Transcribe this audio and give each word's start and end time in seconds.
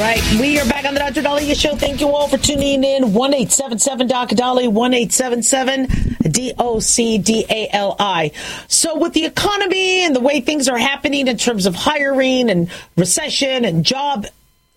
right, 0.00 0.22
we 0.40 0.58
are 0.58 0.64
back 0.64 0.86
on 0.86 0.94
the 0.94 1.00
Dr. 1.00 1.20
Daliah 1.20 1.54
Show. 1.54 1.76
Thank 1.76 2.00
you 2.00 2.08
all 2.08 2.26
for 2.26 2.38
tuning 2.38 2.84
in. 2.84 3.12
One 3.12 3.34
eight 3.34 3.52
seven 3.52 3.78
seven 3.78 4.06
Doc 4.06 4.30
Dolly. 4.30 4.66
One 4.66 4.94
eight 4.94 5.12
seven 5.12 5.42
seven 5.42 5.88
D 6.22 6.54
O 6.58 6.80
C 6.80 7.18
D 7.18 7.44
A 7.50 7.68
L 7.70 7.96
I. 7.98 8.32
So 8.66 8.98
with 8.98 9.12
the 9.12 9.26
economy 9.26 10.04
and 10.04 10.16
the 10.16 10.20
way 10.20 10.40
things 10.40 10.68
are 10.68 10.78
happening 10.78 11.28
in 11.28 11.36
terms 11.36 11.66
of 11.66 11.74
hiring 11.74 12.48
and 12.48 12.70
recession 12.96 13.66
and 13.66 13.84
job 13.84 14.26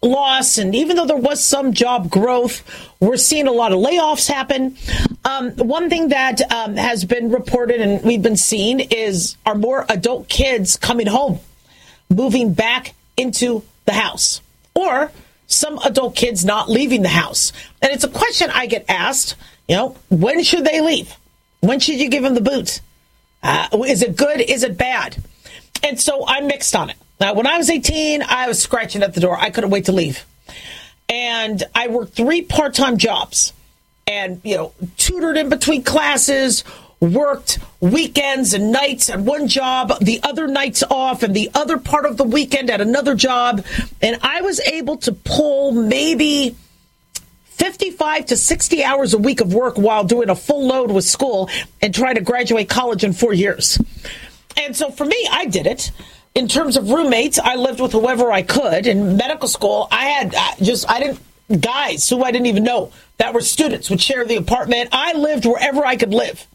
loss, 0.02 0.58
and 0.58 0.76
even 0.76 0.98
though 0.98 1.06
there 1.06 1.16
was 1.16 1.42
some 1.42 1.72
job 1.72 2.10
growth, 2.10 2.62
we're 3.00 3.16
seeing 3.16 3.48
a 3.48 3.52
lot 3.52 3.72
of 3.72 3.80
layoffs 3.80 4.28
happen. 4.28 4.76
Um, 5.24 5.52
one 5.52 5.90
thing 5.90 6.10
that 6.10 6.42
um, 6.52 6.76
has 6.76 7.06
been 7.06 7.32
reported 7.32 7.80
and 7.80 8.04
we've 8.04 8.22
been 8.22 8.36
seeing 8.36 8.82
is 8.82 9.38
are 9.46 9.56
more 9.56 9.86
adult 9.88 10.28
kids 10.28 10.76
coming 10.76 11.08
home, 11.08 11.40
moving 12.10 12.54
back 12.54 12.94
into 13.16 13.64
the 13.86 13.94
house 13.94 14.42
or 14.76 15.12
some 15.48 15.78
adult 15.80 16.16
kids 16.16 16.44
not 16.46 16.70
leaving 16.70 17.02
the 17.02 17.10
house. 17.10 17.52
And 17.82 17.92
it's 17.92 18.04
a 18.04 18.10
question 18.10 18.50
I 18.52 18.66
get 18.66 18.86
asked, 18.90 19.36
you 19.68 19.76
know, 19.76 19.96
when 20.10 20.44
should 20.44 20.66
they 20.66 20.82
leave? 20.82 21.16
When 21.62 21.80
should 21.80 22.00
you 22.00 22.10
give 22.10 22.24
them 22.24 22.34
the 22.34 22.42
boot? 22.42 22.82
Uh, 23.42 23.68
is 23.88 24.02
it 24.02 24.16
good? 24.16 24.42
Is 24.42 24.64
it 24.64 24.78
bad? 24.78 25.18
And 25.84 26.00
so 26.00 26.26
I'm 26.28 26.48
mixed 26.48 26.76
on 26.76 26.90
it. 26.90 26.98
Now, 27.20 27.34
when 27.34 27.48
I 27.48 27.58
was 27.58 27.70
18, 27.70 28.24
I 28.24 28.48
was 28.48 28.62
scratching 28.62 29.04
at 29.04 29.14
the 29.14 29.22
door. 29.22 29.38
I 29.38 29.50
couldn't 29.50 29.70
wait 29.70 29.86
to 29.86 29.92
leave. 29.92 30.26
And 31.10 31.64
I 31.76 31.88
worked 31.88 32.14
three 32.14 32.42
part 32.42 32.74
time 32.74 32.98
jobs 32.98 33.54
and, 34.08 34.42
you 34.44 34.58
know, 34.58 34.74
tutored 34.98 35.38
in 35.38 35.50
between 35.50 35.84
classes, 35.84 36.64
worked 37.04 37.60
weekends 37.82 38.54
and 38.54 38.72
nights 38.72 39.10
at 39.10 39.20
one 39.20 39.48
job, 39.48 39.94
the 40.00 40.22
other 40.24 40.48
nights 40.48 40.84
off, 40.90 41.24
and 41.24 41.36
the 41.36 41.50
other 41.54 41.78
part 41.78 42.06
of 42.06 42.18
the 42.18 42.24
weekend 42.24 42.70
at 42.70 42.82
another 42.82 43.16
job. 43.16 43.66
And 44.02 44.18
I 44.22 44.42
was 44.42 44.60
able 44.62 44.98
to 44.98 45.12
pull 45.12 45.72
maybe 45.72 46.56
55 47.46 48.28
to 48.28 48.38
60 48.38 48.84
hours 48.84 49.14
a 49.14 49.18
week 49.18 49.42
of 49.42 49.54
work 49.54 49.78
while 49.78 50.04
doing 50.04 50.30
a 50.30 50.36
full 50.36 50.66
load 50.66 50.92
with 50.92 51.06
school 51.06 51.50
and 51.82 51.94
trying 51.94 52.16
to 52.16 52.22
graduate 52.22 52.70
college 52.70 53.04
in 53.04 53.14
four 53.14 53.34
years. 53.34 53.80
And 54.58 54.76
so 54.76 54.90
for 54.90 55.06
me, 55.06 55.28
I 55.32 55.46
did 55.46 55.68
it. 55.68 55.92
In 56.36 56.48
terms 56.48 56.78
of 56.78 56.90
roommates, 56.90 57.38
I 57.38 57.56
lived 57.56 57.80
with 57.80 57.92
whoever 57.92 58.32
I 58.32 58.42
could. 58.42 58.88
In 58.88 59.18
medical 59.18 59.48
school, 59.48 59.88
I 59.92 60.06
had 60.06 60.36
just, 60.62 60.90
I 60.90 61.00
didn't, 61.00 61.20
guys 61.62 62.10
who 62.10 62.24
I 62.24 62.32
didn't 62.32 62.48
even 62.48 62.64
know 62.64 62.92
that 63.18 63.34
were 63.34 63.42
students 63.42 63.90
would 63.90 64.02
share 64.02 64.26
the 64.26 64.38
apartment. 64.38 64.90
I 64.92 65.14
lived 65.14 65.46
wherever 65.46 65.86
I 65.86 65.96
could 65.96 66.14
live 66.14 66.48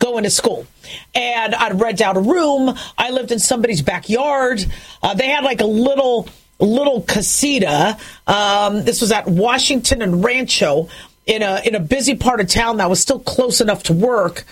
going 0.00 0.24
to 0.24 0.30
school. 0.30 0.66
And 1.14 1.54
I'd 1.54 1.80
rent 1.80 2.00
out 2.00 2.16
a 2.16 2.20
room. 2.20 2.76
I 2.98 3.10
lived 3.10 3.30
in 3.30 3.38
somebody's 3.38 3.82
backyard. 3.82 4.64
Uh, 5.00 5.14
they 5.14 5.28
had 5.28 5.44
like 5.44 5.60
a 5.60 5.66
little 5.66 6.28
little 6.58 7.02
casita. 7.02 7.96
Um, 8.26 8.84
this 8.84 9.00
was 9.00 9.12
at 9.12 9.26
Washington 9.26 10.02
and 10.02 10.24
Rancho 10.24 10.88
in 11.26 11.42
a 11.42 11.60
in 11.64 11.74
a 11.74 11.80
busy 11.80 12.16
part 12.16 12.40
of 12.40 12.48
town 12.48 12.78
that 12.78 12.90
was 12.90 13.00
still 13.00 13.20
close 13.20 13.60
enough 13.60 13.84
to 13.84 13.92
work. 13.92 14.44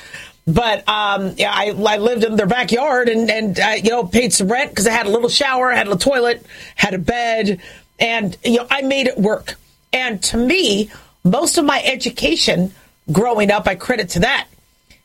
But 0.47 0.88
um, 0.88 1.34
yeah, 1.37 1.53
I, 1.53 1.75
I 1.87 1.97
lived 1.98 2.25
in 2.25 2.37
their 2.37 2.47
backyard 2.47 3.08
and 3.08 3.31
and 3.31 3.58
uh, 3.58 3.75
you 3.82 3.91
know 3.91 4.04
paid 4.04 4.32
some 4.32 4.48
rent 4.48 4.70
because 4.70 4.87
I 4.87 4.92
had 4.92 5.06
a 5.06 5.10
little 5.10 5.28
shower, 5.28 5.70
had 5.72 5.88
a 5.88 5.97
toilet, 5.97 6.47
had 6.76 6.94
a 6.94 6.98
bed, 6.98 7.60
and 7.98 8.37
you 8.44 8.58
know 8.58 8.66
I 8.70 8.82
made 8.82 9.08
it 9.08 9.19
work. 9.19 9.56
And 9.92 10.22
to 10.25 10.37
me, 10.37 10.91
most 11.25 11.58
of 11.58 11.64
my 11.64 11.82
education 11.82 12.75
growing 13.10 13.50
up, 13.50 13.66
I 13.66 13.75
credit 13.75 14.10
to 14.10 14.20
that 14.20 14.47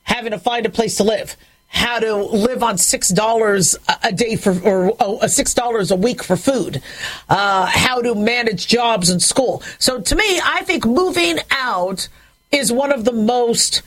having 0.03 0.31
to 0.31 0.40
find 0.40 0.66
a 0.66 0.69
place 0.69 0.97
to 0.97 1.03
live, 1.03 1.36
how 1.68 2.00
to 2.00 2.16
live 2.16 2.62
on 2.64 2.78
six 2.78 3.09
dollars 3.09 3.75
a 4.03 4.12
day 4.12 4.36
for 4.36 4.59
or 4.62 4.96
uh, 5.00 5.28
six 5.28 5.53
dollars 5.53 5.91
a 5.91 5.96
week 5.96 6.24
for 6.24 6.36
food, 6.36 6.81
uh, 7.30 7.66
how 7.66 8.02
to 8.02 8.16
manage 8.16 8.68
jobs 8.68 9.09
in 9.09 9.19
school. 9.19 9.62
So 9.80 10.00
to 10.02 10.16
me, 10.16 10.40
I 10.44 10.62
think 10.64 10.86
moving 10.86 11.40
out 11.52 12.08
is 12.52 12.72
one 12.72 12.91
of 12.91 13.06
the 13.06 13.12
most 13.14 13.81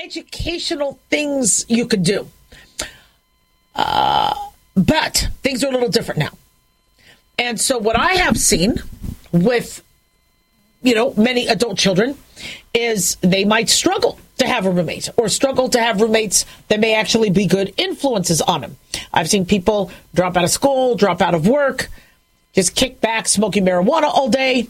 educational 0.00 0.98
things 1.10 1.64
you 1.68 1.86
could 1.86 2.02
do. 2.02 2.28
Uh, 3.74 4.34
but 4.76 5.28
things 5.42 5.64
are 5.64 5.68
a 5.68 5.72
little 5.72 5.88
different 5.88 6.18
now. 6.18 6.30
And 7.38 7.60
so 7.60 7.78
what 7.78 7.98
I 7.98 8.14
have 8.14 8.36
seen 8.36 8.82
with 9.32 9.82
you 10.82 10.94
know 10.94 11.14
many 11.16 11.46
adult 11.46 11.78
children 11.78 12.18
is 12.74 13.16
they 13.20 13.44
might 13.44 13.68
struggle 13.68 14.18
to 14.38 14.46
have 14.46 14.66
a 14.66 14.70
roommate 14.70 15.08
or 15.16 15.28
struggle 15.28 15.68
to 15.68 15.80
have 15.80 16.00
roommates 16.00 16.44
that 16.68 16.80
may 16.80 16.94
actually 16.94 17.30
be 17.30 17.46
good 17.46 17.72
influences 17.76 18.40
on 18.40 18.62
them. 18.62 18.76
I've 19.12 19.28
seen 19.28 19.46
people 19.46 19.90
drop 20.14 20.36
out 20.36 20.44
of 20.44 20.50
school, 20.50 20.94
drop 20.94 21.20
out 21.20 21.34
of 21.34 21.46
work, 21.46 21.88
just 22.52 22.74
kick 22.74 23.00
back 23.00 23.28
smoking 23.28 23.64
marijuana 23.64 24.04
all 24.04 24.28
day. 24.28 24.68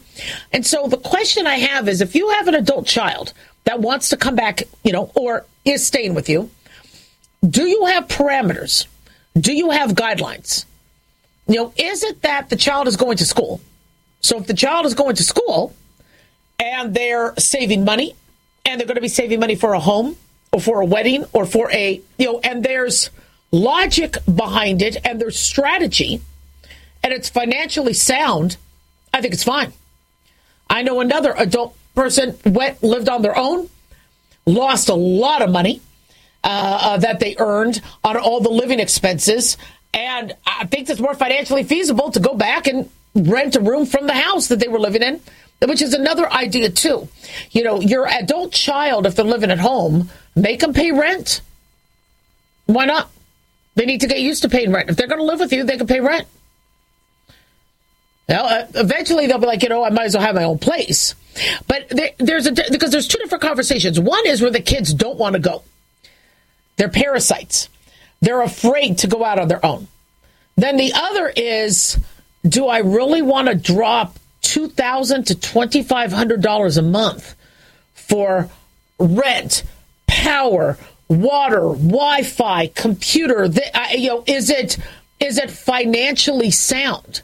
And 0.51 0.65
so 0.65 0.87
the 0.87 0.97
question 0.97 1.47
I 1.47 1.55
have 1.55 1.87
is 1.87 2.01
if 2.01 2.15
you 2.15 2.29
have 2.29 2.47
an 2.47 2.55
adult 2.55 2.85
child 2.85 3.33
that 3.65 3.79
wants 3.79 4.09
to 4.09 4.17
come 4.17 4.35
back, 4.35 4.63
you 4.83 4.91
know, 4.91 5.11
or 5.15 5.45
is 5.65 5.85
staying 5.85 6.13
with 6.13 6.29
you, 6.29 6.49
do 7.47 7.67
you 7.67 7.85
have 7.85 8.07
parameters? 8.07 8.87
Do 9.37 9.53
you 9.53 9.71
have 9.71 9.91
guidelines? 9.91 10.65
You 11.47 11.55
know, 11.55 11.73
is 11.75 12.03
it 12.03 12.21
that 12.21 12.49
the 12.49 12.55
child 12.55 12.87
is 12.87 12.95
going 12.95 13.17
to 13.17 13.25
school? 13.25 13.59
So 14.21 14.37
if 14.37 14.47
the 14.47 14.53
child 14.53 14.85
is 14.85 14.93
going 14.93 15.15
to 15.17 15.23
school 15.23 15.73
and 16.59 16.93
they're 16.93 17.33
saving 17.37 17.83
money 17.83 18.15
and 18.65 18.79
they're 18.79 18.87
going 18.87 18.95
to 18.95 19.01
be 19.01 19.07
saving 19.07 19.39
money 19.39 19.55
for 19.55 19.73
a 19.73 19.79
home 19.79 20.15
or 20.51 20.59
for 20.59 20.81
a 20.81 20.85
wedding 20.85 21.25
or 21.33 21.45
for 21.45 21.71
a, 21.71 22.01
you 22.17 22.25
know, 22.25 22.39
and 22.39 22.63
there's 22.63 23.09
logic 23.51 24.17
behind 24.33 24.81
it 24.81 24.97
and 25.05 25.19
there's 25.19 25.37
strategy 25.37 26.21
and 27.03 27.11
it's 27.11 27.29
financially 27.29 27.93
sound, 27.93 28.57
I 29.13 29.21
think 29.21 29.33
it's 29.33 29.43
fine. 29.43 29.73
I 30.69 30.81
know 30.83 31.01
another 31.01 31.33
adult 31.37 31.75
person 31.93 32.37
went, 32.45 32.81
lived 32.81 33.09
on 33.09 33.21
their 33.21 33.37
own, 33.37 33.69
lost 34.45 34.89
a 34.89 34.95
lot 34.95 35.41
of 35.41 35.49
money 35.49 35.81
uh, 36.43 36.79
uh, 36.81 36.97
that 36.97 37.19
they 37.19 37.35
earned 37.37 37.81
on 38.03 38.17
all 38.17 38.39
the 38.39 38.49
living 38.49 38.79
expenses. 38.79 39.57
And 39.93 40.33
I 40.45 40.65
think 40.65 40.89
it's 40.89 40.99
more 40.99 41.13
financially 41.13 41.63
feasible 41.63 42.11
to 42.11 42.19
go 42.19 42.33
back 42.33 42.67
and 42.67 42.89
rent 43.15 43.55
a 43.55 43.59
room 43.59 43.85
from 43.85 44.07
the 44.07 44.13
house 44.13 44.47
that 44.47 44.59
they 44.59 44.67
were 44.67 44.79
living 44.79 45.03
in 45.03 45.21
which 45.67 45.81
is 45.81 45.93
another 45.93 46.31
idea 46.31 46.69
too. 46.69 47.07
You 47.51 47.63
know, 47.63 47.79
your 47.79 48.07
adult 48.07 48.51
child, 48.51 49.05
if 49.05 49.15
they're 49.15 49.25
living 49.25 49.51
at 49.51 49.59
home, 49.59 50.09
make 50.35 50.59
them 50.59 50.73
pay 50.73 50.91
rent. 50.91 51.41
Why 52.65 52.85
not? 52.85 53.09
They 53.75 53.85
need 53.85 54.01
to 54.01 54.07
get 54.07 54.19
used 54.19 54.43
to 54.43 54.49
paying 54.49 54.71
rent. 54.71 54.89
If 54.89 54.97
they're 54.97 55.07
going 55.07 55.19
to 55.19 55.25
live 55.25 55.39
with 55.39 55.51
you, 55.51 55.63
they 55.63 55.77
can 55.77 55.87
pay 55.87 55.99
rent. 55.99 56.27
Now, 58.29 58.45
uh, 58.45 58.67
eventually 58.75 59.27
they'll 59.27 59.39
be 59.39 59.47
like, 59.47 59.63
you 59.63 59.69
know, 59.69 59.83
I 59.83 59.89
might 59.89 60.05
as 60.05 60.15
well 60.15 60.23
have 60.23 60.35
my 60.35 60.43
own 60.43 60.59
place. 60.59 61.15
But 61.67 61.89
there, 61.89 62.11
there's 62.19 62.45
a 62.45 62.51
because 62.51 62.91
there's 62.91 63.07
two 63.07 63.17
different 63.17 63.41
conversations. 63.41 63.99
One 63.99 64.25
is 64.27 64.41
where 64.41 64.51
the 64.51 64.61
kids 64.61 64.93
don't 64.93 65.17
want 65.17 65.33
to 65.33 65.39
go. 65.39 65.63
They're 66.77 66.89
parasites. 66.89 67.69
They're 68.21 68.41
afraid 68.41 68.99
to 68.99 69.07
go 69.07 69.25
out 69.25 69.39
on 69.39 69.47
their 69.47 69.65
own. 69.65 69.87
Then 70.55 70.77
the 70.77 70.93
other 70.93 71.27
is, 71.35 71.97
do 72.47 72.67
I 72.67 72.79
really 72.79 73.21
want 73.21 73.47
to 73.47 73.55
drop 73.55 74.17
two 74.43 74.67
thousand 74.67 75.25
to 75.27 75.39
twenty 75.39 75.81
five 75.81 76.11
hundred 76.11 76.43
dollars 76.43 76.77
a 76.77 76.83
month 76.83 77.35
for 77.95 78.49
rent, 78.99 79.63
power, 80.05 80.77
water, 81.09 81.61
Wi-Fi, 81.61 82.67
computer. 82.67 83.47
The, 83.47 83.75
uh, 83.75 83.87
you 83.93 84.09
know, 84.09 84.23
is 84.27 84.51
it 84.51 84.77
is 85.19 85.39
it 85.39 85.49
financially 85.49 86.51
sound? 86.51 87.21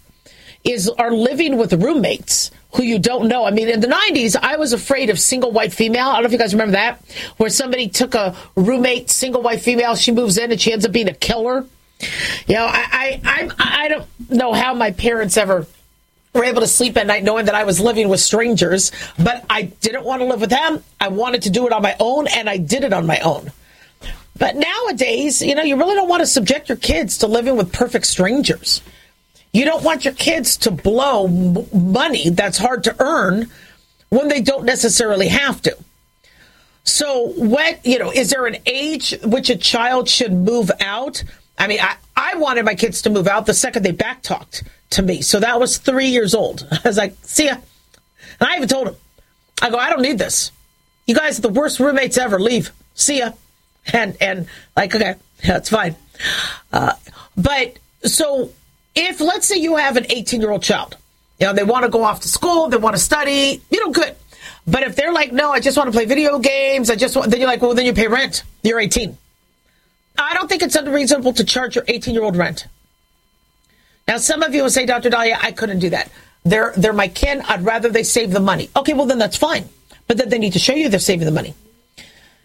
Is 0.64 0.90
are 0.90 1.12
living 1.12 1.58
with 1.58 1.74
roommates 1.74 2.52
who 2.74 2.84
you 2.84 3.00
don't 3.00 3.28
know? 3.28 3.46
I 3.46 3.52
mean, 3.52 3.70
in 3.70 3.80
the 3.80 3.88
'90s, 3.88 4.36
I 4.36 4.58
was 4.58 4.74
afraid 4.74 5.10
of 5.10 5.20
single 5.20 5.52
white 5.52 5.74
female. 5.74 6.08
I 6.08 6.14
don't 6.14 6.24
know 6.24 6.28
if 6.28 6.32
you 6.32 6.38
guys 6.38 6.54
remember 6.54 6.74
that, 6.74 7.02
where 7.38 7.50
somebody 7.50 7.88
took 7.88 8.16
a 8.16 8.36
roommate, 8.56 9.10
single 9.10 9.42
white 9.42 9.62
female. 9.62 9.96
She 9.96 10.12
moves 10.12 10.38
in 10.38 10.52
and 10.52 10.60
she 10.60 10.74
ends 10.74 10.86
up 10.86 10.92
being 10.92 11.10
a 11.10 11.14
killer. 11.14 11.66
You 12.48 12.56
know, 12.56 12.66
I, 12.66 13.20
I, 13.24 13.50
I, 13.60 13.84
I 13.84 13.88
don't 13.90 14.06
know 14.30 14.54
how 14.54 14.74
my 14.74 14.92
parents 14.92 15.36
ever 15.36 15.68
were 16.34 16.44
able 16.44 16.62
to 16.62 16.68
sleep 16.68 16.98
at 16.98 17.08
night 17.08 17.24
knowing 17.24 17.46
that 17.46 17.56
I 17.56 17.64
was 17.64 17.80
living 17.80 18.10
with 18.10 18.20
strangers, 18.20 18.92
but 19.18 19.46
I 19.50 19.64
didn't 19.64 20.04
want 20.04 20.22
to 20.22 20.26
live 20.26 20.42
with 20.42 20.50
them. 20.50 20.84
I 21.00 21.08
wanted 21.08 21.44
to 21.44 21.50
do 21.50 21.66
it 21.66 21.74
on 21.74 21.82
my 21.82 21.96
own, 22.00 22.28
and 22.28 22.50
I 22.50 22.58
did 22.58 22.84
it 22.84 22.94
on 22.94 23.06
my 23.08 23.20
own. 23.20 23.52
But 24.38 24.56
nowadays, 24.56 25.42
you 25.42 25.56
know, 25.56 25.64
you 25.64 25.76
really 25.76 25.96
don't 25.96 26.08
want 26.08 26.22
to 26.22 26.28
subject 26.28 26.70
your 26.70 26.78
kids 26.78 27.18
to 27.20 27.28
living 27.28 27.58
with 27.58 27.74
perfect 27.74 28.06
strangers. 28.06 28.82
You 29.52 29.66
don't 29.66 29.84
want 29.84 30.06
your 30.06 30.14
kids 30.14 30.58
to 30.58 30.72
blow 30.72 31.28
money 31.28 32.30
that's 32.30 32.58
hard 32.58 32.84
to 32.86 32.96
earn 33.00 33.50
when 34.10 34.28
they 34.28 34.42
don't 34.42 34.66
necessarily 34.66 35.28
have 35.28 35.62
to. 35.64 35.76
So, 36.84 37.34
what, 37.36 37.86
you 37.86 38.00
know, 38.00 38.12
is 38.12 38.30
there 38.30 38.46
an 38.46 38.58
age 38.66 39.16
which 39.24 39.50
a 39.50 39.56
child 39.56 40.08
should 40.08 40.32
move 40.32 40.72
out? 40.80 41.24
I 41.58 41.68
mean, 41.68 41.80
I, 41.82 41.98
I 42.20 42.36
wanted 42.36 42.66
my 42.66 42.76
kids 42.76 43.02
to 43.04 43.10
move 43.10 43.30
out 43.30 43.46
the 43.46 43.54
second 43.54 43.84
they 43.84 43.94
backtalked 43.94 44.68
to 44.90 45.02
me. 45.02 45.22
So 45.22 45.40
that 45.40 45.58
was 45.58 45.78
three 45.78 46.08
years 46.08 46.36
old. 46.36 46.68
I 46.72 46.82
was 46.84 46.98
like, 46.98 47.16
see 47.22 47.46
ya. 47.46 47.56
And 48.42 48.50
I 48.50 48.58
even 48.58 48.68
told 48.68 48.88
them, 48.88 48.96
I 49.62 49.70
go, 49.70 49.78
I 49.78 49.90
don't 49.90 50.02
need 50.02 50.18
this. 50.18 50.52
You 51.06 51.16
guys 51.16 51.40
are 51.40 51.44
the 51.44 51.50
worst 51.50 51.80
roommates 51.80 52.18
ever. 52.18 52.38
Leave. 52.38 52.72
See 52.94 53.20
ya. 53.20 53.32
And, 53.94 54.18
and 54.20 54.48
like, 54.76 54.94
okay, 54.94 55.16
that's 55.46 55.70
fine. 55.70 55.96
Uh, 56.74 56.92
but 57.38 57.80
so 58.04 58.52
if 58.96 59.22
let's 59.22 59.48
say 59.48 59.56
you 59.56 59.78
have 59.78 59.96
an 59.96 60.06
18 60.10 60.42
year 60.42 60.52
old 60.52 60.62
child, 60.62 60.98
you 61.40 61.48
know, 61.48 61.54
they 61.54 61.64
want 61.64 61.86
to 61.86 61.90
go 61.90 62.04
off 62.04 62.20
to 62.22 62.28
school, 62.28 62.68
they 62.68 62.76
want 62.76 62.98
to 62.98 63.02
study, 63.02 63.62
you 63.72 63.80
know, 63.80 63.94
good. 63.94 64.14
But 64.68 64.84
if 64.84 64.98
they're 64.98 65.14
like, 65.14 65.32
no, 65.32 65.52
I 65.52 65.62
just 65.62 65.78
want 65.78 65.88
to 65.88 65.94
play 65.94 66.04
video 66.06 66.38
games, 66.38 66.90
I 66.90 66.96
just 66.96 67.16
want, 67.16 67.32
then 67.32 67.40
you're 67.40 67.50
like, 67.50 67.62
well, 67.62 67.74
then 67.74 67.86
you 67.86 67.94
pay 67.94 68.10
rent. 68.10 68.44
You're 68.62 68.82
18. 68.82 69.18
I 70.20 70.34
don't 70.34 70.48
think 70.48 70.62
it's 70.62 70.76
unreasonable 70.76 71.34
to 71.34 71.44
charge 71.44 71.76
your 71.76 71.86
18 71.88 72.14
year 72.14 72.24
old 72.24 72.36
rent. 72.36 72.68
Now, 74.08 74.18
some 74.18 74.42
of 74.42 74.54
you 74.54 74.64
will 74.64 74.70
say, 74.70 74.86
Dr. 74.86 75.10
Daliah, 75.10 75.38
I 75.42 75.52
couldn't 75.52 75.80
do 75.80 75.92
that. 75.92 76.12
They're, 76.44 76.74
they're 76.76 76.94
my 76.94 77.08
kin. 77.08 77.42
I'd 77.48 77.64
rather 77.64 77.90
they 77.90 78.04
save 78.04 78.32
the 78.32 78.40
money. 78.40 78.70
Okay, 78.76 78.94
well, 78.94 79.06
then 79.06 79.20
that's 79.20 79.38
fine. 79.38 79.70
But 80.08 80.18
then 80.18 80.30
they 80.30 80.40
need 80.40 80.54
to 80.54 80.60
show 80.60 80.74
you 80.74 80.90
they're 80.90 81.00
saving 81.00 81.26
the 81.26 81.32
money. 81.32 81.54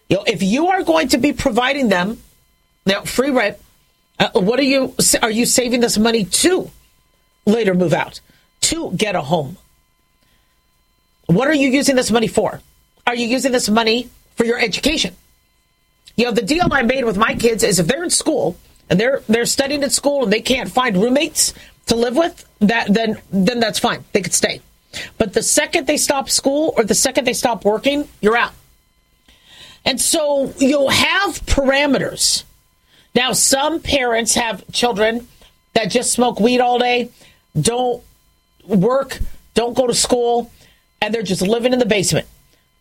You 0.09 0.17
know, 0.17 0.23
if 0.27 0.43
you 0.43 0.67
are 0.67 0.83
going 0.83 1.07
to 1.09 1.17
be 1.17 1.33
providing 1.33 1.89
them 1.89 2.19
know, 2.85 3.01
free 3.03 3.31
rent, 3.31 3.57
uh, 4.19 4.29
what 4.33 4.59
are 4.59 4.63
you, 4.63 4.95
are 5.21 5.31
you 5.31 5.45
saving 5.45 5.81
this 5.81 5.97
money 5.97 6.25
to 6.25 6.71
later 7.45 7.73
move 7.73 7.93
out? 7.93 8.21
To 8.61 8.91
get 8.93 9.15
a 9.15 9.21
home? 9.21 9.57
What 11.27 11.47
are 11.47 11.53
you 11.53 11.69
using 11.69 11.95
this 11.95 12.11
money 12.11 12.27
for? 12.27 12.61
Are 13.07 13.15
you 13.15 13.27
using 13.27 13.51
this 13.51 13.69
money 13.69 14.09
for 14.35 14.45
your 14.45 14.59
education? 14.59 15.15
You 16.15 16.25
know, 16.25 16.31
the 16.31 16.41
deal 16.41 16.67
I 16.71 16.81
made 16.83 17.03
with 17.03 17.17
my 17.17 17.35
kids 17.35 17.63
is 17.63 17.79
if 17.79 17.87
they're 17.87 18.03
in 18.03 18.09
school 18.09 18.57
and 18.89 18.99
they're 18.99 19.21
they're 19.27 19.45
studying 19.45 19.83
at 19.83 19.91
school 19.91 20.23
and 20.23 20.31
they 20.31 20.41
can't 20.41 20.71
find 20.71 20.95
roommates 20.97 21.53
to 21.87 21.95
live 21.95 22.15
with, 22.15 22.47
that 22.59 22.93
then 22.93 23.21
then 23.31 23.59
that's 23.59 23.79
fine. 23.79 24.03
They 24.13 24.21
could 24.21 24.33
stay. 24.33 24.61
But 25.17 25.33
the 25.33 25.43
second 25.43 25.87
they 25.87 25.97
stop 25.97 26.29
school 26.29 26.73
or 26.77 26.83
the 26.83 26.95
second 26.95 27.25
they 27.25 27.33
stop 27.33 27.65
working, 27.65 28.07
you're 28.21 28.37
out. 28.37 28.53
And 29.83 29.99
so 30.01 30.53
you'll 30.57 30.89
have 30.89 31.45
parameters. 31.45 32.43
Now, 33.13 33.31
some 33.33 33.81
parents 33.81 34.35
have 34.35 34.63
children 34.71 35.27
that 35.73 35.91
just 35.91 36.11
smoke 36.11 36.39
weed 36.39 36.59
all 36.59 36.79
day, 36.79 37.11
don't 37.59 38.03
work, 38.65 39.19
don't 39.53 39.75
go 39.75 39.87
to 39.87 39.93
school, 39.93 40.51
and 41.01 41.13
they're 41.13 41.23
just 41.23 41.41
living 41.41 41.71
in 41.71 41.79
the 41.79 41.85
basement. 41.85 42.27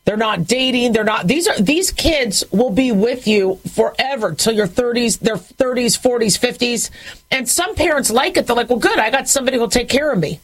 They're 0.05 0.17
not 0.17 0.47
dating. 0.47 0.93
They're 0.93 1.05
not. 1.05 1.27
These 1.27 1.49
are 1.49 1.59
these 1.59 1.91
kids 1.91 2.45
will 2.53 2.71
be 2.71 2.93
with 2.93 3.27
you 3.27 3.57
forever 3.73 4.35
till 4.35 4.53
your 4.53 4.69
30s, 4.69 5.19
their 5.19 5.37
30s, 5.37 5.99
40s, 5.99 6.39
50s. 6.39 6.91
And 7.31 7.49
some 7.49 7.75
parents 7.75 8.11
like 8.11 8.37
it. 8.37 8.47
They're 8.47 8.57
like, 8.57 8.69
well, 8.69 8.79
good. 8.79 8.99
I 8.99 9.11
got 9.11 9.29
somebody 9.29 9.57
who'll 9.57 9.69
take 9.69 9.89
care 9.89 10.13
of 10.13 10.19
me. 10.19 10.41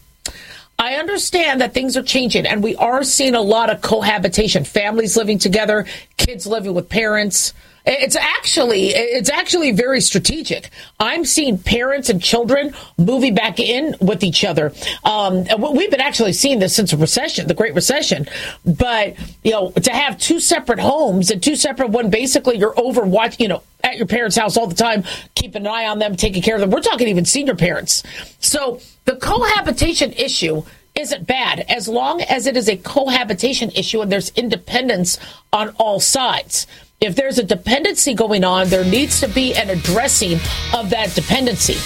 I 0.78 0.94
understand 0.94 1.60
that 1.60 1.74
things 1.74 1.94
are 1.98 2.02
changing 2.02 2.46
and 2.46 2.62
we 2.62 2.74
are 2.76 3.04
seeing 3.04 3.34
a 3.34 3.40
lot 3.42 3.68
of 3.68 3.82
cohabitation, 3.82 4.64
families 4.64 5.14
living 5.14 5.38
together, 5.38 5.84
kids 6.16 6.46
living 6.46 6.72
with 6.72 6.88
parents. 6.88 7.52
It's 7.92 8.14
actually 8.14 8.90
it's 8.90 9.30
actually 9.30 9.72
very 9.72 10.00
strategic. 10.00 10.70
I'm 11.00 11.24
seeing 11.24 11.58
parents 11.58 12.08
and 12.08 12.22
children 12.22 12.72
moving 12.96 13.34
back 13.34 13.58
in 13.58 13.96
with 14.00 14.22
each 14.22 14.44
other. 14.44 14.72
Um, 15.02 15.44
we've 15.74 15.90
been 15.90 16.00
actually 16.00 16.34
seeing 16.34 16.60
this 16.60 16.74
since 16.74 16.92
the 16.92 16.96
recession, 16.96 17.48
the 17.48 17.54
Great 17.54 17.74
Recession. 17.74 18.28
But 18.64 19.16
you 19.42 19.50
know, 19.50 19.72
to 19.72 19.90
have 19.90 20.18
two 20.18 20.38
separate 20.38 20.78
homes 20.78 21.32
and 21.32 21.42
two 21.42 21.56
separate 21.56 21.90
one, 21.90 22.10
basically 22.10 22.58
you're 22.58 22.78
over 22.78 23.00
you 23.38 23.48
know, 23.48 23.62
at 23.82 23.96
your 23.96 24.06
parents' 24.06 24.36
house 24.36 24.56
all 24.56 24.68
the 24.68 24.74
time, 24.76 25.02
keeping 25.34 25.62
an 25.62 25.66
eye 25.66 25.86
on 25.86 25.98
them, 25.98 26.14
taking 26.14 26.42
care 26.42 26.54
of 26.54 26.60
them. 26.60 26.70
We're 26.70 26.82
talking 26.82 27.08
even 27.08 27.24
senior 27.24 27.56
parents. 27.56 28.04
So 28.38 28.80
the 29.04 29.16
cohabitation 29.16 30.12
issue 30.12 30.62
isn't 30.94 31.26
bad 31.26 31.64
as 31.68 31.88
long 31.88 32.20
as 32.22 32.46
it 32.46 32.56
is 32.56 32.68
a 32.68 32.76
cohabitation 32.76 33.70
issue 33.70 34.00
and 34.00 34.12
there's 34.12 34.30
independence 34.30 35.18
on 35.52 35.70
all 35.70 35.98
sides 35.98 36.68
if 37.00 37.16
there's 37.16 37.38
a 37.38 37.42
dependency 37.42 38.12
going 38.12 38.44
on, 38.44 38.68
there 38.68 38.84
needs 38.84 39.20
to 39.20 39.28
be 39.28 39.54
an 39.54 39.70
addressing 39.70 40.34
of 40.74 40.90
that 40.90 41.14
dependency. 41.14 41.78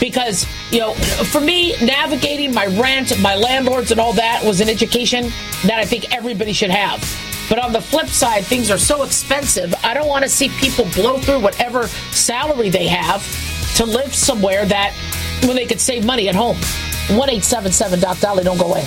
Because, 0.00 0.46
you 0.72 0.80
know, 0.80 0.94
for 0.94 1.40
me, 1.40 1.76
navigating 1.84 2.52
my 2.52 2.66
rent, 2.66 3.16
my 3.20 3.36
landlords, 3.36 3.92
and 3.92 4.00
all 4.00 4.12
that 4.14 4.44
was 4.44 4.60
an 4.60 4.68
education 4.68 5.30
that 5.64 5.78
I 5.78 5.84
think 5.84 6.12
everybody 6.12 6.52
should 6.52 6.70
have. 6.70 7.00
But 7.48 7.60
on 7.60 7.72
the 7.72 7.80
flip 7.80 8.08
side, 8.08 8.44
things 8.44 8.70
are 8.70 8.78
so 8.78 9.04
expensive. 9.04 9.74
I 9.84 9.94
don't 9.94 10.08
want 10.08 10.24
to 10.24 10.28
see 10.28 10.48
people 10.48 10.86
blow 10.94 11.18
through 11.18 11.40
whatever 11.40 11.86
salary 12.10 12.68
they 12.68 12.88
have 12.88 13.24
to 13.76 13.84
live 13.84 14.12
somewhere 14.12 14.66
that 14.66 14.92
when 15.44 15.54
they 15.54 15.66
could 15.66 15.80
save 15.80 16.04
money 16.04 16.28
at 16.28 16.34
home. 16.34 16.56
1 17.08 17.16
877 17.16 18.00
Doc 18.00 18.18
Dolly, 18.18 18.44
don't 18.44 18.58
go 18.58 18.70
away. 18.70 18.86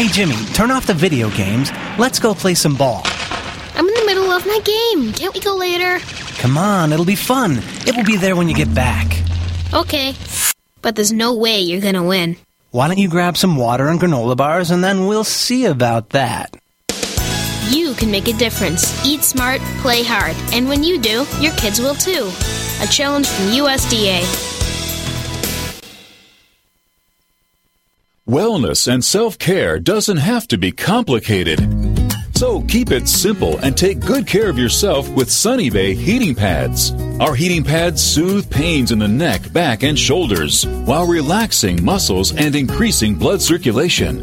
Hey, 0.00 0.08
Jimmy, 0.08 0.46
turn 0.54 0.70
off 0.70 0.86
the 0.86 0.94
video 0.94 1.28
games. 1.28 1.70
Let's 1.98 2.18
go 2.18 2.32
play 2.32 2.54
some 2.54 2.74
ball. 2.74 3.02
I'm 3.74 3.86
in 3.86 3.92
the 3.92 4.06
middle 4.06 4.30
of 4.30 4.46
my 4.46 4.58
game. 4.60 5.12
Can't 5.12 5.34
we 5.34 5.40
go 5.40 5.54
later? 5.54 5.98
Come 6.38 6.56
on, 6.56 6.94
it'll 6.94 7.04
be 7.04 7.16
fun. 7.16 7.58
It 7.86 7.94
will 7.94 8.04
be 8.04 8.16
there 8.16 8.34
when 8.34 8.48
you 8.48 8.54
get 8.54 8.74
back. 8.74 9.22
Okay. 9.74 10.14
But 10.80 10.96
there's 10.96 11.12
no 11.12 11.36
way 11.36 11.60
you're 11.60 11.82
gonna 11.82 12.02
win. 12.02 12.38
Why 12.70 12.88
don't 12.88 12.96
you 12.96 13.10
grab 13.10 13.36
some 13.36 13.56
water 13.56 13.88
and 13.88 14.00
granola 14.00 14.38
bars 14.38 14.70
and 14.70 14.82
then 14.82 15.06
we'll 15.06 15.22
see 15.22 15.66
about 15.66 16.08
that. 16.16 16.56
You 17.68 17.92
can 17.92 18.10
make 18.10 18.26
a 18.26 18.32
difference. 18.32 19.04
Eat 19.04 19.22
smart, 19.22 19.60
play 19.82 20.02
hard. 20.02 20.34
And 20.54 20.66
when 20.66 20.82
you 20.82 20.98
do, 20.98 21.26
your 21.40 21.52
kids 21.56 21.78
will 21.78 21.94
too. 21.94 22.32
A 22.80 22.86
challenge 22.86 23.28
from 23.28 23.48
USDA. 23.48 24.49
Wellness 28.30 28.86
and 28.86 29.04
self 29.04 29.36
care 29.38 29.80
doesn't 29.80 30.18
have 30.18 30.46
to 30.46 30.56
be 30.56 30.70
complicated. 30.70 31.58
So 32.36 32.62
keep 32.68 32.92
it 32.92 33.08
simple 33.08 33.58
and 33.58 33.76
take 33.76 33.98
good 33.98 34.24
care 34.24 34.48
of 34.48 34.56
yourself 34.56 35.08
with 35.08 35.28
Sunny 35.28 35.68
Bay 35.68 35.96
heating 35.96 36.36
pads. 36.36 36.92
Our 37.18 37.34
heating 37.34 37.64
pads 37.64 38.00
soothe 38.00 38.48
pains 38.48 38.92
in 38.92 39.00
the 39.00 39.08
neck, 39.08 39.52
back, 39.52 39.82
and 39.82 39.98
shoulders 39.98 40.64
while 40.64 41.08
relaxing 41.08 41.84
muscles 41.84 42.32
and 42.32 42.54
increasing 42.54 43.16
blood 43.16 43.42
circulation. 43.42 44.22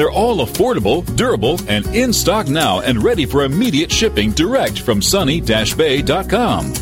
They're 0.00 0.10
all 0.10 0.38
affordable, 0.38 1.04
durable, 1.14 1.60
and 1.68 1.84
in 1.88 2.14
stock 2.14 2.48
now 2.48 2.80
and 2.80 3.04
ready 3.04 3.26
for 3.26 3.44
immediate 3.44 3.92
shipping 3.92 4.30
direct 4.30 4.78
from 4.80 5.02
sunny-bay.com. 5.02 6.72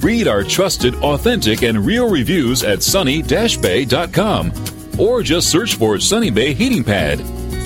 Read 0.00 0.28
our 0.28 0.44
trusted, 0.44 0.94
authentic, 0.96 1.62
and 1.62 1.86
real 1.86 2.10
reviews 2.10 2.62
at 2.64 2.82
sunny-bay.com 2.82 4.52
or 4.98 5.22
just 5.22 5.48
search 5.50 5.76
for 5.76 5.98
Sunny 5.98 6.28
Bay 6.28 6.52
Heating 6.52 6.84
Pad. 6.84 7.20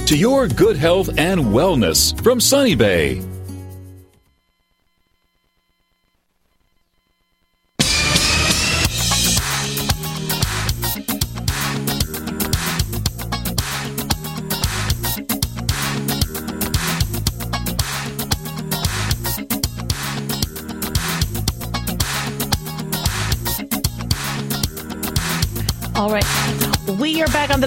To 0.07 0.17
your 0.17 0.47
good 0.47 0.77
health 0.77 1.09
and 1.19 1.41
wellness 1.41 2.17
from 2.23 2.39
Sunny 2.39 2.77
Bay. 2.77 3.21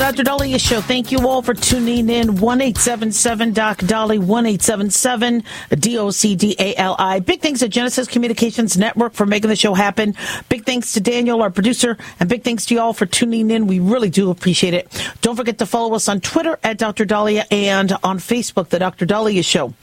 Dr. 0.03 0.23
Daliah 0.23 0.59
Show. 0.59 0.81
Thank 0.81 1.13
you 1.13 1.29
all 1.29 1.41
for 1.41 1.53
tuning 1.53 2.09
in. 2.09 2.35
One 2.35 2.59
eight 2.59 2.75
seven 2.75 3.09
seven 3.13 3.53
Doc 3.53 3.77
Dolly, 3.77 4.19
1 4.19 4.45
877 4.45 5.45
D 5.79 5.97
O 5.97 6.11
C 6.11 6.35
D 6.35 6.57
A 6.59 6.75
L 6.75 6.97
I. 6.99 7.21
Big 7.21 7.39
thanks 7.39 7.61
to 7.61 7.69
Genesis 7.69 8.05
Communications 8.09 8.77
Network 8.77 9.13
for 9.13 9.25
making 9.25 9.47
the 9.47 9.55
show 9.55 9.73
happen. 9.73 10.13
Big 10.49 10.65
thanks 10.65 10.91
to 10.91 10.99
Daniel, 10.99 11.41
our 11.41 11.49
producer, 11.49 11.97
and 12.19 12.27
big 12.27 12.43
thanks 12.43 12.65
to 12.65 12.73
you 12.75 12.81
all 12.81 12.91
for 12.91 13.05
tuning 13.05 13.49
in. 13.49 13.65
We 13.65 13.79
really 13.79 14.09
do 14.09 14.29
appreciate 14.29 14.73
it. 14.73 14.89
Don't 15.21 15.37
forget 15.37 15.59
to 15.59 15.65
follow 15.65 15.95
us 15.95 16.09
on 16.09 16.19
Twitter 16.19 16.59
at 16.65 16.77
Dr. 16.77 17.05
Daliah 17.05 17.45
and 17.49 17.93
on 18.03 18.19
Facebook, 18.19 18.67
The 18.67 18.79
Dr. 18.79 19.05
Daliah 19.05 19.45
Show. 19.45 19.73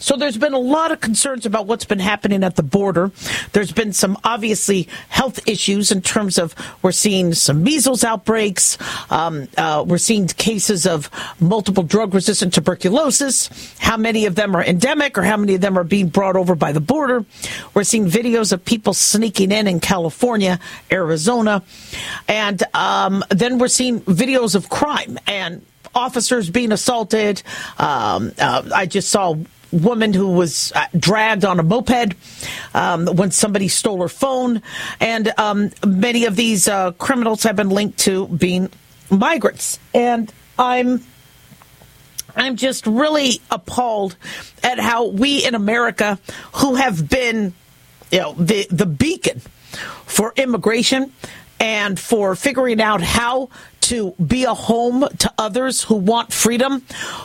So 0.00 0.16
there's 0.16 0.38
been 0.38 0.54
a 0.54 0.58
lot 0.58 0.90
of 0.90 1.00
concerns 1.00 1.46
about 1.46 1.68
what's 1.68 1.84
been 1.84 2.00
happening 2.00 2.42
at 2.42 2.56
the 2.56 2.64
border. 2.64 3.12
There's 3.52 3.70
been 3.70 3.92
some 3.92 4.18
obviously 4.24 4.88
health 5.08 5.38
issues 5.46 5.92
in 5.92 6.02
terms 6.02 6.36
of 6.36 6.56
we're 6.82 6.90
seeing 6.90 7.32
some 7.32 7.62
measles 7.62 8.02
outbreaks. 8.02 8.76
Um, 9.08 9.46
uh, 9.56 9.67
we're 9.86 9.98
seeing 9.98 10.26
cases 10.26 10.86
of 10.86 11.10
multiple 11.40 11.82
drug 11.82 12.14
resistant 12.14 12.54
tuberculosis. 12.54 13.50
How 13.78 13.96
many 13.96 14.26
of 14.26 14.34
them 14.34 14.54
are 14.54 14.64
endemic 14.64 15.18
or 15.18 15.22
how 15.22 15.36
many 15.36 15.54
of 15.54 15.60
them 15.60 15.78
are 15.78 15.84
being 15.84 16.08
brought 16.08 16.36
over 16.36 16.54
by 16.54 16.72
the 16.72 16.80
border? 16.80 17.24
We're 17.74 17.84
seeing 17.84 18.06
videos 18.06 18.52
of 18.52 18.64
people 18.64 18.94
sneaking 18.94 19.52
in 19.52 19.66
in 19.66 19.80
California, 19.80 20.58
Arizona. 20.90 21.62
And 22.26 22.62
um, 22.74 23.24
then 23.30 23.58
we're 23.58 23.68
seeing 23.68 24.00
videos 24.02 24.54
of 24.54 24.68
crime 24.68 25.18
and 25.26 25.64
officers 25.94 26.50
being 26.50 26.72
assaulted. 26.72 27.42
Um, 27.78 28.32
uh, 28.38 28.68
I 28.74 28.86
just 28.86 29.08
saw 29.10 29.36
woman 29.72 30.12
who 30.14 30.28
was 30.32 30.72
uh, 30.74 30.86
dragged 30.96 31.44
on 31.44 31.60
a 31.60 31.62
moped 31.62 32.14
um, 32.74 33.06
when 33.06 33.30
somebody 33.30 33.68
stole 33.68 34.00
her 34.00 34.08
phone. 34.08 34.62
And 35.00 35.32
um, 35.38 35.70
many 35.86 36.24
of 36.24 36.36
these 36.36 36.68
uh, 36.68 36.92
criminals 36.92 37.42
have 37.42 37.56
been 37.56 37.70
linked 37.70 37.98
to 38.00 38.28
being 38.28 38.70
migrants. 39.10 39.78
And 39.94 40.32
I'm. 40.58 41.02
I'm 42.36 42.54
just 42.54 42.86
really 42.86 43.40
appalled 43.50 44.14
at 44.62 44.78
how 44.78 45.08
we 45.08 45.44
in 45.44 45.56
America, 45.56 46.20
who 46.52 46.76
have 46.76 47.08
been, 47.08 47.52
you 48.12 48.20
know, 48.20 48.34
the 48.34 48.68
the 48.70 48.86
beacon 48.86 49.40
for 50.06 50.32
immigration, 50.36 51.12
and 51.58 51.98
for 51.98 52.36
figuring 52.36 52.80
out 52.80 53.02
how 53.02 53.48
to 53.88 54.12
be 54.24 54.44
a 54.44 54.54
home 54.54 55.08
to 55.18 55.32
others 55.38 55.82
who 55.84 55.94
want 55.94 56.32
freedom, 56.32 56.82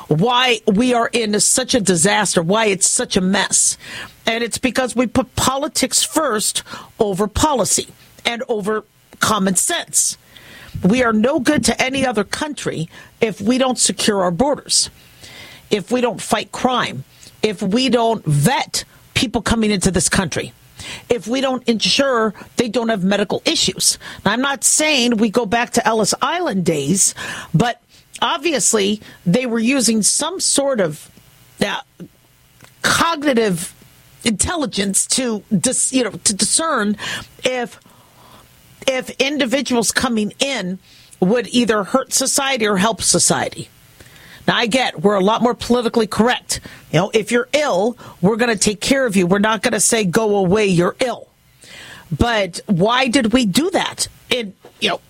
why 0.08 0.62
we 0.66 0.94
are 0.94 1.10
in 1.12 1.38
such 1.42 1.75
a 1.75 1.82
disaster, 1.82 2.42
why 2.42 2.68
it's 2.68 2.90
such 2.90 3.18
a 3.18 3.22
mess. 3.22 3.78
And 4.25 4.44
it's 4.44 4.58
because 4.58 4.96
we 4.96 5.06
put 5.06 5.36
politics 5.36 6.04
first 6.04 6.63
over 7.00 7.28
policy 7.28 7.88
and 8.25 8.42
over 8.48 8.86
common 9.20 9.56
sense. 9.56 10.18
We 10.84 11.03
are 11.03 11.13
no 11.13 11.39
good 11.39 11.63
to 11.65 11.82
any 11.82 12.06
other 12.06 12.24
country 12.24 12.89
if 13.22 13.39
we 13.42 13.58
don't 13.58 13.77
secure 13.77 14.24
our 14.24 14.32
borders, 14.32 14.89
if 15.70 15.92
we 15.92 16.01
don't 16.01 16.22
fight 16.22 16.51
crime, 16.51 17.03
if 17.42 17.62
we 17.62 17.89
don't 17.89 18.24
vet 18.25 18.84
people 19.13 19.42
coming 19.42 19.72
into 19.72 19.92
this 19.92 20.10
country 20.10 20.53
if 21.10 21.27
we 21.27 21.42
don't 21.42 21.63
ensure 21.68 22.34
they 22.58 22.68
don't 22.68 22.89
have 22.89 23.03
medical 23.03 23.42
issues. 23.46 23.98
Now, 24.25 24.34
I'm 24.34 24.42
not 24.42 24.63
saying 24.63 25.18
we 25.18 25.30
go 25.30 25.46
back 25.46 25.72
to 25.72 25.88
Ellis 25.88 26.13
Island 26.22 26.65
days, 26.65 27.15
but 27.53 27.82
obviously 28.22 29.01
they 29.25 29.46
were 29.46 29.60
using 29.60 30.01
some 30.01 30.39
sort 30.39 30.80
of 30.80 31.10
uh, 31.65 31.82
cognitive 32.82 33.74
intelligence 34.25 35.06
to 35.06 35.44
dis, 35.58 35.92
you 35.92 36.03
know 36.03 36.12
to 36.12 36.34
discern 36.34 36.96
if 37.44 37.77
if 38.88 39.10
individuals 39.12 39.92
coming 39.92 40.34
in 40.40 40.80
would 41.20 41.48
either 41.48 41.84
hurt 41.84 42.13
society 42.13 42.68
or 42.68 42.78
help 42.78 43.02
society. 43.02 43.70
Now, 44.48 44.58
I 44.58 44.68
get 44.68 45.02
we're 45.02 45.16
a 45.16 45.22
lot 45.22 45.42
more 45.42 45.54
politically 45.54 46.08
correct. 46.08 46.60
You 46.92 47.00
know, 47.00 47.12
if 47.13 47.32
you're 47.32 47.48
ill, 47.54 47.98
we're 48.22 48.36
going 48.36 48.52
to 48.56 48.62
take 48.62 48.82
care 48.82 49.06
of 49.06 49.16
you. 49.16 49.25
We're 49.25 49.40
not 49.40 49.62
going 49.62 49.74
to 49.74 49.80
say, 49.80 50.04
go 50.04 50.36
away, 50.36 50.68
you're 50.68 50.96
ill. 51.00 51.30
But 52.12 52.60
why 52.66 53.08
did 53.08 53.34
we 53.34 53.46
do 53.46 53.70
that 53.72 54.08
in, 54.30 54.54
you 54.80 54.90
know, 54.90 55.02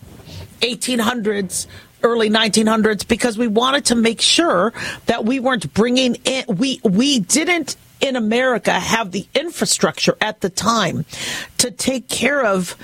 1800s, 0.62 1.68
early 2.04 2.30
1900s? 2.30 3.08
Because 3.08 3.38
we 3.38 3.48
wanted 3.48 3.86
to 3.86 3.96
make 3.96 4.22
sure 4.22 4.72
that 5.08 5.26
we 5.26 5.40
weren't 5.40 5.74
bringing 5.74 6.16
in, 6.24 6.46
we, 6.48 6.80
we 6.84 7.20
didn't 7.20 7.76
in 8.00 8.16
America 8.16 8.72
have 8.72 9.12
the 9.12 9.26
infrastructure 9.34 10.16
at 10.22 10.42
the 10.42 10.50
time 10.50 11.06
to 11.58 11.72
take 11.72 12.08
care 12.08 12.46
of 12.46 12.76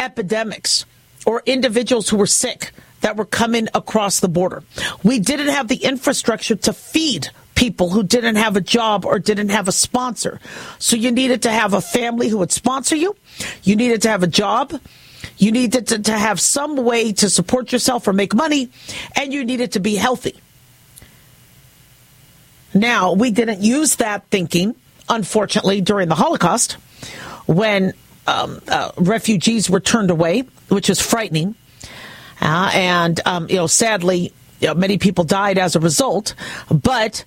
epidemics 0.00 0.84
or 1.26 1.42
individuals 1.46 2.08
who 2.08 2.16
were 2.16 2.26
sick 2.26 2.72
that 3.02 3.16
were 3.16 3.24
coming 3.24 3.68
across 3.74 4.20
the 4.20 4.28
border. 4.28 4.62
We 5.04 5.20
didn't 5.20 5.48
have 5.48 5.68
the 5.68 5.76
infrastructure 5.76 6.56
to 6.56 6.72
feed 6.72 7.28
people 7.54 7.90
who 7.90 8.02
didn't 8.02 8.36
have 8.36 8.56
a 8.56 8.60
job 8.60 9.04
or 9.04 9.18
didn't 9.18 9.50
have 9.50 9.68
a 9.68 9.72
sponsor. 9.72 10.40
So 10.78 10.96
you 10.96 11.12
needed 11.12 11.42
to 11.42 11.50
have 11.50 11.74
a 11.74 11.80
family 11.80 12.28
who 12.28 12.38
would 12.38 12.52
sponsor 12.52 12.96
you. 12.96 13.14
You 13.62 13.76
needed 13.76 14.02
to 14.02 14.08
have 14.08 14.22
a 14.22 14.26
job. 14.26 14.80
You 15.36 15.52
needed 15.52 15.88
to, 15.88 15.98
to 15.98 16.12
have 16.12 16.40
some 16.40 16.76
way 16.76 17.12
to 17.12 17.28
support 17.28 17.72
yourself 17.72 18.08
or 18.08 18.12
make 18.12 18.34
money. 18.34 18.70
And 19.14 19.32
you 19.32 19.44
needed 19.44 19.72
to 19.72 19.80
be 19.80 19.96
healthy. 19.96 20.40
Now, 22.72 23.12
we 23.12 23.30
didn't 23.30 23.60
use 23.60 23.96
that 23.96 24.24
thinking, 24.30 24.74
unfortunately, 25.08 25.80
during 25.80 26.08
the 26.08 26.14
Holocaust 26.14 26.72
when 27.46 27.92
um, 28.26 28.60
uh, 28.68 28.92
refugees 28.96 29.68
were 29.68 29.80
turned 29.80 30.10
away, 30.10 30.44
which 30.68 30.90
is 30.90 31.00
frightening. 31.00 31.54
Uh, 32.40 32.70
and, 32.74 33.20
um, 33.26 33.48
you 33.48 33.56
know, 33.56 33.66
sadly, 33.66 34.32
you 34.60 34.68
know, 34.68 34.74
many 34.74 34.98
people 34.98 35.24
died 35.24 35.58
as 35.58 35.76
a 35.76 35.80
result. 35.80 36.34
But 36.70 37.24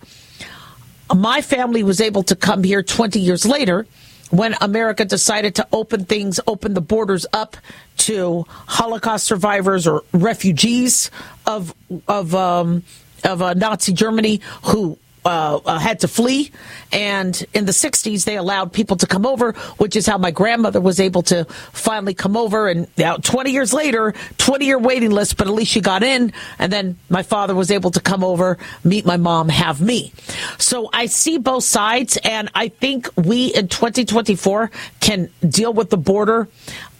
my 1.14 1.42
family 1.42 1.84
was 1.84 2.02
able 2.02 2.24
to 2.24 2.36
come 2.36 2.64
here 2.64 2.82
20 2.82 3.20
years 3.20 3.46
later 3.46 3.86
when 4.34 4.56
America 4.62 5.06
decided 5.06 5.54
to 5.56 5.68
open 5.72 6.06
things, 6.06 6.40
open 6.48 6.74
the 6.74 6.82
borders 6.82 7.28
up 7.34 7.56
to 7.98 8.46
Holocaust 8.50 9.26
survivors 9.26 9.86
or 9.86 10.04
refugees 10.12 11.12
of 11.46 11.76
of 12.08 12.34
um, 12.34 12.84
of 13.24 13.44
uh, 13.44 13.54
Nazi 13.54 13.94
Germany 13.94 14.42
who 14.64 14.98
uh, 15.26 15.60
uh, 15.66 15.80
had 15.80 16.00
to 16.02 16.08
flee. 16.08 16.52
And 16.92 17.44
in 17.54 17.66
the 17.66 17.72
60s, 17.72 18.26
they 18.26 18.38
allowed 18.38 18.74
people 18.74 18.98
to 18.98 19.08
come 19.08 19.26
over, 19.26 19.54
which 19.78 19.96
is 19.96 20.06
how 20.06 20.18
my 20.18 20.32
grandmother 20.32 20.82
was 20.82 21.00
able 21.00 21.22
to 21.24 21.46
finally 21.72 22.14
come 22.14 22.36
over. 22.38 22.68
And 22.68 22.88
now, 22.98 23.18
20 23.18 23.52
years 23.52 23.74
later, 23.74 24.14
20 24.38 24.66
year 24.66 24.80
waiting 24.80 25.12
list, 25.12 25.38
but 25.38 25.48
at 25.48 25.54
least 25.54 25.72
she 25.72 25.82
got 25.82 26.04
in. 26.04 26.34
And 26.60 26.72
then 26.72 26.98
my 27.10 27.24
father 27.24 27.56
was 27.56 27.72
able 27.72 27.92
to 27.92 28.00
come 28.00 28.24
over, 28.24 28.58
meet 28.84 29.06
my 29.06 29.18
mom, 29.18 29.50
have 29.50 29.82
me. 29.82 30.14
So 30.58 30.90
I 30.94 31.08
see 31.08 31.38
both 31.38 31.64
sides. 31.64 32.18
And 32.24 32.50
I 32.54 32.70
think 32.70 33.10
we 33.16 33.48
in 33.48 33.68
2024 33.68 34.72
can 35.00 35.30
deal 35.48 35.74
with 35.74 35.90
the 35.90 35.98
border 35.98 36.48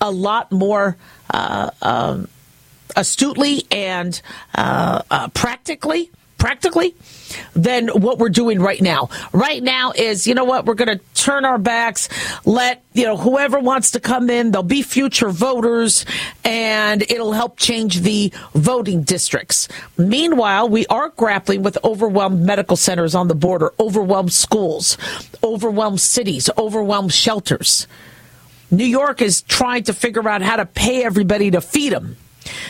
a 0.02 0.12
lot 0.12 0.52
more. 0.52 0.98
Uh, 1.30 1.72
um, 1.82 2.28
astutely 2.96 3.66
and 3.72 4.22
uh, 4.56 5.02
uh, 5.10 5.28
practically 5.30 6.12
practically 6.44 6.94
than 7.56 7.88
what 7.88 8.20
we're 8.20 8.28
doing 8.28 8.60
right 8.60 8.82
now. 8.82 9.08
Right 9.32 9.64
now 9.64 9.94
is, 9.96 10.28
you 10.28 10.34
know 10.34 10.44
what, 10.44 10.66
we're 10.66 10.74
going 10.74 11.00
to 11.00 11.04
turn 11.14 11.46
our 11.46 11.58
backs, 11.58 12.10
let, 12.44 12.84
you 12.92 13.06
know, 13.06 13.16
whoever 13.16 13.60
wants 13.60 13.92
to 13.92 14.02
come 14.02 14.30
in, 14.30 14.52
they'll 14.52 14.62
be 14.62 14.82
future 14.82 15.30
voters, 15.30 16.06
and 16.44 17.02
it'll 17.04 17.32
help 17.32 17.56
change 17.56 18.02
the 18.02 18.34
voting 18.54 19.04
districts. 19.04 19.70
Meanwhile, 19.98 20.68
we 20.68 20.86
are 20.88 21.14
grappling 21.16 21.64
with 21.64 21.78
overwhelmed 21.82 22.42
medical 22.42 22.76
centers 22.76 23.16
on 23.16 23.30
the 23.30 23.36
border, 23.36 23.72
overwhelmed 23.80 24.34
schools, 24.34 24.98
overwhelmed 25.46 26.02
cities, 26.02 26.50
overwhelmed 26.58 27.14
shelters. 27.14 27.88
New 28.70 28.84
York 28.84 29.22
is 29.22 29.44
trying 29.44 29.84
to 29.84 29.94
figure 29.94 30.28
out 30.28 30.42
how 30.42 30.58
to 30.58 30.66
pay 30.66 31.06
everybody 31.06 31.52
to 31.52 31.62
feed 31.62 31.94
them. 31.94 32.18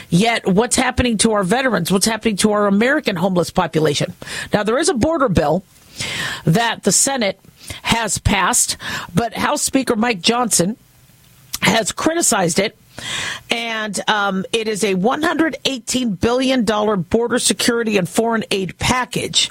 Yet, 0.09 0.47
what's 0.47 0.75
happening 0.75 1.17
to 1.19 1.33
our 1.33 1.43
veterans? 1.43 1.91
What's 1.91 2.05
happening 2.05 2.37
to 2.37 2.51
our 2.51 2.67
American 2.67 3.15
homeless 3.15 3.49
population? 3.49 4.13
Now, 4.53 4.63
there 4.63 4.77
is 4.77 4.89
a 4.89 4.93
border 4.93 5.29
bill 5.29 5.63
that 6.45 6.83
the 6.83 6.91
Senate 6.91 7.39
has 7.83 8.17
passed, 8.17 8.77
but 9.13 9.33
House 9.33 9.61
Speaker 9.61 9.95
Mike 9.95 10.21
Johnson 10.21 10.77
has 11.61 11.91
criticized 11.91 12.59
it. 12.59 12.77
And 13.49 13.99
um, 14.07 14.45
it 14.51 14.67
is 14.67 14.83
a 14.83 14.93
$118 14.93 16.19
billion 16.19 16.63
border 16.63 17.39
security 17.39 17.97
and 17.97 18.07
foreign 18.07 18.43
aid 18.51 18.77
package, 18.77 19.49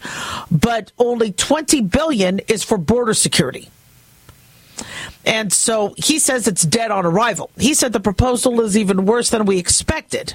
but 0.51 0.93
only 0.99 1.33
20 1.33 1.81
billion 1.83 2.39
is 2.41 2.63
for 2.63 2.79
border 2.79 3.15
security. 3.15 3.69
And 5.25 5.53
so 5.53 5.95
he 5.97 6.19
says 6.19 6.49
it's 6.49 6.63
dead 6.63 6.91
on 6.91 7.07
arrival. 7.07 7.51
He 7.59 7.75
said 7.75 7.93
the 7.93 8.01
proposal 8.01 8.61
is 8.61 8.77
even 8.77 9.07
worse 9.07 9.31
than 9.31 9.45
we 9.45 9.59
expected. 9.59 10.35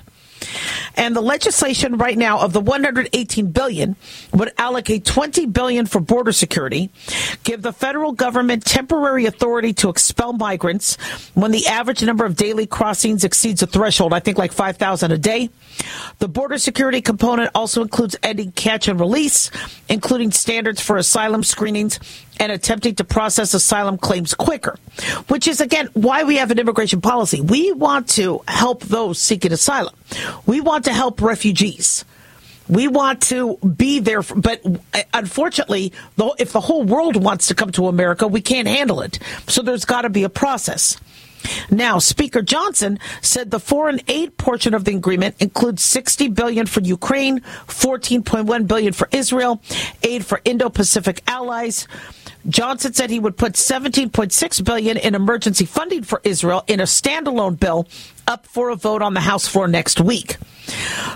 And 0.96 1.16
the 1.16 1.22
legislation 1.22 1.98
right 1.98 2.18
now 2.18 2.40
of 2.40 2.54
the 2.54 2.60
118 2.60 3.52
billion 3.52 3.96
would 4.34 4.52
allocate 4.58 5.06
20 5.06 5.46
billion 5.48 5.86
for 5.86 6.00
border 6.00 6.32
security, 6.32 6.90
give 7.44 7.62
the 7.62 7.74
federal 7.74 8.12
government 8.12 8.66
temporary 8.66 9.26
authority 9.26 9.74
to 9.74 9.90
expel 9.90 10.34
migrants 10.34 10.96
when 11.34 11.52
the 11.52 11.68
average 11.68 12.04
number 12.04 12.26
of 12.26 12.36
daily 12.36 12.66
crossings 12.66 13.24
exceeds 13.24 13.62
a 13.62 13.68
threshold, 13.68 14.14
I 14.14 14.20
think 14.20 14.38
like 14.38 14.52
5,000 14.52 15.12
a 15.12 15.18
day. 15.18 15.50
The 16.20 16.28
border 16.28 16.58
security 16.58 17.02
component 17.02 17.52
also 17.54 17.82
includes 17.82 18.16
ending 18.24 18.52
catch 18.52 18.88
and 18.88 19.00
release, 19.00 19.52
including 19.90 20.32
standards 20.32 20.82
for 20.82 20.98
asylum 20.98 21.44
screenings 21.44 22.00
and 22.40 22.52
attempting 22.52 22.96
to 22.96 23.04
process 23.04 23.54
asylum 23.54 23.98
claims 23.98 24.34
quicker, 24.34 24.78
which 25.28 25.48
is 25.48 25.62
again 25.62 25.90
why 25.94 26.24
we 26.24 26.38
have 26.38 26.52
an 26.52 26.60
immigration 26.60 27.02
policy. 27.02 27.42
We 27.42 27.72
want 27.72 28.10
to 28.10 28.42
help 28.48 28.84
those 28.84 29.20
seeking 29.20 29.52
asylum. 29.52 29.94
We 30.46 30.62
want 30.62 30.86
to 30.86 30.94
help 30.94 31.22
refugees. 31.22 32.06
We 32.70 32.88
want 32.88 33.22
to 33.24 33.58
be 33.58 34.00
there, 34.00 34.22
for, 34.22 34.36
but 34.36 34.62
uh, 34.94 35.04
unfortunately, 35.14 35.94
though, 36.18 36.36
if 36.38 36.52
the 36.52 36.60
whole 36.60 36.84
world 36.84 37.16
wants 37.16 37.48
to 37.48 37.56
come 37.56 37.72
to 37.74 37.88
America, 37.88 38.28
we 38.28 38.42
can't 38.42 38.68
handle 38.68 39.02
it. 39.02 39.20
So 39.48 39.62
there's 39.62 39.86
got 39.86 40.02
to 40.02 40.10
be 40.10 40.24
a 40.24 40.30
process. 40.30 40.98
Now, 41.70 42.00
Speaker 42.00 42.42
Johnson 42.42 43.00
said 43.22 43.52
the 43.52 43.60
foreign 43.60 44.02
aid 44.08 44.38
portion 44.38 44.74
of 44.74 44.84
the 44.86 44.96
agreement 44.96 45.36
includes 45.40 45.84
60 45.84 46.30
billion 46.30 46.66
for 46.66 46.82
Ukraine, 46.82 47.40
14.1 47.68 48.68
billion 48.68 48.94
for 48.94 49.08
Israel, 49.12 49.62
aid 50.04 50.26
for 50.26 50.42
Indo-Pacific 50.44 51.24
allies. 51.28 51.88
Johnson 52.48 52.94
said 52.94 53.10
he 53.10 53.20
would 53.20 53.38
put 53.38 53.54
17.6 53.54 54.66
billion 54.66 54.98
in 54.98 55.16
emergency 55.16 55.66
funding 55.66 56.04
for 56.04 56.22
Israel 56.24 56.64
in 56.68 56.80
a 56.80 56.84
standalone 56.84 57.60
bill 57.60 57.88
up 58.26 58.46
for 58.46 58.70
a 58.70 58.76
vote 58.76 59.02
on 59.02 59.14
the 59.14 59.20
House 59.20 59.48
floor 59.48 59.68
next 59.68 60.00
week. 60.00 60.38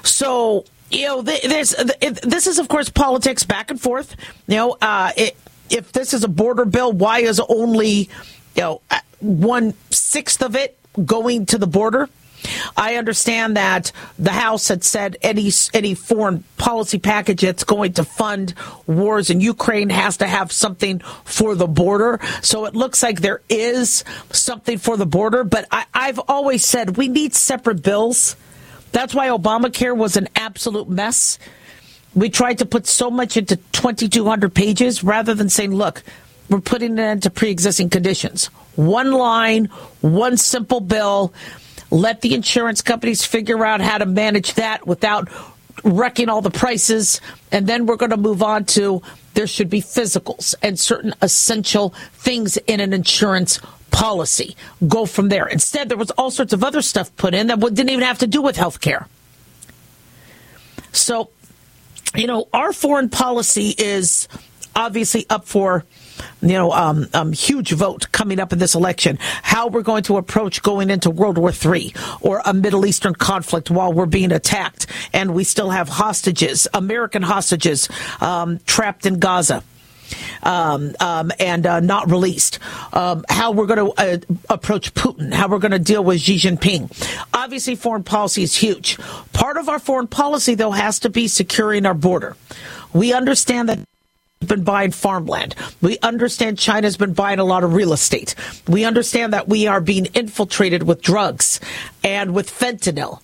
So, 0.04 0.66
you 0.90 1.08
know, 1.08 1.22
this 1.22 1.76
this 2.24 2.48
is 2.48 2.60
of 2.60 2.68
course 2.68 2.90
politics 2.90 3.44
back 3.44 3.72
and 3.72 3.80
forth. 3.80 4.16
You 4.48 4.56
know, 4.58 4.78
uh, 4.82 5.12
it, 5.16 5.38
if 5.70 5.92
this 5.94 6.14
is 6.14 6.24
a 6.24 6.28
border 6.28 6.66
bill, 6.66 6.92
why 6.92 7.20
is 7.20 7.40
only 7.48 8.10
you 8.56 8.62
know 8.62 8.82
one 9.20 9.74
sixth 9.90 10.42
of 10.42 10.56
it 10.56 10.78
going 11.06 11.46
to 11.48 11.58
the 11.58 11.68
border? 11.68 12.10
I 12.76 12.96
understand 12.96 13.58
that 13.58 13.92
the 14.18 14.32
House 14.32 14.68
had 14.68 14.84
said 14.84 15.18
any 15.22 15.52
any 15.74 15.94
foreign 15.94 16.44
policy 16.58 17.00
package 17.00 17.42
that's 17.42 17.64
going 17.64 17.94
to 17.94 18.04
fund 18.04 18.54
wars 18.88 19.30
in 19.30 19.42
Ukraine 19.42 19.90
has 19.90 20.18
to 20.18 20.28
have 20.28 20.52
something 20.52 21.00
for 21.26 21.56
the 21.56 21.68
border. 21.68 22.20
So 22.42 22.66
it 22.66 22.76
looks 22.76 23.04
like 23.04 23.22
there 23.22 23.42
is 23.50 24.04
something 24.32 24.78
for 24.78 24.98
the 24.98 25.06
border, 25.06 25.44
but 25.44 25.68
I, 25.72 25.86
I've 25.94 26.20
always 26.28 26.64
said 26.66 26.98
we 26.98 27.08
need 27.08 27.34
separate 27.34 27.84
bills. 27.84 28.36
That's 28.92 29.16
why 29.16 29.28
Obamacare 29.28 29.96
was 29.96 30.18
an 30.18 30.28
absolute 30.36 30.90
mess. 30.90 31.40
We 32.14 32.30
tried 32.30 32.58
to 32.58 32.66
put 32.66 32.88
so 32.88 33.10
much 33.10 33.38
into 33.38 33.56
2,200 33.56 34.54
pages 34.54 35.04
rather 35.04 35.34
than 35.34 35.48
saying, 35.48 35.74
look, 35.74 36.04
we're 36.50 36.60
putting 36.60 36.98
it 36.98 37.02
into 37.02 37.30
pre 37.30 37.50
existing 37.50 37.90
conditions. 37.90 38.48
One 38.76 39.12
line, 39.14 39.66
one 40.02 40.36
simple 40.36 40.82
bill. 40.82 41.34
Let 41.92 42.22
the 42.22 42.34
insurance 42.34 42.82
companies 42.82 43.26
figure 43.26 43.64
out 43.66 43.82
how 43.82 43.98
to 43.98 44.06
manage 44.06 44.54
that 44.56 44.88
without 44.88 45.30
wrecking 45.84 46.30
all 46.30 46.42
the 46.42 46.52
prices. 46.52 47.22
And 47.52 47.68
then 47.68 47.86
we're 47.86 47.98
going 47.98 48.12
to 48.12 48.18
move 48.18 48.42
on 48.42 48.66
to 48.66 49.02
there 49.34 49.48
should 49.48 49.70
be 49.70 49.82
physicals 49.82 50.56
and 50.62 50.80
certain 50.80 51.14
essential 51.22 51.90
things 52.14 52.58
in 52.58 52.80
an 52.80 52.94
insurance 52.94 53.60
policy. 53.92 54.56
Go 54.88 55.06
from 55.06 55.30
there. 55.30 55.48
Instead, 55.48 55.90
there 55.90 55.98
was 55.98 56.12
all 56.12 56.32
sorts 56.32 56.54
of 56.54 56.64
other 56.64 56.82
stuff 56.82 57.16
put 57.18 57.34
in 57.34 57.48
that 57.48 57.60
didn't 57.60 57.90
even 57.90 58.06
have 58.06 58.20
to 58.20 58.28
do 58.28 58.42
with 58.42 58.56
health 58.56 58.82
care. 58.82 59.08
So, 60.92 61.30
you 62.16 62.28
know, 62.28 62.48
our 62.54 62.74
foreign 62.74 63.10
policy 63.10 63.76
is 63.78 64.28
obviously 64.76 65.26
up 65.30 65.46
for 65.46 65.86
you 66.42 66.54
know, 66.54 66.72
um, 66.72 67.08
um, 67.14 67.34
huge 67.34 67.72
vote 67.72 68.12
coming 68.12 68.40
up 68.40 68.52
in 68.54 68.60
this 68.60 68.76
election. 68.76 69.18
How 69.22 69.68
we're 69.68 69.82
going 69.82 70.04
to 70.04 70.18
approach 70.18 70.62
going 70.62 70.90
into 70.90 71.10
World 71.10 71.38
War 71.38 71.52
III 71.52 71.94
or 72.22 72.42
a 72.46 72.54
Middle 72.54 72.86
Eastern 72.86 73.14
conflict 73.14 73.70
while 73.70 73.94
we're 73.94 74.06
being 74.06 74.32
attacked 74.32 74.88
and 75.14 75.34
we 75.34 75.44
still 75.44 75.70
have 75.70 75.90
hostages, 75.90 76.68
American 76.74 77.22
hostages, 77.22 77.90
um, 78.20 78.60
trapped 78.66 79.06
in 79.06 79.20
Gaza. 79.20 79.64
Um, 80.44 80.94
um, 81.00 81.32
and 81.40 81.66
uh, 81.66 81.80
not 81.80 82.12
released. 82.12 82.60
Um, 82.92 83.24
how 83.30 83.54
we're 83.54 83.66
going 83.66 83.94
to 83.96 84.02
uh, 84.02 84.18
approach 84.50 84.94
Putin, 84.94 85.32
how 85.32 85.48
we're 85.48 85.60
going 85.60 85.72
to 85.72 85.80
deal 85.80 86.04
with 86.04 86.20
Xi 86.20 86.36
Jinping. 86.36 86.92
Obviously, 87.34 87.76
foreign 87.76 88.04
policy 88.04 88.44
is 88.44 88.54
huge. 88.54 88.98
Part 89.32 89.56
of 89.56 89.70
our 89.70 89.80
foreign 89.80 90.08
policy, 90.08 90.54
though, 90.54 90.72
has 90.72 91.00
to 91.00 91.10
be 91.10 91.30
securing 91.30 91.86
our 91.86 91.94
border. 91.94 92.36
We 92.92 93.14
understand 93.14 93.70
that 93.70 93.80
been 94.48 94.64
buying 94.64 94.92
farmland. 94.92 95.56
We 95.82 95.98
understand 96.00 96.58
China's 96.58 96.98
been 96.98 97.14
buying 97.14 97.40
a 97.40 97.44
lot 97.44 97.64
of 97.64 97.74
real 97.74 97.94
estate. 97.94 98.36
We 98.68 98.86
understand 98.86 99.34
that 99.34 99.48
we 99.48 99.68
are 99.68 99.82
being 99.82 100.06
infiltrated 100.08 100.84
with 100.84 101.02
drugs 101.02 101.60
and 102.04 102.34
with 102.34 102.50
fentanyl. 102.50 103.22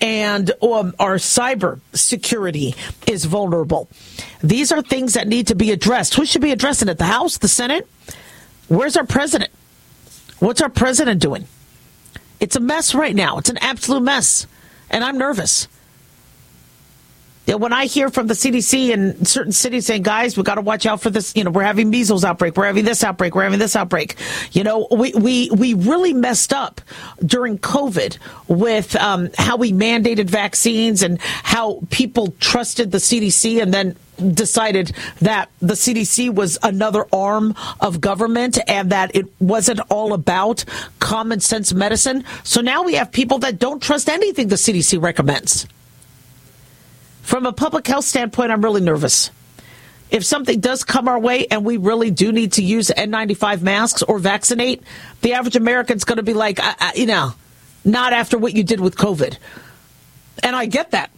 And 0.00 0.52
um, 0.62 0.94
our 1.00 1.16
cyber 1.16 1.80
security 1.92 2.74
is 3.06 3.24
vulnerable. 3.24 3.88
These 4.40 4.70
are 4.70 4.80
things 4.80 5.14
that 5.14 5.26
need 5.26 5.48
to 5.48 5.56
be 5.56 5.72
addressed. 5.72 6.14
Who 6.14 6.24
should 6.24 6.42
be 6.42 6.52
addressing 6.52 6.88
it? 6.88 6.98
The 6.98 7.04
House, 7.04 7.38
the 7.38 7.48
Senate? 7.48 7.88
Where's 8.68 8.96
our 8.96 9.06
president? 9.06 9.50
What's 10.38 10.60
our 10.60 10.68
president 10.68 11.20
doing? 11.20 11.46
It's 12.38 12.54
a 12.54 12.60
mess 12.60 12.94
right 12.94 13.16
now. 13.16 13.38
It's 13.38 13.50
an 13.50 13.58
absolute 13.58 14.02
mess. 14.02 14.46
And 14.88 15.02
I'm 15.02 15.18
nervous 15.18 15.66
when 17.56 17.72
I 17.72 17.86
hear 17.86 18.10
from 18.10 18.26
the 18.26 18.34
CDC 18.34 18.90
in 18.90 19.24
certain 19.24 19.52
cities 19.52 19.86
saying, 19.86 20.02
guys, 20.02 20.36
we 20.36 20.42
got 20.42 20.56
to 20.56 20.60
watch 20.60 20.86
out 20.86 21.00
for 21.00 21.10
this, 21.10 21.34
you 21.34 21.44
know, 21.44 21.50
we're 21.50 21.62
having 21.62 21.88
measles 21.88 22.24
outbreak, 22.24 22.56
we're 22.56 22.66
having 22.66 22.84
this 22.84 23.02
outbreak, 23.02 23.34
we're 23.34 23.44
having 23.44 23.58
this 23.58 23.74
outbreak. 23.74 24.16
You 24.52 24.64
know, 24.64 24.86
we, 24.90 25.12
we, 25.14 25.50
we 25.50 25.74
really 25.74 26.12
messed 26.12 26.52
up 26.52 26.80
during 27.24 27.58
COVID 27.58 28.18
with 28.48 28.96
um, 28.96 29.30
how 29.38 29.56
we 29.56 29.72
mandated 29.72 30.28
vaccines 30.28 31.02
and 31.02 31.20
how 31.22 31.80
people 31.90 32.34
trusted 32.40 32.90
the 32.90 32.98
CDC 32.98 33.62
and 33.62 33.72
then 33.72 33.96
decided 34.34 34.92
that 35.20 35.48
the 35.60 35.74
CDC 35.74 36.34
was 36.34 36.58
another 36.62 37.06
arm 37.12 37.54
of 37.80 38.00
government 38.00 38.58
and 38.66 38.90
that 38.90 39.14
it 39.14 39.26
wasn't 39.40 39.80
all 39.90 40.12
about 40.12 40.64
common 40.98 41.40
sense 41.40 41.72
medicine. 41.72 42.24
So 42.42 42.60
now 42.60 42.82
we 42.82 42.94
have 42.94 43.12
people 43.12 43.38
that 43.38 43.58
don't 43.58 43.82
trust 43.82 44.08
anything 44.08 44.48
the 44.48 44.56
CDC 44.56 45.00
recommends. 45.00 45.66
From 47.28 47.44
a 47.44 47.52
public 47.52 47.86
health 47.86 48.06
standpoint, 48.06 48.50
I'm 48.50 48.62
really 48.62 48.80
nervous. 48.80 49.30
If 50.10 50.24
something 50.24 50.60
does 50.60 50.82
come 50.82 51.08
our 51.08 51.18
way 51.18 51.46
and 51.48 51.62
we 51.62 51.76
really 51.76 52.10
do 52.10 52.32
need 52.32 52.52
to 52.52 52.62
use 52.62 52.88
N95 52.88 53.60
masks 53.60 54.02
or 54.02 54.18
vaccinate, 54.18 54.82
the 55.20 55.34
average 55.34 55.54
American's 55.54 56.04
going 56.04 56.16
to 56.16 56.22
be 56.22 56.32
like, 56.32 56.58
I, 56.58 56.74
I, 56.80 56.92
you 56.94 57.04
know, 57.04 57.34
not 57.84 58.14
after 58.14 58.38
what 58.38 58.54
you 58.54 58.64
did 58.64 58.80
with 58.80 58.96
COVID. 58.96 59.36
And 60.42 60.56
I 60.56 60.64
get 60.64 60.92
that. 60.92 61.10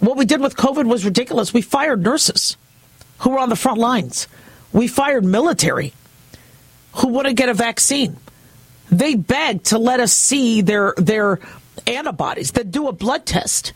What 0.00 0.18
we 0.18 0.26
did 0.26 0.42
with 0.42 0.54
COVID 0.54 0.86
was 0.86 1.06
ridiculous. 1.06 1.54
We 1.54 1.62
fired 1.62 2.02
nurses 2.02 2.58
who 3.20 3.30
were 3.30 3.38
on 3.38 3.48
the 3.48 3.56
front 3.56 3.78
lines. 3.78 4.28
We 4.74 4.86
fired 4.86 5.24
military 5.24 5.94
who 6.96 7.08
wouldn't 7.08 7.38
get 7.38 7.48
a 7.48 7.54
vaccine. 7.54 8.18
They 8.90 9.14
begged 9.14 9.64
to 9.68 9.78
let 9.78 9.98
us 9.98 10.12
see 10.12 10.60
their 10.60 10.92
their 10.98 11.40
antibodies, 11.86 12.52
that 12.52 12.70
do 12.70 12.86
a 12.86 12.92
blood 12.92 13.24
test 13.24 13.72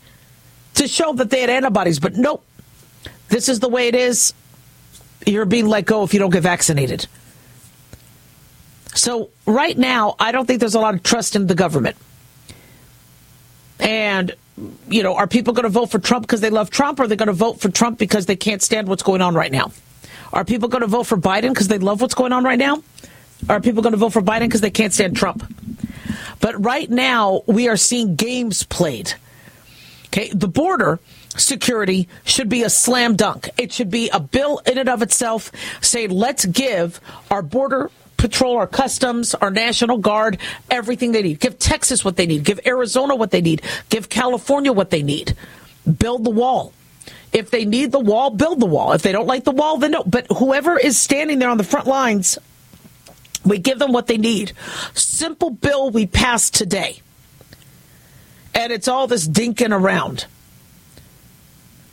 to 0.74 0.88
show 0.88 1.12
that 1.14 1.30
they 1.30 1.40
had 1.40 1.50
antibodies. 1.50 1.98
But 2.00 2.16
nope, 2.16 2.44
this 3.28 3.48
is 3.48 3.60
the 3.60 3.68
way 3.68 3.88
it 3.88 3.94
is. 3.94 4.34
You're 5.26 5.44
being 5.44 5.68
let 5.68 5.84
go 5.84 6.02
if 6.02 6.12
you 6.12 6.20
don't 6.20 6.30
get 6.30 6.42
vaccinated. 6.42 7.06
So, 8.94 9.30
right 9.46 9.76
now, 9.76 10.16
I 10.18 10.32
don't 10.32 10.46
think 10.46 10.60
there's 10.60 10.74
a 10.74 10.80
lot 10.80 10.94
of 10.94 11.02
trust 11.02 11.34
in 11.34 11.46
the 11.46 11.54
government. 11.54 11.96
And, 13.80 14.34
you 14.88 15.02
know, 15.02 15.14
are 15.16 15.26
people 15.26 15.54
going 15.54 15.64
to 15.64 15.70
vote 15.70 15.86
for 15.90 15.98
Trump 15.98 16.24
because 16.24 16.40
they 16.40 16.50
love 16.50 16.70
Trump, 16.70 17.00
or 17.00 17.04
are 17.04 17.06
they 17.06 17.16
going 17.16 17.28
to 17.28 17.32
vote 17.32 17.60
for 17.60 17.70
Trump 17.70 17.98
because 17.98 18.26
they 18.26 18.36
can't 18.36 18.60
stand 18.60 18.88
what's 18.88 19.02
going 19.02 19.22
on 19.22 19.34
right 19.34 19.50
now? 19.50 19.72
Are 20.32 20.44
people 20.44 20.68
going 20.68 20.82
to 20.82 20.86
vote 20.86 21.04
for 21.04 21.16
Biden 21.16 21.48
because 21.50 21.68
they 21.68 21.78
love 21.78 22.00
what's 22.00 22.14
going 22.14 22.32
on 22.32 22.44
right 22.44 22.58
now? 22.58 22.82
Are 23.48 23.60
people 23.60 23.82
going 23.82 23.92
to 23.92 23.98
vote 23.98 24.12
for 24.12 24.22
Biden 24.22 24.42
because 24.42 24.60
they 24.60 24.70
can't 24.70 24.92
stand 24.92 25.16
Trump? 25.16 25.42
But 26.40 26.62
right 26.62 26.90
now, 26.90 27.42
we 27.46 27.68
are 27.68 27.76
seeing 27.76 28.14
games 28.14 28.62
played 28.62 29.14
Okay, 30.12 30.28
the 30.28 30.48
border 30.48 31.00
security 31.36 32.06
should 32.24 32.50
be 32.50 32.62
a 32.62 32.68
slam 32.68 33.16
dunk. 33.16 33.48
It 33.56 33.72
should 33.72 33.90
be 33.90 34.10
a 34.10 34.20
bill 34.20 34.58
in 34.66 34.76
and 34.76 34.90
of 34.90 35.00
itself 35.00 35.50
saying, 35.80 36.10
let's 36.10 36.44
give 36.44 37.00
our 37.30 37.40
border 37.40 37.90
patrol, 38.18 38.58
our 38.58 38.66
customs, 38.66 39.34
our 39.34 39.50
national 39.50 39.96
guard 39.96 40.36
everything 40.70 41.12
they 41.12 41.22
need. 41.22 41.40
Give 41.40 41.58
Texas 41.58 42.04
what 42.04 42.16
they 42.16 42.26
need. 42.26 42.44
Give 42.44 42.60
Arizona 42.66 43.16
what 43.16 43.30
they 43.30 43.40
need. 43.40 43.62
Give 43.88 44.06
California 44.10 44.70
what 44.70 44.90
they 44.90 45.02
need. 45.02 45.34
Build 45.98 46.24
the 46.24 46.30
wall. 46.30 46.74
If 47.32 47.50
they 47.50 47.64
need 47.64 47.90
the 47.90 47.98
wall, 47.98 48.28
build 48.28 48.60
the 48.60 48.66
wall. 48.66 48.92
If 48.92 49.00
they 49.00 49.12
don't 49.12 49.26
like 49.26 49.44
the 49.44 49.50
wall, 49.50 49.78
then 49.78 49.92
no. 49.92 50.04
But 50.04 50.26
whoever 50.30 50.78
is 50.78 51.00
standing 51.00 51.38
there 51.38 51.48
on 51.48 51.56
the 51.56 51.64
front 51.64 51.86
lines, 51.86 52.38
we 53.46 53.56
give 53.56 53.78
them 53.78 53.92
what 53.92 54.08
they 54.08 54.18
need. 54.18 54.52
Simple 54.92 55.48
bill 55.48 55.90
we 55.90 56.06
passed 56.06 56.54
today 56.54 57.00
and 58.54 58.72
it's 58.72 58.88
all 58.88 59.06
this 59.06 59.26
dinking 59.26 59.76
around. 59.76 60.26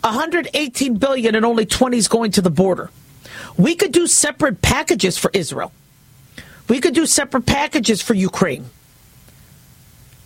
118 0.02 0.96
billion 0.96 1.36
and 1.36 1.46
only 1.46 1.66
20 1.66 1.98
is 1.98 2.08
going 2.08 2.32
to 2.32 2.42
the 2.42 2.50
border. 2.50 2.90
We 3.58 3.76
could 3.76 3.92
do 3.92 4.08
separate 4.08 4.62
packages 4.62 5.18
for 5.18 5.30
Israel. 5.34 5.72
We 6.70 6.80
could 6.80 6.94
do 6.94 7.06
separate 7.06 7.46
packages 7.46 8.02
for 8.02 8.14
Ukraine. 8.14 8.66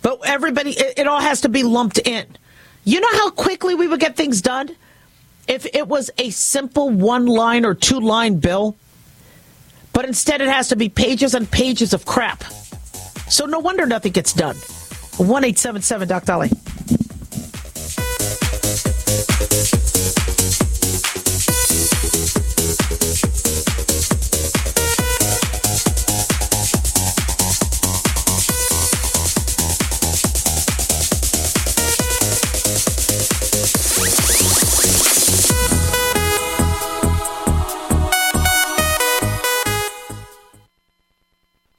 But 0.02 0.20
everybody, 0.24 0.70
it, 0.70 0.98
it 0.98 1.06
all 1.06 1.20
has 1.20 1.40
to 1.42 1.48
be 1.48 1.62
lumped 1.62 1.98
in. 1.98 2.26
You 2.84 3.00
know 3.00 3.12
how 3.12 3.30
quickly 3.30 3.74
we 3.74 3.88
would 3.88 4.00
get 4.00 4.16
things 4.16 4.42
done? 4.42 4.76
If 5.48 5.66
it 5.74 5.88
was 5.88 6.10
a 6.18 6.30
simple 6.30 6.90
one 6.90 7.26
line 7.26 7.64
or 7.64 7.74
two 7.74 8.00
line 8.00 8.38
bill, 8.38 8.76
but 9.92 10.04
instead 10.04 10.40
it 10.40 10.48
has 10.48 10.68
to 10.68 10.76
be 10.76 10.88
pages 10.88 11.34
and 11.34 11.50
pages 11.50 11.94
of 11.94 12.04
crap. 12.04 12.44
So 13.28 13.46
no 13.46 13.58
wonder 13.58 13.86
nothing 13.86 14.12
gets 14.12 14.32
done. 14.32 14.56
1 15.18 15.44
877 15.44 16.08
Doc 16.08 16.24
Dolly. 16.24 16.48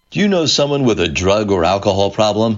Do 0.10 0.22
you 0.22 0.30
know 0.30 0.46
someone 0.46 0.86
with 0.86 1.02
a 1.02 1.10
drug 1.10 1.52
or 1.52 1.66
alcohol 1.66 2.10
problem? 2.10 2.58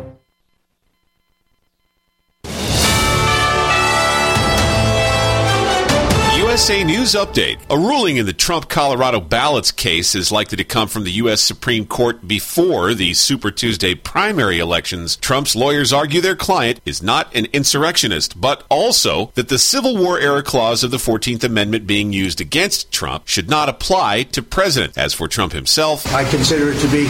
USA 6.61 6.83
News 6.83 7.13
Update. 7.13 7.57
A 7.71 7.75
ruling 7.75 8.17
in 8.17 8.27
the 8.27 8.33
Trump 8.33 8.69
Colorado 8.69 9.19
ballots 9.19 9.71
case 9.71 10.13
is 10.13 10.31
likely 10.31 10.57
to 10.57 10.63
come 10.63 10.87
from 10.87 11.05
the 11.05 11.13
U.S. 11.13 11.41
Supreme 11.41 11.87
Court 11.87 12.27
before 12.27 12.93
the 12.93 13.15
Super 13.15 13.49
Tuesday 13.49 13.95
primary 13.95 14.59
elections. 14.59 15.15
Trump's 15.15 15.55
lawyers 15.55 15.91
argue 15.91 16.21
their 16.21 16.35
client 16.35 16.79
is 16.85 17.01
not 17.01 17.35
an 17.35 17.47
insurrectionist, 17.51 18.39
but 18.39 18.63
also 18.69 19.31
that 19.33 19.49
the 19.49 19.57
Civil 19.57 19.97
War 19.97 20.19
era 20.19 20.43
clause 20.43 20.83
of 20.83 20.91
the 20.91 20.97
14th 20.97 21.43
Amendment 21.43 21.87
being 21.87 22.13
used 22.13 22.39
against 22.39 22.91
Trump 22.91 23.27
should 23.27 23.49
not 23.49 23.67
apply 23.67 24.21
to 24.21 24.43
president. 24.43 24.95
As 24.95 25.15
for 25.15 25.27
Trump 25.27 25.53
himself, 25.53 26.05
I 26.13 26.29
consider 26.29 26.73
it 26.73 26.79
to 26.81 26.87
be 26.89 27.07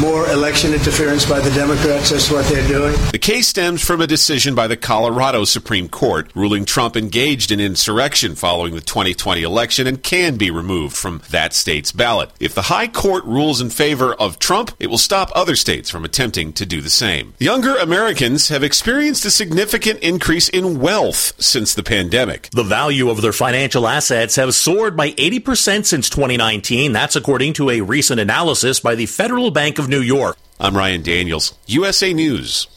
more 0.00 0.28
election 0.30 0.72
interference 0.72 1.24
by 1.24 1.40
the 1.40 1.50
Democrats. 1.50 2.10
That's 2.10 2.30
what 2.30 2.46
they're 2.46 2.66
doing. 2.68 2.94
The 3.12 3.18
case 3.18 3.48
stems 3.48 3.84
from 3.84 4.00
a 4.00 4.06
decision 4.06 4.54
by 4.54 4.66
the 4.66 4.76
Colorado 4.76 5.44
Supreme 5.44 5.88
Court 5.88 6.30
ruling 6.34 6.64
Trump 6.64 6.96
engaged 6.96 7.50
in 7.50 7.58
insurrection 7.60 8.34
following 8.34 8.74
the 8.74 8.80
2020 8.80 9.42
election 9.42 9.86
and 9.86 10.02
can 10.02 10.36
be 10.36 10.50
removed 10.50 10.96
from 10.96 11.22
that 11.30 11.52
state's 11.52 11.92
ballot. 11.92 12.30
If 12.38 12.54
the 12.54 12.62
High 12.62 12.86
Court 12.86 13.24
rules 13.24 13.60
in 13.60 13.70
favor 13.70 14.14
of 14.14 14.38
Trump, 14.38 14.72
it 14.78 14.86
will 14.88 14.98
stop 14.98 15.30
other 15.34 15.56
states 15.56 15.90
from 15.90 16.04
attempting 16.04 16.52
to 16.54 16.66
do 16.66 16.80
the 16.80 16.90
same. 16.90 17.34
Younger 17.38 17.76
Americans 17.76 18.48
have 18.48 18.62
experienced 18.62 19.24
a 19.24 19.30
significant 19.30 20.00
increase 20.00 20.48
in 20.48 20.80
wealth 20.80 21.32
since 21.40 21.74
the 21.74 21.82
pandemic. 21.82 22.50
The 22.50 22.62
value 22.62 23.10
of 23.10 23.22
their 23.22 23.32
financial 23.32 23.88
assets 23.88 24.36
have 24.36 24.54
soared 24.54 24.96
by 24.96 25.10
80% 25.12 25.86
since 25.86 26.08
2019. 26.08 26.92
That's 26.92 27.16
according 27.16 27.54
to 27.54 27.70
a 27.70 27.80
recent 27.80 28.20
analysis 28.20 28.80
by 28.80 28.94
the 28.94 29.06
Federal 29.06 29.50
Bank 29.50 29.78
of 29.78 29.87
New 29.88 30.00
York. 30.00 30.36
I'm 30.60 30.76
Ryan 30.76 31.02
Daniels, 31.02 31.54
USA 31.66 32.12
News. 32.12 32.68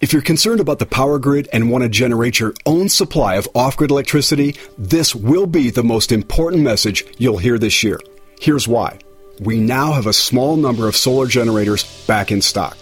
If 0.00 0.12
you're 0.12 0.20
concerned 0.20 0.60
about 0.60 0.80
the 0.80 0.86
power 0.86 1.18
grid 1.18 1.48
and 1.52 1.70
want 1.70 1.82
to 1.82 1.88
generate 1.88 2.40
your 2.40 2.54
own 2.66 2.88
supply 2.88 3.36
of 3.36 3.48
off 3.54 3.76
grid 3.76 3.90
electricity, 3.90 4.56
this 4.76 5.14
will 5.14 5.46
be 5.46 5.70
the 5.70 5.84
most 5.84 6.12
important 6.12 6.62
message 6.62 7.04
you'll 7.18 7.38
hear 7.38 7.58
this 7.58 7.82
year. 7.82 8.00
Here's 8.40 8.68
why. 8.68 8.98
We 9.40 9.58
now 9.58 9.92
have 9.92 10.06
a 10.06 10.12
small 10.12 10.56
number 10.56 10.88
of 10.88 10.96
solar 10.96 11.26
generators 11.26 11.84
back 12.06 12.30
in 12.30 12.42
stock. 12.42 12.76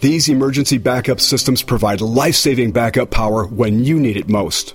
These 0.00 0.28
emergency 0.28 0.78
backup 0.78 1.20
systems 1.20 1.62
provide 1.62 2.00
life 2.00 2.36
saving 2.36 2.72
backup 2.72 3.10
power 3.10 3.46
when 3.46 3.84
you 3.84 4.00
need 4.00 4.16
it 4.16 4.28
most. 4.28 4.74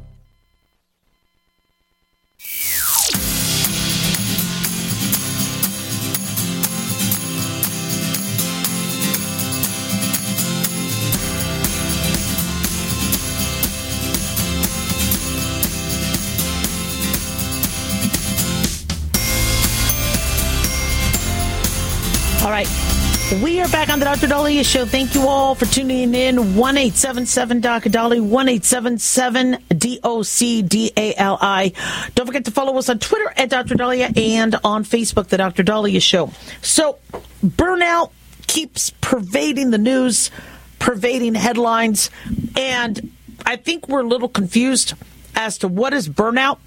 All 22.51 22.57
right. 22.57 23.41
We 23.41 23.61
are 23.61 23.67
back 23.69 23.87
on 23.87 23.99
the 23.99 24.03
Dr. 24.03 24.27
Daliah 24.27 24.65
Show. 24.65 24.85
Thank 24.85 25.15
you 25.15 25.25
all 25.25 25.55
for 25.55 25.65
tuning 25.65 26.13
in. 26.13 26.57
One 26.57 26.75
eight 26.75 26.95
seven 26.95 27.25
seven 27.25 27.61
Dr. 27.61 27.87
Dolly, 27.87 28.19
One 28.19 28.49
eight 28.49 28.65
seven 28.65 28.97
seven 28.97 29.63
D 29.69 30.01
O 30.03 30.21
C 30.21 30.61
D 30.61 30.91
A 30.97 31.15
L 31.15 31.37
I. 31.39 31.71
Don't 32.13 32.25
forget 32.25 32.43
to 32.43 32.51
follow 32.51 32.77
us 32.77 32.89
on 32.89 32.99
Twitter 32.99 33.31
at 33.37 33.49
Dr. 33.49 33.75
Daliah 33.75 34.17
and 34.17 34.57
on 34.65 34.83
Facebook, 34.83 35.27
The 35.27 35.37
Dr. 35.37 35.63
Daliah 35.63 36.01
Show. 36.01 36.33
So, 36.61 36.99
burnout 37.41 38.11
keeps 38.47 38.89
pervading 38.99 39.71
the 39.71 39.77
news, 39.77 40.29
pervading 40.77 41.35
headlines, 41.35 42.09
and 42.57 43.13
I 43.45 43.55
think 43.55 43.87
we're 43.87 44.01
a 44.01 44.07
little 44.07 44.27
confused 44.27 44.93
as 45.37 45.57
to 45.59 45.69
what 45.69 45.93
is 45.93 46.09
burnout 46.09 46.59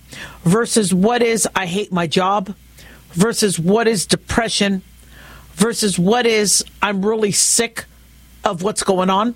versus 0.44 0.94
what 0.94 1.20
is 1.20 1.47
I 1.55 1.66
hate 1.66 1.92
my 1.92 2.07
job 2.07 2.55
versus 3.11 3.59
what 3.61 3.87
is 3.87 4.07
depression 4.07 4.83
versus 5.55 5.99
what 5.99 6.27
is 6.27 6.64
I'm 6.83 7.05
really 7.05 7.33
sick 7.33 7.85
of 8.45 8.62
what's 8.62 8.83
going 8.83 9.11
on. 9.11 9.35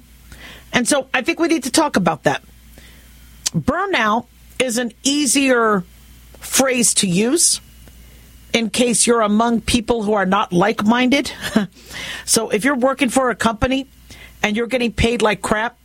And 0.73 0.87
so 0.87 1.09
I 1.15 1.23
think 1.23 1.41
we 1.41 1.49
need 1.49 1.65
to 1.65 1.71
talk 1.71 1.97
about 1.97 2.25
that. 2.25 2.43
Burnout 3.55 4.27
is 4.59 4.77
an 4.79 4.93
easier 5.03 5.85
phrase 6.39 6.95
to 6.95 7.09
use 7.09 7.61
in 8.53 8.71
case 8.71 9.07
you're 9.07 9.21
among 9.21 9.61
people 9.61 10.03
who 10.03 10.13
are 10.13 10.27
not 10.27 10.53
like 10.53 10.85
minded. 10.85 11.33
so 12.25 12.51
if 12.51 12.65
you're 12.65 12.77
working 12.77 13.09
for 13.09 13.31
a 13.31 13.35
company 13.35 13.89
and 14.43 14.57
you're 14.57 14.67
getting 14.67 14.93
paid 14.93 15.23
like 15.23 15.41
crap, 15.41 15.78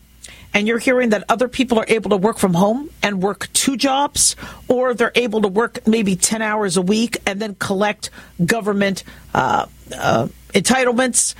and 0.53 0.67
you're 0.67 0.79
hearing 0.79 1.09
that 1.09 1.23
other 1.29 1.47
people 1.47 1.79
are 1.79 1.85
able 1.87 2.11
to 2.11 2.17
work 2.17 2.37
from 2.37 2.53
home 2.53 2.89
and 3.01 3.21
work 3.21 3.51
two 3.53 3.75
jobs, 3.75 4.35
or 4.67 4.93
they're 4.93 5.11
able 5.15 5.41
to 5.41 5.47
work 5.47 5.85
maybe 5.87 6.15
10 6.15 6.41
hours 6.41 6.77
a 6.77 6.81
week 6.81 7.17
and 7.25 7.41
then 7.41 7.55
collect 7.55 8.09
government 8.45 9.03
uh, 9.33 9.65
uh, 9.97 10.27
entitlements, 10.53 11.35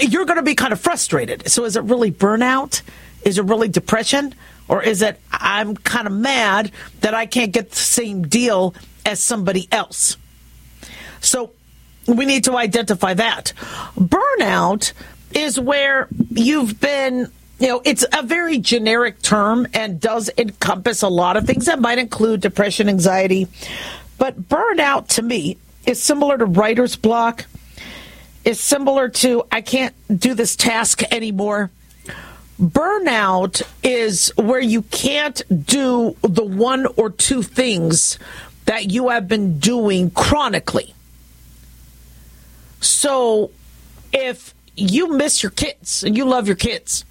you're 0.00 0.24
going 0.24 0.38
to 0.38 0.42
be 0.42 0.54
kind 0.54 0.72
of 0.72 0.80
frustrated. 0.80 1.48
So 1.48 1.64
is 1.64 1.76
it 1.76 1.82
really 1.84 2.10
burnout? 2.10 2.82
Is 3.24 3.38
it 3.38 3.44
really 3.44 3.68
depression? 3.68 4.34
Or 4.66 4.82
is 4.82 5.02
it 5.02 5.20
I'm 5.30 5.76
kind 5.76 6.06
of 6.06 6.12
mad 6.12 6.70
that 7.00 7.12
I 7.12 7.26
can't 7.26 7.52
get 7.52 7.70
the 7.70 7.76
same 7.76 8.26
deal 8.26 8.74
as 9.04 9.22
somebody 9.22 9.68
else? 9.70 10.16
So 11.20 11.52
we 12.06 12.24
need 12.24 12.44
to 12.44 12.56
identify 12.56 13.14
that. 13.14 13.52
Burnout 13.98 14.92
is 15.32 15.60
where 15.60 16.08
you've 16.30 16.80
been 16.80 17.30
you 17.58 17.68
know, 17.68 17.82
it's 17.84 18.04
a 18.12 18.22
very 18.22 18.58
generic 18.58 19.22
term 19.22 19.66
and 19.74 20.00
does 20.00 20.30
encompass 20.36 21.02
a 21.02 21.08
lot 21.08 21.36
of 21.36 21.46
things 21.46 21.66
that 21.66 21.80
might 21.80 21.98
include 21.98 22.40
depression, 22.40 22.88
anxiety. 22.88 23.46
But 24.18 24.48
burnout 24.48 25.08
to 25.08 25.22
me 25.22 25.58
is 25.86 26.02
similar 26.02 26.36
to 26.38 26.44
writer's 26.44 26.96
block, 26.96 27.46
is 28.44 28.60
similar 28.60 29.08
to 29.08 29.44
I 29.52 29.60
can't 29.60 29.94
do 30.14 30.34
this 30.34 30.56
task 30.56 31.02
anymore. 31.12 31.70
Burnout 32.60 33.62
is 33.82 34.32
where 34.36 34.60
you 34.60 34.82
can't 34.82 35.42
do 35.66 36.16
the 36.22 36.44
one 36.44 36.86
or 36.96 37.10
two 37.10 37.42
things 37.42 38.18
that 38.66 38.90
you 38.90 39.08
have 39.08 39.28
been 39.28 39.58
doing 39.58 40.10
chronically. 40.10 40.94
So 42.80 43.50
if 44.12 44.54
you 44.76 45.08
miss 45.08 45.42
your 45.42 45.50
kids 45.50 46.04
and 46.04 46.16
you 46.16 46.24
love 46.24 46.46
your 46.46 46.56
kids, 46.56 47.04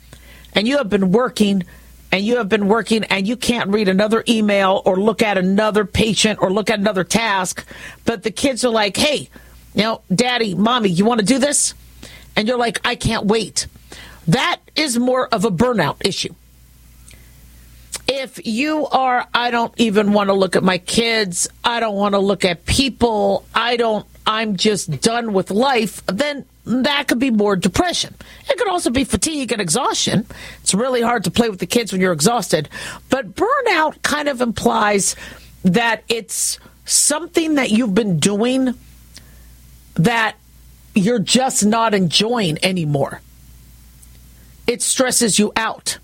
and 0.53 0.67
you 0.67 0.77
have 0.77 0.89
been 0.89 1.11
working 1.11 1.63
and 2.11 2.23
you 2.23 2.37
have 2.37 2.47
been 2.47 2.67
working 2.67 3.03
and 3.05 3.27
you 3.27 3.35
can't 3.35 3.71
read 3.71 3.87
another 3.87 4.23
email 4.27 4.83
or 4.85 4.97
look 4.97 5.23
at 5.23 5.37
another 5.37 5.83
patient 5.83 6.39
or 6.41 6.51
look 6.51 6.69
at 6.69 6.79
another 6.79 7.03
task, 7.03 7.65
but 8.05 8.21
the 8.21 8.29
kids 8.29 8.63
are 8.63 8.71
like, 8.71 8.95
hey, 8.95 9.29
you 9.73 9.81
know, 9.81 10.01
daddy, 10.13 10.53
mommy, 10.53 10.89
you 10.89 11.05
want 11.05 11.19
to 11.19 11.25
do 11.25 11.39
this? 11.39 11.73
And 12.35 12.47
you're 12.47 12.57
like, 12.57 12.79
I 12.85 12.95
can't 12.95 13.25
wait. 13.25 13.65
That 14.27 14.59
is 14.75 14.97
more 14.99 15.27
of 15.27 15.43
a 15.43 15.49
burnout 15.49 16.05
issue. 16.05 16.35
If 18.07 18.45
you 18.45 18.85
are, 18.87 19.27
I 19.33 19.49
don't 19.49 19.73
even 19.77 20.13
want 20.13 20.29
to 20.29 20.33
look 20.33 20.55
at 20.55 20.63
my 20.63 20.77
kids, 20.77 21.47
I 21.63 21.79
don't 21.79 21.95
want 21.95 22.13
to 22.13 22.19
look 22.19 22.45
at 22.45 22.65
people, 22.65 23.45
I 23.55 23.77
don't, 23.77 24.05
I'm 24.27 24.55
just 24.55 25.01
done 25.01 25.33
with 25.33 25.49
life, 25.49 26.05
then 26.05 26.45
that 26.65 27.07
could 27.07 27.19
be 27.19 27.31
more 27.31 27.55
depression. 27.55 28.15
It 28.49 28.57
could 28.57 28.69
also 28.69 28.89
be 28.89 29.03
fatigue 29.03 29.51
and 29.51 29.61
exhaustion. 29.61 30.25
It's 30.61 30.73
really 30.73 31.01
hard 31.01 31.25
to 31.25 31.31
play 31.31 31.49
with 31.49 31.59
the 31.59 31.65
kids 31.65 31.91
when 31.91 31.99
you're 31.99 32.13
exhausted. 32.13 32.69
But 33.09 33.35
burnout 33.35 34.01
kind 34.01 34.29
of 34.29 34.39
implies 34.39 35.15
that 35.63 36.03
it's 36.07 36.59
something 36.85 37.55
that 37.55 37.71
you've 37.71 37.93
been 37.93 38.19
doing 38.19 38.75
that 39.95 40.35
you're 40.95 41.19
just 41.19 41.65
not 41.65 41.93
enjoying 41.93 42.57
anymore. 42.63 43.21
It 44.65 44.81
stresses 44.81 45.37
you 45.39 45.51
out. 45.55 45.97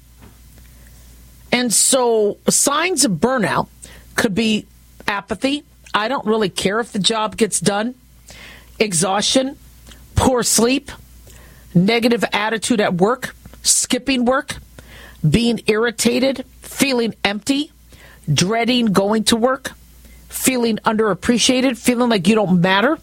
And 1.51 1.73
so 1.73 2.37
signs 2.49 3.05
of 3.05 3.13
burnout 3.13 3.67
could 4.15 4.35
be 4.35 4.65
apathy. 5.07 5.63
I 5.93 6.07
don't 6.07 6.25
really 6.25 6.49
care 6.49 6.79
if 6.79 6.91
the 6.91 6.99
job 6.99 7.37
gets 7.37 7.59
done. 7.59 7.95
Exhaustion 8.77 9.57
poor 10.19 10.43
sleep, 10.43 10.91
negative 11.73 12.25
attitude 12.33 12.81
at 12.81 12.93
work, 12.93 13.33
skipping 13.63 14.25
work, 14.25 14.57
being 15.27 15.61
irritated, 15.65 16.45
feeling 16.61 17.15
empty, 17.23 17.71
dreading 18.31 18.87
going 18.87 19.23
to 19.23 19.37
work, 19.37 19.71
feeling 20.27 20.75
underappreciated, 20.79 21.77
feeling 21.77 22.09
like 22.09 22.27
you 22.27 22.35
don't 22.35 22.59
matter, 22.59 22.97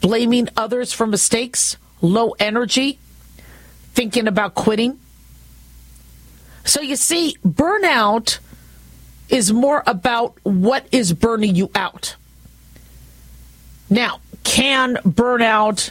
blaming 0.00 0.48
others 0.56 0.92
for 0.92 1.06
mistakes, 1.06 1.76
low 2.02 2.34
energy, 2.40 2.98
thinking 3.92 4.26
about 4.26 4.54
quitting. 4.54 4.98
So 6.64 6.80
you 6.80 6.96
see, 6.96 7.36
burnout 7.46 8.40
is 9.28 9.52
more 9.52 9.84
about 9.86 10.36
what 10.42 10.86
is 10.90 11.12
burning 11.12 11.54
you 11.54 11.70
out. 11.76 12.16
Now, 13.88 14.18
can 14.42 14.96
burnout 14.96 15.90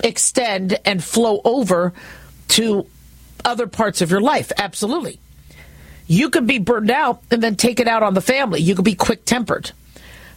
extend 0.00 0.78
and 0.84 1.02
flow 1.02 1.40
over 1.44 1.92
to 2.48 2.86
other 3.44 3.66
parts 3.66 4.00
of 4.00 4.10
your 4.10 4.20
life. 4.20 4.52
Absolutely. 4.56 5.18
You 6.06 6.30
could 6.30 6.46
be 6.46 6.58
burned 6.58 6.90
out 6.90 7.22
and 7.30 7.42
then 7.42 7.56
take 7.56 7.80
it 7.80 7.88
out 7.88 8.02
on 8.02 8.14
the 8.14 8.20
family. 8.20 8.60
You 8.60 8.74
could 8.74 8.84
be 8.84 8.94
quick 8.94 9.24
tempered. 9.24 9.72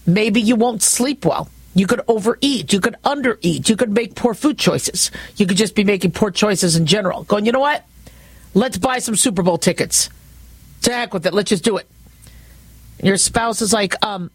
Maybe 0.06 0.42
you 0.42 0.56
won't 0.56 0.82
sleep 0.82 1.26
well. 1.26 1.50
You 1.76 1.86
could 1.86 2.02
overeat. 2.08 2.74
You 2.74 2.80
could 2.80 2.96
undereat. 3.06 3.70
You 3.70 3.76
could 3.76 3.92
make 3.92 4.16
poor 4.16 4.34
food 4.34 4.58
choices. 4.58 5.12
You 5.36 5.46
could 5.46 5.58
just 5.58 5.76
be 5.76 5.84
making 5.84 6.12
poor 6.12 6.32
choices 6.32 6.76
in 6.76 6.86
general. 6.86 7.24
Going, 7.24 7.46
you 7.46 7.52
know 7.52 7.60
what? 7.60 7.86
Let's 8.56 8.78
buy 8.78 9.00
some 9.00 9.16
Super 9.16 9.44
Bowl 9.44 9.58
tickets. 9.58 10.10
To 10.84 10.94
heck 10.94 11.14
with 11.14 11.26
it. 11.26 11.34
Let's 11.34 11.50
just 11.50 11.64
do 11.64 11.78
it. 11.78 11.88
Your 13.04 13.18
spouse 13.18 13.62
is 13.62 13.72
like, 13.72 14.04
um, 14.04 14.32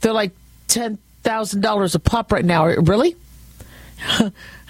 they're 0.00 0.12
like 0.12 0.32
$10,000 0.68 1.94
a 1.94 1.98
pop 2.00 2.32
right 2.32 2.44
now. 2.44 2.66
Really? 2.66 3.16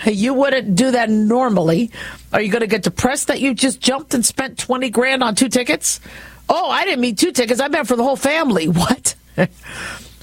You 0.05 0.35
wouldn't 0.35 0.75
do 0.75 0.91
that 0.93 1.11
normally. 1.11 1.91
Are 2.33 2.41
you 2.41 2.51
going 2.51 2.61
to 2.61 2.67
get 2.67 2.83
depressed 2.83 3.29
that 3.29 3.41
you 3.41 3.55
just 3.55 3.81
jumped 3.81 4.15
and 4.15 4.25
spent 4.25 4.59
20 4.59 4.91
grand 4.91 5.23
on 5.23 5.35
two 5.35 5.49
tickets? 5.49 6.01
Oh, 6.49 6.71
I 6.71 6.85
didn't 6.85 7.01
mean 7.01 7.17
two 7.17 7.33
tickets. 7.33 7.61
I 7.61 7.69
meant 7.69 7.89
for 7.89 7.97
the 7.97 8.05
whole 8.05 8.17
family. 8.17 8.69
What? 8.77 9.15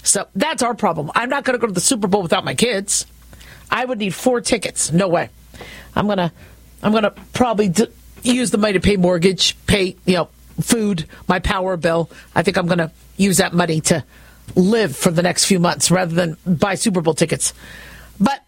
so 0.02 0.28
that's 0.36 0.64
our 0.64 0.74
problem. 0.74 1.12
I'm 1.14 1.30
not 1.30 1.44
going 1.44 1.54
to 1.54 1.62
go 1.62 1.68
to 1.68 1.74
the 1.74 1.80
Super 1.80 2.08
Bowl 2.08 2.24
without 2.24 2.44
my 2.44 2.56
kids. 2.56 3.06
I 3.70 3.86
would 3.86 4.00
need 4.00 4.16
four 4.16 4.42
tickets. 4.42 4.92
No 4.92 5.08
way. 5.08 5.30
I'm 5.96 6.08
going 6.08 6.18
to 6.18 6.32
I'm 6.84 6.92
going 6.92 7.04
to 7.04 7.12
probably 7.34 7.70
d- 7.70 7.88
use 8.22 8.52
the 8.52 8.58
money 8.58 8.74
to 8.74 8.80
pay 8.80 8.98
mortgage, 8.98 9.56
pay, 9.66 9.96
you 10.06 10.16
know, 10.16 10.30
food, 10.60 11.06
my 11.28 11.40
power 11.40 11.78
bill. 11.78 12.10
I 12.36 12.44
think 12.44 12.58
I'm 12.58 12.68
going 12.68 12.80
to 12.80 12.92
use 13.18 13.38
that 13.38 13.54
money 13.54 13.82
to 13.82 14.04
live 14.56 14.96
for 14.96 15.10
the 15.10 15.22
next 15.22 15.46
few 15.46 15.60
months 15.60 15.90
rather 15.90 16.14
than 16.14 16.38
buy 16.46 16.76
Super 16.76 17.02
Bowl 17.02 17.14
tickets. 17.14 17.54
But 18.20 18.44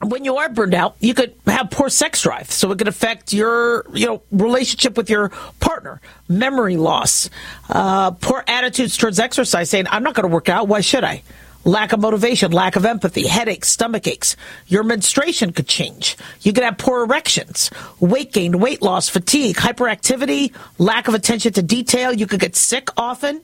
when 0.00 0.24
you 0.24 0.36
are 0.36 0.48
burned 0.48 0.74
out, 0.74 0.96
you 1.00 1.12
could 1.12 1.34
have 1.46 1.70
poor 1.70 1.88
sex 1.88 2.22
drive. 2.22 2.50
So 2.50 2.70
it 2.70 2.78
could 2.78 2.88
affect 2.88 3.32
your, 3.32 3.84
you 3.92 4.06
know, 4.06 4.22
relationship 4.30 4.96
with 4.96 5.10
your 5.10 5.30
partner, 5.60 6.00
memory 6.28 6.76
loss, 6.76 7.28
uh, 7.68 8.12
poor 8.12 8.44
attitudes 8.46 8.96
towards 8.96 9.18
exercise, 9.18 9.70
saying, 9.70 9.86
I'm 9.90 10.02
not 10.02 10.14
going 10.14 10.28
to 10.28 10.32
work 10.32 10.48
out. 10.48 10.68
Why 10.68 10.80
should 10.80 11.04
I? 11.04 11.22
Lack 11.64 11.92
of 11.92 12.00
motivation, 12.00 12.52
lack 12.52 12.76
of 12.76 12.84
empathy, 12.84 13.26
headaches, 13.26 13.68
stomach 13.68 14.06
aches. 14.06 14.36
Your 14.68 14.84
menstruation 14.84 15.52
could 15.52 15.66
change. 15.66 16.16
You 16.42 16.52
could 16.52 16.62
have 16.62 16.78
poor 16.78 17.02
erections, 17.02 17.70
weight 17.98 18.32
gain, 18.32 18.60
weight 18.60 18.80
loss, 18.80 19.08
fatigue, 19.08 19.56
hyperactivity, 19.56 20.54
lack 20.78 21.08
of 21.08 21.14
attention 21.14 21.52
to 21.54 21.62
detail. 21.62 22.12
You 22.12 22.26
could 22.26 22.40
get 22.40 22.54
sick 22.54 22.88
often. 22.96 23.42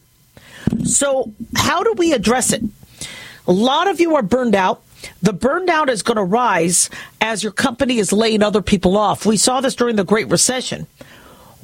So 0.85 1.33
how 1.57 1.83
do 1.83 1.95
we 1.99 2.13
address 2.13 2.53
it? 2.53 2.63
A 3.47 3.53
lot 3.53 3.89
of 3.89 4.01
you 4.01 4.15
are 4.15 4.23
burned 4.23 4.55
out 4.55 4.83
the 5.23 5.33
burn 5.33 5.67
down 5.67 5.89
is 5.89 6.03
going 6.03 6.17
to 6.17 6.25
rise 6.25 6.91
as 7.21 7.43
your 7.43 7.53
company 7.53 7.99
is 7.99 8.13
laying 8.13 8.43
other 8.43 8.63
people 8.63 8.97
off. 8.97 9.27
We 9.27 9.37
saw 9.37 9.61
this 9.61 9.75
during 9.75 9.97
the 9.97 10.05
Great 10.05 10.29
Recession 10.29 10.87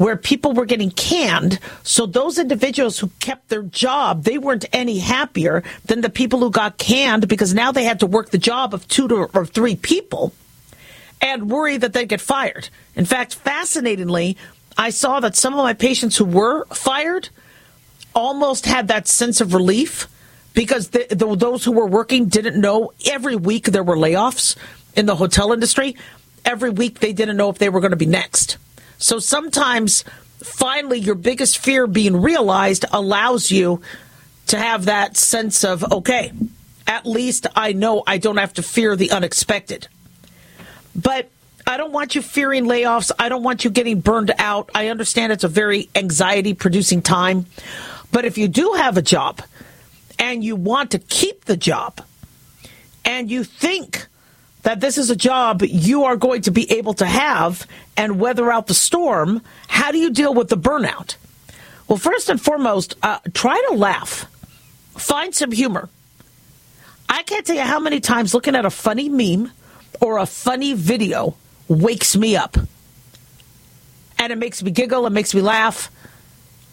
where 0.01 0.17
people 0.17 0.55
were 0.55 0.65
getting 0.65 0.91
canned. 0.91 1.59
So 1.83 2.07
those 2.07 2.39
individuals 2.39 2.99
who 2.99 3.11
kept 3.21 3.51
their 3.51 3.63
job, 3.65 4.25
they 4.25 4.39
weren't 4.39 4.65
any 4.73 4.99
happier 4.99 5.63
than 5.85 6.01
the 6.01 6.09
people 6.09 6.39
who 6.39 6.51
got 6.51 6.79
canned 6.79 7.29
because 7.29 7.53
now 7.53 7.71
they 7.71 7.85
had 7.85 8.01
to 8.01 8.07
work 8.07 8.31
the 8.31 8.39
job 8.39 8.73
of 8.73 8.89
two 8.89 9.09
to, 9.09 9.29
or 9.35 9.45
three 9.45 9.77
people 9.77 10.33
and 11.21 11.51
worry 11.51 11.77
that 11.77 11.93
they'd 11.93 12.09
get 12.09 12.23
fired. 12.23 12.71
In 12.97 13.05
fact, 13.05 13.35
fascinatingly, 13.35 14.39
I 14.79 14.89
saw 14.89 15.21
that 15.21 15.37
some 15.37 15.53
of 15.53 15.59
my 15.59 15.75
patients 15.75 16.17
who 16.17 16.25
were 16.25 16.65
fired 16.69 17.29
almost 18.15 18.65
had 18.65 18.89
that 18.89 19.07
sense 19.07 19.43
of 19.43 19.53
relief 19.53 20.09
because 20.55 20.89
the, 20.89 21.07
the, 21.11 21.35
those 21.37 21.65
who 21.65 21.73
were 21.73 21.87
working 21.87 22.27
didn't 22.27 22.61
know 22.61 22.93
every 23.07 23.37
week 23.37 23.67
there 23.67 23.85
were 23.85 23.97
layoffs 23.97 24.57
in 24.95 25.07
the 25.07 25.17
hotel 25.17 25.53
industry. 25.53 25.97
Every 26.45 26.71
week 26.71 27.01
they 27.01 27.13
didn't 27.13 27.37
know 27.37 27.51
if 27.51 27.59
they 27.59 27.69
were 27.69 27.81
going 27.81 27.93
to 27.93 27.97
be 27.97 28.07
next. 28.07 28.59
So 28.99 29.19
sometimes 29.19 30.05
finally 30.43 30.99
your 30.99 31.15
biggest 31.15 31.59
fear 31.59 31.87
being 31.87 32.21
realized 32.21 32.85
allows 32.93 33.51
you 33.51 33.83
to 34.49 34.59
have 34.59 34.87
that 34.87 35.17
sense 35.17 35.65
of, 35.65 35.85
okay, 35.93 36.33
at 36.87 37.07
least 37.07 37.47
I 37.55 37.73
know 37.73 38.03
I 38.07 38.19
don't 38.19 38.39
have 38.39 38.55
to 38.55 38.63
fear 38.63 38.97
the 38.97 39.13
unexpected. 39.13 39.87
But 40.95 41.31
I 41.67 41.77
don't 41.77 41.93
want 41.93 42.17
you 42.17 42.23
fearing 42.23 42.65
layoffs. 42.65 43.13
I 43.17 43.29
don't 43.29 43.45
want 43.45 43.65
you 43.65 43.71
getting 43.71 44.01
burned 44.01 44.33
out. 44.39 44.71
I 44.75 44.89
understand 44.89 45.33
it's 45.33 45.45
a 45.45 45.49
very 45.49 45.89
anxiety 45.95 46.53
producing 46.53 47.01
time. 47.01 47.47
But 48.11 48.25
if 48.25 48.39
you 48.39 48.49
do 48.49 48.73
have 48.73 48.97
a 48.97 49.03
job, 49.03 49.41
and 50.21 50.45
you 50.45 50.55
want 50.55 50.93
to 50.93 51.01
keep 51.01 51.47
the 51.47 51.57
job, 51.57 52.01
and 53.05 53.29
you 53.29 53.43
think 53.43 54.07
that 54.63 54.81
this 54.81 54.99
is 54.99 55.11
a 55.11 55.17
job 55.17 55.63
you 55.63 56.05
are 56.05 56.17
going 56.17 56.43
to 56.43 56.51
be 56.51 56.71
able 56.71 56.93
to 56.95 57.07
have 57.07 57.67
and 57.97 58.21
weather 58.21 58.53
out 58.53 58.67
the 58.67 58.75
storm, 58.75 59.43
how 59.69 59.91
do 59.91 59.99
you 59.99 60.11
deal 60.11 60.35
with 60.35 60.49
the 60.49 60.57
burnout? 60.57 61.17
Well, 61.89 61.97
first 61.97 62.29
and 62.29 62.41
foremost, 62.41 62.95
uh, 63.03 63.19
try 63.33 63.61
to 63.71 63.75
laugh. 63.75 64.27
Find 64.97 65.35
some 65.35 65.51
humor. 65.51 65.89
I 67.09 67.23
can't 67.23 67.45
tell 67.45 67.57
you 67.57 67.63
how 67.63 67.81
many 67.81 68.01
times 68.01 68.35
looking 68.35 68.55
at 68.55 68.65
a 68.65 68.71
funny 68.71 69.09
meme 69.09 69.51
or 70.01 70.19
a 70.19 70.27
funny 70.27 70.75
video 70.75 71.37
wakes 71.67 72.17
me 72.17 72.37
up. 72.37 72.57
And 74.19 74.33
it 74.33 74.37
makes 74.37 74.63
me 74.63 74.71
giggle, 74.71 75.07
it 75.07 75.11
makes 75.11 75.35
me 75.35 75.41
laugh, 75.41 75.91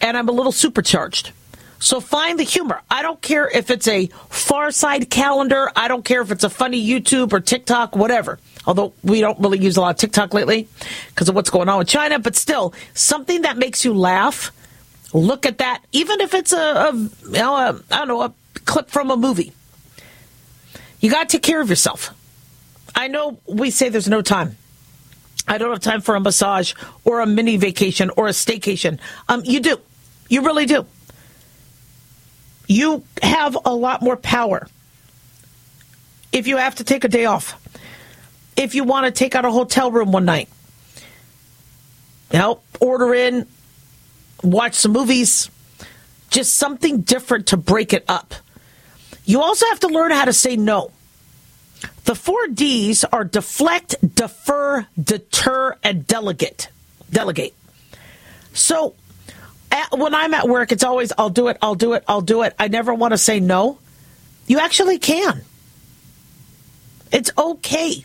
and 0.02 0.18
I'm 0.18 0.28
a 0.28 0.34
little 0.34 0.52
supercharged. 0.52 1.32
So 1.80 1.99
find 1.99 2.39
the 2.39 2.43
humor. 2.43 2.82
I 2.89 3.01
don't 3.01 3.21
care 3.21 3.47
if 3.47 3.69
it's 3.69 3.88
a 3.88 4.07
far 4.30 4.71
side 4.71 5.09
calendar. 5.09 5.71
I 5.75 5.88
don't 5.88 6.03
care 6.03 6.21
if 6.21 6.32
it's 6.32 6.43
a 6.43 6.49
funny 6.49 6.86
YouTube 6.86 7.34
or 7.34 7.39
TikTok, 7.39 7.95
whatever. 7.95 8.39
Although 8.65 8.93
we 9.03 9.21
don't 9.21 9.39
really 9.39 9.59
use 9.59 9.78
a 9.78 9.82
lot 9.82 9.91
of 9.91 9.97
TikTok 9.97 10.34
lately 10.34 10.67
because 11.09 11.30
of 11.30 11.36
what's 11.36 11.49
going 11.49 11.69
on 11.69 11.78
with 11.78 11.88
China, 11.88 12.19
but 12.19 12.36
still, 12.36 12.73
something 12.93 13.43
that 13.43 13.57
makes 13.57 13.86
you 13.86 13.93
laugh. 13.93 14.51
Look 15.13 15.45
at 15.45 15.59
that, 15.59 15.84
even 15.93 16.19
if 16.19 16.34
it's 16.34 16.51
a, 16.51 16.57
a 16.57 16.93
you 16.93 17.32
know, 17.32 17.55
a, 17.55 17.82
I 17.91 17.97
don't 17.99 18.07
know, 18.09 18.21
a 18.23 18.34
clip 18.65 18.89
from 18.89 19.09
a 19.09 19.15
movie. 19.15 19.53
You 20.99 21.09
got 21.09 21.30
to 21.30 21.38
take 21.38 21.43
care 21.43 21.61
of 21.61 21.69
yourself. 21.69 22.13
I 22.93 23.07
know 23.07 23.39
we 23.45 23.69
say 23.69 23.89
there's 23.89 24.09
no 24.09 24.21
time. 24.21 24.57
I 25.47 25.59
don't 25.59 25.69
have 25.69 25.80
time 25.80 26.01
for 26.01 26.15
a 26.15 26.19
massage 26.19 26.73
or 27.05 27.21
a 27.21 27.25
mini 27.25 27.55
vacation 27.55 28.09
or 28.17 28.28
a 28.28 28.32
staycation. 28.32 28.99
Um, 29.30 29.43
you 29.45 29.61
do. 29.61 29.80
You 30.28 30.41
really 30.41 30.65
do 30.65 30.86
you 32.68 33.03
have 33.22 33.57
a 33.65 33.74
lot 33.74 34.01
more 34.01 34.18
power 34.18 34.68
if 36.32 36.47
you 36.47 36.57
have 36.57 36.76
to 36.76 36.84
take 36.84 37.03
a 37.03 37.07
day 37.07 37.26
off. 37.26 37.61
If 38.55 38.76
you 38.76 38.84
want 38.84 39.05
to 39.05 39.11
take 39.11 39.36
out 39.36 39.45
a 39.45 39.51
hotel 39.51 39.91
room 39.91 40.11
one 40.11 40.26
night, 40.26 40.49
know, 42.34 42.59
order 42.80 43.13
in, 43.13 43.47
watch 44.43 44.74
some 44.76 44.91
movies, 44.91 45.49
just 46.30 46.55
something 46.55 47.01
different 47.01 47.47
to 47.47 47.57
break 47.57 47.93
it 47.93 48.03
up. 48.07 48.34
You 49.26 49.41
also 49.41 49.65
have 49.68 49.80
to 49.82 49.88
learn 49.88 50.11
how 50.11 50.26
to 50.26 50.34
say 50.34 50.55
no. 50.55 50.91
The 52.05 52.15
four 52.15 52.47
D's 52.47 53.03
are 53.03 53.24
deflect, 53.24 53.95
defer, 54.15 54.88
deter, 55.01 55.76
and 55.84 56.07
delegate. 56.07 56.70
Delegate. 57.11 57.53
So 58.53 58.95
at, 59.72 59.97
when 59.97 60.15
I'm 60.15 60.34
at 60.34 60.47
work, 60.47 60.72
it's 60.72 60.84
always, 60.84 61.11
I'll 61.18 61.30
do 61.30 61.47
it, 61.47 61.57
I'll 61.61 61.76
do 61.76 61.93
it, 61.93 62.03
I'll 62.07 62.22
do 62.22 62.43
it. 62.43 62.55
I 62.57 62.68
never 62.68 62.93
want 62.93 63.11
to 63.11 63.18
say 63.18 63.39
no. 63.39 63.80
You 64.47 64.59
actually 64.59 64.97
can. 64.97 65.41
It's 67.11 67.32
okay 67.38 68.03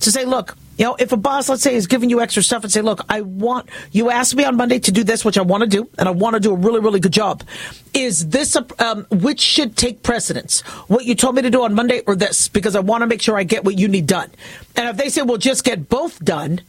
to 0.00 0.10
say, 0.10 0.24
look, 0.24 0.56
you 0.76 0.84
know, 0.84 0.96
if 0.98 1.12
a 1.12 1.16
boss, 1.16 1.48
let's 1.48 1.62
say, 1.62 1.74
is 1.76 1.86
giving 1.86 2.10
you 2.10 2.20
extra 2.20 2.42
stuff 2.42 2.64
and 2.64 2.72
say, 2.72 2.80
look, 2.80 3.00
I 3.08 3.20
want, 3.20 3.68
you 3.92 4.10
asked 4.10 4.34
me 4.34 4.44
on 4.44 4.56
Monday 4.56 4.80
to 4.80 4.92
do 4.92 5.04
this, 5.04 5.24
which 5.24 5.38
I 5.38 5.42
want 5.42 5.62
to 5.62 5.68
do, 5.68 5.88
and 5.98 6.08
I 6.08 6.10
want 6.10 6.34
to 6.34 6.40
do 6.40 6.52
a 6.52 6.56
really, 6.56 6.80
really 6.80 6.98
good 6.98 7.12
job. 7.12 7.44
Is 7.92 8.28
this, 8.28 8.56
a, 8.56 8.66
um, 8.84 9.06
which 9.10 9.40
should 9.40 9.76
take 9.76 10.02
precedence? 10.02 10.62
What 10.88 11.04
you 11.04 11.14
told 11.14 11.36
me 11.36 11.42
to 11.42 11.50
do 11.50 11.62
on 11.62 11.74
Monday 11.74 12.00
or 12.06 12.16
this? 12.16 12.48
Because 12.48 12.74
I 12.74 12.80
want 12.80 13.02
to 13.02 13.06
make 13.06 13.22
sure 13.22 13.36
I 13.36 13.44
get 13.44 13.64
what 13.64 13.78
you 13.78 13.86
need 13.86 14.06
done. 14.06 14.30
And 14.74 14.88
if 14.88 14.96
they 14.96 15.10
say, 15.10 15.22
well, 15.22 15.38
just 15.38 15.62
get 15.62 15.88
both 15.88 16.18
done, 16.24 16.60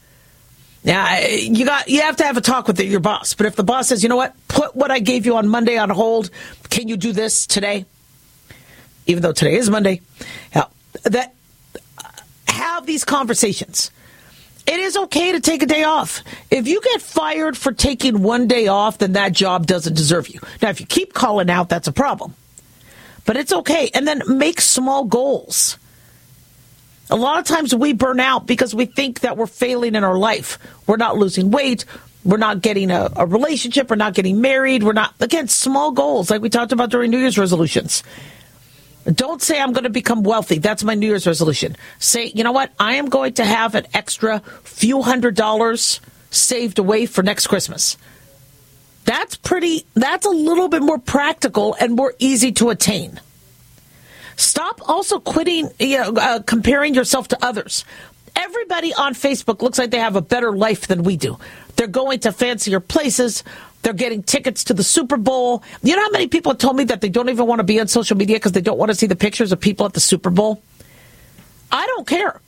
now 0.86 1.18
you 1.18 1.66
got 1.66 1.90
you 1.90 2.02
have 2.02 2.18
to 2.18 2.24
have 2.24 2.38
a 2.38 2.42
talk 2.42 2.68
with 2.68 2.80
your 2.80 3.00
boss. 3.00 3.34
But 3.34 3.48
if 3.48 3.56
the 3.56 3.64
boss 3.64 3.88
says, 3.90 4.04
you 4.04 4.10
know 4.10 4.16
what, 4.16 4.36
put 4.48 4.76
what 4.76 4.92
I 4.92 5.00
gave 5.00 5.26
you 5.26 5.36
on 5.38 5.48
Monday 5.48 5.78
on 5.78 5.90
hold. 5.90 6.30
Can 6.70 6.88
you 6.88 6.98
do 6.98 7.12
this 7.12 7.48
today? 7.48 7.86
Even 9.08 9.22
though 9.22 9.34
today 9.34 9.56
is 9.56 9.70
Monday, 9.70 10.02
yeah, 10.56 10.66
that 11.04 11.34
have 12.48 12.86
these 12.86 13.04
conversations. 13.04 13.92
It 14.68 14.80
is 14.80 14.98
okay 14.98 15.34
to 15.34 15.40
take 15.40 15.62
a 15.62 15.68
day 15.68 15.84
off. 15.84 16.24
If 16.50 16.68
you 16.68 16.82
get 16.82 17.02
fired 17.02 17.56
for 17.56 17.72
taking 17.72 18.24
one 18.24 18.48
day 18.48 18.68
off, 18.68 18.98
then 18.98 19.14
that 19.14 19.32
job 19.32 19.68
doesn't 19.68 19.96
deserve 19.96 20.28
you. 20.28 20.40
Now, 20.62 20.70
if 20.70 20.80
you 20.80 20.88
keep 20.88 21.14
calling 21.14 21.52
out, 21.52 21.70
that's 21.70 21.88
a 21.88 21.92
problem. 21.92 22.34
But 23.26 23.38
it's 23.38 23.54
okay. 23.54 23.92
And 23.94 24.08
then 24.08 24.24
make 24.28 24.62
small 24.62 25.04
goals. 25.04 25.78
A 27.10 27.16
lot 27.16 27.40
of 27.40 27.46
times 27.46 27.74
we 27.74 27.94
burn 27.94 28.20
out 28.20 28.48
because 28.48 28.74
we 28.74 28.86
think 28.86 29.22
that 29.22 29.38
we're 29.38 29.46
failing 29.46 29.96
in 29.96 30.04
our 30.04 30.18
life. 30.18 30.58
We're 30.88 30.98
not 30.98 31.18
losing 31.18 31.52
weight. 31.52 31.86
We're 32.24 32.38
not 32.38 32.62
getting 32.62 32.90
a, 32.90 33.12
a, 33.16 33.26
relationship. 33.28 33.90
We're 33.92 33.98
not 33.98 34.16
getting 34.16 34.42
married. 34.42 34.84
We're 34.84 34.94
not, 34.94 35.14
again, 35.20 35.48
small 35.48 35.92
goals 35.92 36.32
like 36.32 36.42
we 36.42 36.50
talked 36.50 36.72
about 36.72 36.90
during 36.90 37.12
New 37.12 37.20
Year's 37.20 37.38
resolutions. 37.38 38.04
Don't 39.06 39.40
say 39.40 39.62
I'm 39.62 39.74
going 39.74 39.84
to 39.84 39.92
become 39.92 40.24
wealthy. 40.24 40.58
That's 40.58 40.84
my 40.84 40.96
New 40.96 41.06
Year's 41.06 41.28
resolution. 41.28 41.78
Say, 42.00 42.32
you 42.34 42.44
know 42.44 42.52
what? 42.52 42.72
I 42.80 42.96
am 42.96 43.10
going 43.10 43.36
to 43.36 43.46
have 43.46 43.76
an 43.76 43.86
extra 43.94 44.40
few 44.64 45.04
hundred 45.04 45.36
dollars 45.36 46.02
saved 46.32 46.80
away 46.80 47.06
for 47.06 47.22
next 47.22 47.46
Christmas. 47.46 47.98
That's 49.04 49.36
pretty, 49.36 49.86
that's 49.94 50.26
a 50.26 50.32
little 50.32 50.68
bit 50.68 50.82
more 50.82 50.98
practical 50.98 51.76
and 51.80 51.94
more 51.94 52.16
easy 52.18 52.52
to 52.54 52.72
attain. 52.72 53.20
Stop 54.38 54.90
also 54.90 55.20
quitting, 55.20 55.70
you 55.80 55.98
know, 55.98 56.14
uh, 56.14 56.40
comparing 56.42 56.94
yourself 56.94 57.28
to 57.30 57.46
others. 57.46 57.86
Everybody 58.36 58.94
on 58.94 59.14
Facebook 59.14 59.62
looks 59.62 59.78
like 59.78 59.92
they 59.92 60.00
have 60.00 60.16
a 60.16 60.22
better 60.22 60.52
life 60.52 60.88
than 60.88 61.04
we 61.04 61.16
do. 61.16 61.38
They're 61.78 61.88
going 61.88 62.20
to 62.22 62.32
fancier 62.32 62.80
places. 62.80 63.44
They're 63.82 63.94
getting 63.94 64.24
tickets 64.24 64.66
to 64.66 64.74
the 64.74 64.84
Super 64.84 65.16
Bowl. 65.16 65.64
You 65.84 65.96
know 65.96 66.02
how 66.02 66.10
many 66.10 66.28
people 66.28 66.56
told 66.56 66.76
me 66.76 66.84
that 66.86 67.02
they 67.02 67.10
don't 67.10 67.30
even 67.30 67.48
want 67.48 67.60
to 67.60 67.64
be 67.64 67.80
on 67.80 67.88
social 67.88 68.18
media 68.18 68.38
because 68.38 68.52
they 68.52 68.62
don't 68.62 68.78
want 68.78 68.90
to 68.90 68.96
see 68.96 69.08
the 69.08 69.16
pictures 69.16 69.52
of 69.52 69.62
people 69.62 69.86
at 69.86 69.94
the 69.94 70.00
Super 70.00 70.30
Bowl? 70.30 70.62
I 71.72 71.86
don't 71.88 72.08
care. 72.08 72.42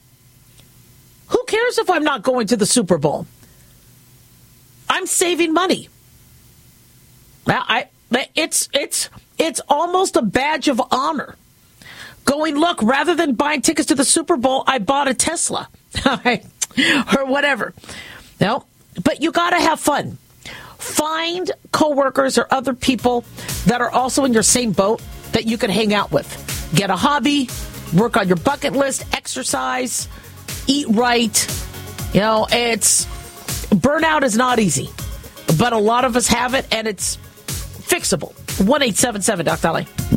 Who 1.28 1.44
cares 1.48 1.78
if 1.78 1.90
I'm 1.90 2.04
not 2.04 2.24
going 2.24 2.48
to 2.48 2.58
the 2.58 2.66
Super 2.66 2.98
Bowl? 2.98 3.28
I'm 4.90 5.06
saving 5.06 5.54
money. 5.54 5.90
I, 7.48 7.88
it's 8.36 8.70
it's 8.74 9.10
it's 9.38 9.62
almost 9.70 10.16
a 10.16 10.22
badge 10.22 10.68
of 10.68 10.82
honor 10.92 11.36
going, 12.28 12.56
look, 12.56 12.84
rather 12.84 13.16
than 13.16 13.34
buying 13.34 13.62
tickets 13.62 13.88
to 13.88 13.96
the 13.96 14.06
Super 14.06 14.38
Bowl, 14.38 14.64
I 14.68 14.78
bought 14.78 15.08
a 15.08 15.14
Tesla 15.16 15.70
or 16.06 17.26
whatever. 17.26 17.74
No, 18.40 18.66
but 19.04 19.24
you 19.24 19.32
got 19.32 19.52
to 19.52 19.60
have 19.60 19.80
fun. 19.80 20.20
Find 20.78 21.52
coworkers 21.72 22.38
or 22.38 22.46
other 22.52 22.74
people 22.74 23.26
that 23.66 23.82
are 23.82 23.90
also 23.90 24.26
in 24.26 24.34
your 24.34 24.44
same 24.44 24.74
boat 24.74 25.02
that 25.32 25.46
you 25.46 25.58
can 25.58 25.72
hang 25.72 25.94
out 25.94 26.12
with. 26.12 26.72
Get 26.76 26.90
a 26.90 26.96
hobby, 26.96 27.50
work 27.96 28.18
on 28.18 28.28
your 28.28 28.38
bucket 28.38 28.74
list, 28.74 29.06
exercise, 29.14 30.08
eat 30.68 30.88
right. 30.90 31.64
You 32.14 32.20
know, 32.20 32.48
it's 32.52 33.06
burnout 33.70 34.24
is 34.24 34.38
not 34.38 34.60
easy, 34.60 34.90
but 35.58 35.74
a 35.74 35.78
lot 35.78 36.06
of 36.06 36.16
us 36.16 36.28
have 36.28 36.54
it 36.54 36.68
and 36.72 36.88
it's 36.88 37.18
fixable. 37.18 38.34
1 38.66 38.82
877 38.82 39.46
Doc 39.46 39.60
Dali. 39.60 40.17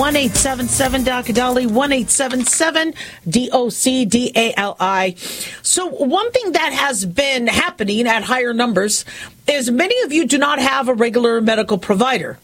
1 0.00 0.16
877 0.16 1.04
Dr. 1.04 1.32
Dali, 1.34 1.70
1 1.70 1.92
877 1.92 2.94
D 3.28 3.50
O 3.52 3.68
C 3.68 4.06
D 4.06 4.32
A 4.34 4.54
L 4.56 4.74
I. 4.80 5.14
So, 5.60 5.88
one 5.88 6.32
thing 6.32 6.52
that 6.52 6.72
has 6.72 7.04
been 7.04 7.46
happening 7.46 8.06
at 8.06 8.22
higher 8.22 8.54
numbers 8.54 9.04
is 9.46 9.70
many 9.70 10.00
of 10.00 10.10
you 10.10 10.26
do 10.26 10.38
not 10.38 10.58
have 10.58 10.88
a 10.88 10.94
regular 10.94 11.42
medical 11.42 11.76
provider. 11.76 12.38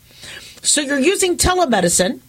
So, 0.61 0.83
you're 0.83 0.99
using 0.99 1.39
telemedicine, 1.39 2.21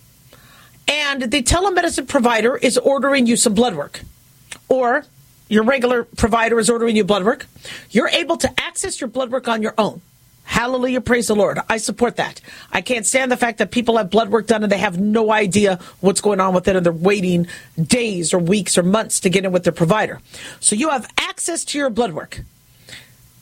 and 0.87 1.23
the 1.23 1.43
telemedicine 1.43 2.07
provider 2.07 2.55
is 2.55 2.77
ordering 2.77 3.27
you 3.27 3.35
some 3.35 3.53
blood 3.53 3.75
work. 3.75 3.99
Or 4.69 5.03
your 5.49 5.65
regular 5.65 6.05
provider 6.05 6.57
is 6.57 6.69
ordering 6.69 6.95
you 6.95 7.03
blood 7.03 7.25
work. 7.25 7.47
You're 7.91 8.07
able 8.07 8.37
to 8.37 8.53
access 8.57 9.01
your 9.01 9.09
blood 9.09 9.29
work 9.29 9.49
on 9.49 9.61
your 9.61 9.73
own. 9.77 9.99
Hallelujah, 10.47 11.01
praise 11.01 11.27
the 11.27 11.35
Lord. 11.35 11.59
I 11.69 11.75
support 11.75 12.15
that. 12.15 12.39
I 12.71 12.79
can't 12.79 13.05
stand 13.05 13.29
the 13.29 13.37
fact 13.37 13.57
that 13.57 13.69
people 13.69 13.97
have 13.97 14.09
blood 14.09 14.29
work 14.29 14.47
done 14.47 14.63
and 14.63 14.71
they 14.71 14.77
have 14.77 14.97
no 14.97 15.29
idea 15.29 15.77
what's 15.99 16.21
going 16.21 16.39
on 16.39 16.53
with 16.53 16.69
it 16.69 16.75
and 16.77 16.85
they're 16.85 16.93
waiting 16.93 17.47
days 17.79 18.33
or 18.33 18.39
weeks 18.39 18.77
or 18.77 18.81
months 18.81 19.19
to 19.19 19.29
get 19.29 19.43
in 19.43 19.51
with 19.51 19.65
their 19.65 19.73
provider. 19.73 20.21
So 20.61 20.77
you 20.77 20.87
have 20.87 21.05
access 21.17 21.65
to 21.65 21.77
your 21.77 21.89
blood 21.89 22.13
work. 22.13 22.39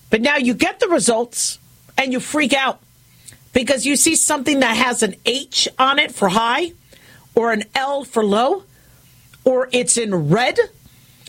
But 0.10 0.22
now 0.22 0.38
you 0.38 0.56
get 0.56 0.80
the 0.80 0.88
results 0.88 1.60
and 1.96 2.12
you 2.12 2.20
freak 2.20 2.54
out 2.54 2.80
because 3.54 3.86
you 3.86 3.98
see 3.98 4.16
something 4.16 4.62
that 4.62 4.76
has 4.76 5.04
an 5.04 5.14
H 5.28 5.68
on 5.78 6.00
it 6.00 6.12
for 6.12 6.30
high 6.30 6.74
or 7.36 7.52
an 7.52 7.66
L 7.76 8.04
for 8.04 8.26
low 8.26 8.64
or 9.44 9.70
it's 9.72 9.96
in 9.96 10.30
red, 10.30 10.58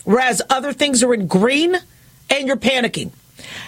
whereas 0.05 0.41
other 0.49 0.73
things 0.73 1.03
are 1.03 1.13
in 1.13 1.27
green 1.27 1.75
and 2.31 2.47
you're 2.47 2.57
panicking. 2.57 3.11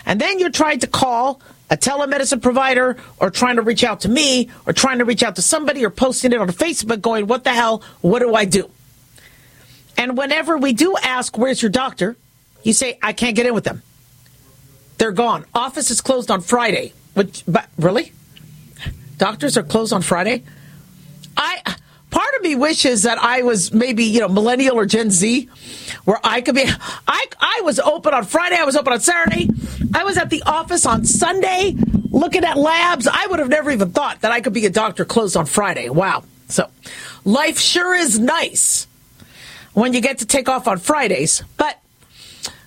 And 0.07 0.20
then 0.20 0.39
you're 0.39 0.49
trying 0.49 0.80
to 0.80 0.88
call 0.88 1.39
a 1.70 1.78
telemedicine 1.78 2.41
provider 2.41 2.97
or 3.20 3.30
trying 3.30 3.57
to 3.57 3.61
reach 3.61 3.84
out 3.84 4.01
to 4.01 4.09
me 4.09 4.49
or 4.65 4.74
trying 4.74 4.99
to 4.99 5.05
reach 5.05 5.24
out 5.24 5.36
to 5.36 5.41
somebody 5.41 5.86
or 5.86 5.89
posting 5.89 6.32
it 6.32 6.39
on 6.39 6.49
Facebook 6.49 7.01
going, 7.01 7.28
What 7.28 7.43
the 7.43 7.53
hell? 7.53 7.84
What 8.01 8.20
do 8.20 8.34
I 8.36 8.45
do? 8.45 8.70
And 9.97 10.17
whenever 10.17 10.57
we 10.57 10.74
do 10.74 10.95
ask, 11.01 11.38
Where's 11.38 11.61
your 11.61 11.72
doctor? 11.72 12.15
You 12.63 12.74
say, 12.74 12.97
I 13.01 13.13
can't 13.13 13.36
get 13.36 13.45
in 13.45 13.53
with 13.53 13.63
them. 13.63 13.84
They're 14.97 15.11
gone. 15.11 15.45
Office 15.53 15.91
is 15.91 16.01
closed 16.01 16.30
on 16.30 16.41
Friday. 16.41 16.93
Which, 17.13 17.43
but 17.47 17.67
really? 17.78 18.11
Doctors 19.17 19.57
are 19.57 19.63
closed 19.63 19.93
on 19.93 20.01
Friday? 20.01 20.43
I 21.38 21.76
part 22.10 22.34
of 22.36 22.41
me 22.41 22.55
wishes 22.55 23.03
that 23.03 23.18
I 23.18 23.41
was 23.43 23.74
maybe, 23.74 24.03
you 24.03 24.20
know, 24.20 24.28
millennial 24.28 24.78
or 24.78 24.86
Gen 24.86 25.12
Z, 25.12 25.49
where 26.05 26.20
I 26.24 26.41
could 26.41 26.55
be. 26.55 26.66
I, 27.07 27.26
I 27.39 27.62
was 27.64 27.80
open 27.80 28.14
on 28.14 28.26
Friday, 28.26 28.57
I 28.57 28.66
was 28.66 28.76
open 28.76 28.93
on 28.93 28.99
Saturday, 28.99 29.49
I 29.93 30.03
was 30.03 30.18
at 30.18 30.30
the 30.30 30.43
office 30.43 30.86
on 30.86 31.05
Sunday 31.05 31.76
looking 32.12 32.43
at 32.43 32.57
labs. 32.57 33.07
I 33.07 33.28
would 33.28 33.39
have 33.39 33.49
never 33.49 33.72
even 33.72 33.91
thought 33.91 34.22
that 34.22 34.32
I 34.32 34.41
could 34.41 34.53
be 34.53 34.66
a 34.66 34.70
doctor 34.70 35.05
closed 35.05 35.38
on 35.38 35.45
Friday. 35.45 35.89
Wow. 35.89 36.24
So 36.47 36.70
life 37.26 37.60
sure 37.60 37.93
is 37.93 38.20
nice 38.20 38.88
when 39.74 39.93
you 39.93 40.01
get 40.01 40.20
to 40.20 40.26
take 40.26 40.49
off 40.49 40.68
on 40.68 40.80
Fridays. 40.80 41.43
But 41.57 41.80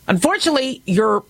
unfortunately, 0.06 0.82
your 0.86 1.24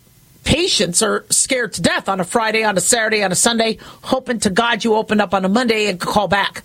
patients 0.45 1.03
are 1.03 1.25
scared 1.31 1.73
to 1.75 1.83
death 1.83 2.09
on 2.09 2.21
a 2.21 2.25
Friday, 2.25 2.65
on 2.65 2.77
a 2.77 2.81
Saturday, 2.81 3.23
on 3.23 3.33
a 3.33 3.35
Sunday, 3.37 3.79
hoping 4.03 4.41
to 4.41 4.51
God 4.51 4.85
you 4.85 4.95
open 4.95 5.21
up 5.21 5.35
on 5.35 5.45
a 5.45 5.49
Monday 5.49 5.87
and 5.89 6.01
call 6.01 6.29
back. 6.29 6.63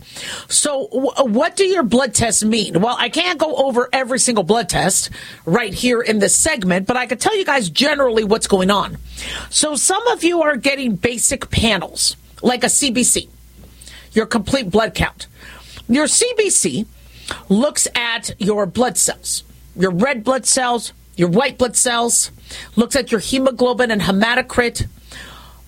So, 0.48 0.88
w- 0.92 1.34
what 1.34 1.56
do 1.56 1.64
your 1.66 1.84
blood 1.84 2.14
tests 2.14 2.44
mean? 2.44 2.82
Well, 2.82 2.96
I 2.98 3.10
can't 3.10 3.40
go 3.40 3.56
over 3.56 3.90
every 3.94 4.20
single 4.20 4.44
blood 4.44 4.70
test 4.70 5.10
right 5.46 5.74
here 5.74 6.02
in 6.02 6.20
this 6.20 6.36
segment, 6.36 6.88
but 6.88 6.98
I 6.98 7.06
can 7.06 7.18
tell 7.18 7.38
you 7.38 7.46
guys 7.46 7.70
generally 7.70 8.24
what's 8.24 8.48
going 8.48 8.72
on. 8.72 8.98
So, 9.50 9.76
some 9.76 10.06
of 10.08 10.24
you 10.24 10.42
are 10.42 10.58
getting 10.58 10.96
basic 10.96 11.50
panels, 11.50 12.16
like 12.42 12.64
a 12.64 12.68
CBC, 12.68 13.30
your 14.14 14.26
complete 14.26 14.70
blood 14.70 14.96
count. 14.96 15.28
Your 15.88 16.08
CBC 16.08 16.86
looks 17.50 17.88
at 17.96 18.36
your 18.40 18.66
blood 18.66 18.98
cells, 18.98 19.44
your 19.76 19.92
red 19.92 20.24
blood 20.24 20.46
cells, 20.46 20.94
your 21.18 21.30
white 21.30 21.57
blood 21.57 21.76
cells, 21.76 22.32
looks 22.76 22.95
at 22.95 23.11
your 23.11 23.20
hemoglobin 23.20 23.91
and 23.91 24.01
hematocrit. 24.01 24.88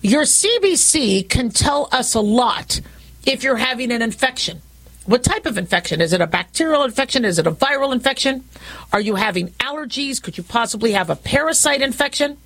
Your 0.00 0.22
CBC 0.22 1.28
can 1.28 1.50
tell 1.50 1.88
us 1.92 2.14
a 2.14 2.20
lot 2.20 2.80
if 3.26 3.42
you're 3.42 3.56
having 3.56 3.92
an 3.92 4.00
infection. 4.00 4.62
What 5.04 5.24
type 5.24 5.44
of 5.44 5.58
infection? 5.58 6.00
Is 6.00 6.12
it 6.12 6.20
a 6.20 6.26
bacterial 6.26 6.84
infection? 6.84 7.24
Is 7.24 7.38
it 7.38 7.46
a 7.46 7.50
viral 7.50 7.92
infection? 7.92 8.44
Are 8.92 9.00
you 9.00 9.16
having 9.16 9.48
allergies? 9.58 10.22
Could 10.22 10.38
you 10.38 10.44
possibly 10.44 10.92
have 10.92 11.10
a 11.10 11.16
parasite 11.16 11.82
infection? 11.82 12.38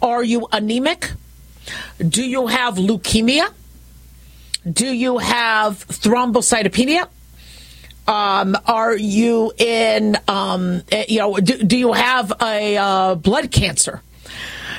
Are 0.00 0.22
you 0.22 0.46
anemic? 0.52 1.10
Do 1.98 2.22
you 2.22 2.46
have 2.46 2.76
leukemia? 2.76 3.52
Do 4.70 4.86
you 4.86 5.18
have 5.18 5.86
thrombocytopenia? 5.88 7.08
Um, 8.10 8.56
are 8.66 8.96
you 8.96 9.52
in, 9.56 10.16
um, 10.26 10.82
eh, 10.90 11.04
you 11.08 11.20
know, 11.20 11.36
do, 11.36 11.62
do 11.62 11.78
you 11.78 11.92
have 11.92 12.32
a 12.42 12.76
uh, 12.76 13.14
blood 13.14 13.52
cancer? 13.52 14.02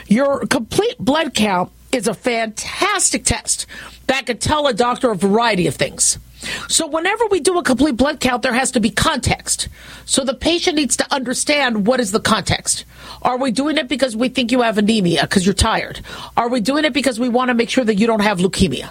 Your 0.08 0.46
complete 0.48 0.98
blood 1.00 1.34
count 1.34 1.72
is 1.94 2.10
a 2.10 2.14
fantastic 2.14 3.24
test 3.24 3.68
that 4.08 4.26
could 4.26 4.42
tell 4.42 4.68
a 4.68 4.74
doctor 4.74 5.12
a 5.12 5.16
variety 5.16 5.68
of 5.68 5.76
things. 5.76 6.20
So, 6.68 6.88
whenever 6.88 7.26
we 7.28 7.40
do 7.40 7.58
a 7.58 7.64
complete 7.64 7.96
blood 7.96 8.20
count, 8.20 8.42
there 8.42 8.54
has 8.54 8.72
to 8.72 8.82
be 8.82 8.90
context. 8.90 9.70
So, 10.06 10.26
the 10.26 10.34
patient 10.34 10.76
needs 10.76 10.98
to 10.98 11.14
understand 11.14 11.88
what 11.88 12.02
is 12.02 12.12
the 12.12 12.20
context. 12.20 12.84
Are 13.22 13.38
we 13.38 13.52
doing 13.52 13.78
it 13.78 13.88
because 13.88 14.14
we 14.14 14.28
think 14.28 14.52
you 14.52 14.62
have 14.62 14.78
anemia 14.78 15.22
because 15.22 15.46
you're 15.46 15.54
tired? 15.54 16.02
Are 16.36 16.50
we 16.50 16.60
doing 16.60 16.84
it 16.84 16.92
because 16.92 17.18
we 17.18 17.30
want 17.30 17.48
to 17.48 17.54
make 17.54 17.70
sure 17.70 17.86
that 17.86 17.96
you 17.96 18.08
don't 18.08 18.24
have 18.24 18.40
leukemia? 18.40 18.90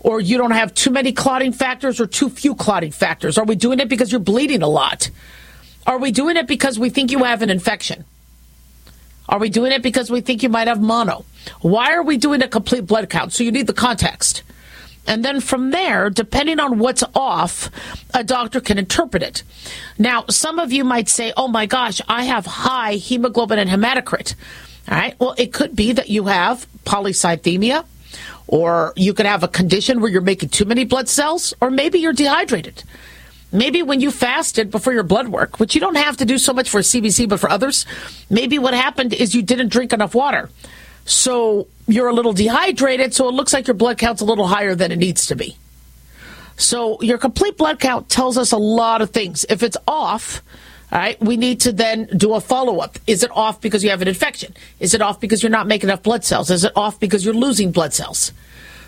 Or 0.00 0.20
you 0.20 0.38
don't 0.38 0.52
have 0.52 0.74
too 0.74 0.90
many 0.90 1.12
clotting 1.12 1.52
factors 1.52 2.00
or 2.00 2.06
too 2.06 2.28
few 2.28 2.54
clotting 2.54 2.92
factors? 2.92 3.38
Are 3.38 3.44
we 3.44 3.56
doing 3.56 3.80
it 3.80 3.88
because 3.88 4.12
you're 4.12 4.20
bleeding 4.20 4.62
a 4.62 4.68
lot? 4.68 5.10
Are 5.86 5.98
we 5.98 6.10
doing 6.10 6.36
it 6.36 6.46
because 6.46 6.78
we 6.78 6.90
think 6.90 7.10
you 7.10 7.24
have 7.24 7.42
an 7.42 7.50
infection? 7.50 8.04
Are 9.28 9.38
we 9.38 9.48
doing 9.48 9.72
it 9.72 9.82
because 9.82 10.10
we 10.10 10.20
think 10.20 10.42
you 10.42 10.48
might 10.48 10.68
have 10.68 10.80
mono? 10.80 11.24
Why 11.60 11.92
are 11.94 12.02
we 12.02 12.16
doing 12.16 12.42
a 12.42 12.48
complete 12.48 12.86
blood 12.86 13.10
count? 13.10 13.32
So 13.32 13.44
you 13.44 13.52
need 13.52 13.66
the 13.66 13.72
context. 13.72 14.42
And 15.06 15.24
then 15.24 15.40
from 15.40 15.70
there, 15.70 16.10
depending 16.10 16.58
on 16.58 16.78
what's 16.78 17.04
off, 17.14 17.70
a 18.12 18.24
doctor 18.24 18.60
can 18.60 18.78
interpret 18.78 19.22
it. 19.22 19.42
Now, 19.98 20.24
some 20.28 20.58
of 20.58 20.72
you 20.72 20.84
might 20.84 21.08
say, 21.08 21.32
oh 21.36 21.48
my 21.48 21.66
gosh, 21.66 22.00
I 22.08 22.24
have 22.24 22.46
high 22.46 22.94
hemoglobin 22.94 23.58
and 23.58 23.70
hematocrit. 23.70 24.34
All 24.88 24.96
right. 24.96 25.18
Well, 25.18 25.34
it 25.38 25.52
could 25.52 25.76
be 25.76 25.92
that 25.92 26.08
you 26.08 26.24
have 26.24 26.66
polycythemia, 26.84 27.84
or 28.48 28.92
you 28.96 29.12
could 29.14 29.26
have 29.26 29.42
a 29.42 29.48
condition 29.48 30.00
where 30.00 30.10
you're 30.10 30.20
making 30.20 30.50
too 30.50 30.64
many 30.64 30.84
blood 30.84 31.08
cells, 31.08 31.54
or 31.60 31.70
maybe 31.70 31.98
you're 31.98 32.12
dehydrated. 32.12 32.82
Maybe 33.52 33.82
when 33.82 34.00
you 34.00 34.10
fasted 34.10 34.70
before 34.70 34.92
your 34.92 35.02
blood 35.02 35.28
work, 35.28 35.60
which 35.60 35.74
you 35.74 35.80
don't 35.80 35.96
have 35.96 36.16
to 36.18 36.24
do 36.24 36.36
so 36.38 36.52
much 36.52 36.68
for 36.68 36.80
CBC, 36.80 37.28
but 37.28 37.40
for 37.40 37.48
others, 37.48 37.86
maybe 38.28 38.58
what 38.58 38.74
happened 38.74 39.14
is 39.14 39.34
you 39.34 39.42
didn't 39.42 39.68
drink 39.68 39.92
enough 39.92 40.14
water. 40.14 40.50
So 41.04 41.68
you're 41.86 42.08
a 42.08 42.12
little 42.12 42.32
dehydrated, 42.32 43.14
so 43.14 43.28
it 43.28 43.32
looks 43.32 43.52
like 43.52 43.66
your 43.66 43.74
blood 43.74 43.98
count's 43.98 44.20
a 44.20 44.24
little 44.24 44.48
higher 44.48 44.74
than 44.74 44.90
it 44.90 44.96
needs 44.96 45.26
to 45.26 45.36
be. 45.36 45.56
So 46.56 47.00
your 47.02 47.18
complete 47.18 47.56
blood 47.56 47.78
count 47.78 48.08
tells 48.08 48.36
us 48.36 48.50
a 48.52 48.56
lot 48.56 49.02
of 49.02 49.10
things. 49.10 49.46
If 49.48 49.62
it's 49.62 49.76
off, 49.86 50.42
all 50.92 50.98
right, 50.98 51.20
we 51.20 51.36
need 51.36 51.60
to 51.60 51.72
then 51.72 52.06
do 52.16 52.34
a 52.34 52.40
follow 52.40 52.78
up. 52.78 52.98
Is 53.06 53.22
it 53.22 53.30
off 53.32 53.60
because 53.60 53.82
you 53.82 53.90
have 53.90 54.02
an 54.02 54.08
infection? 54.08 54.54
Is 54.78 54.94
it 54.94 55.02
off 55.02 55.20
because 55.20 55.42
you're 55.42 55.50
not 55.50 55.66
making 55.66 55.90
enough 55.90 56.02
blood 56.02 56.24
cells? 56.24 56.50
Is 56.50 56.64
it 56.64 56.72
off 56.76 57.00
because 57.00 57.24
you're 57.24 57.34
losing 57.34 57.72
blood 57.72 57.92
cells? 57.92 58.32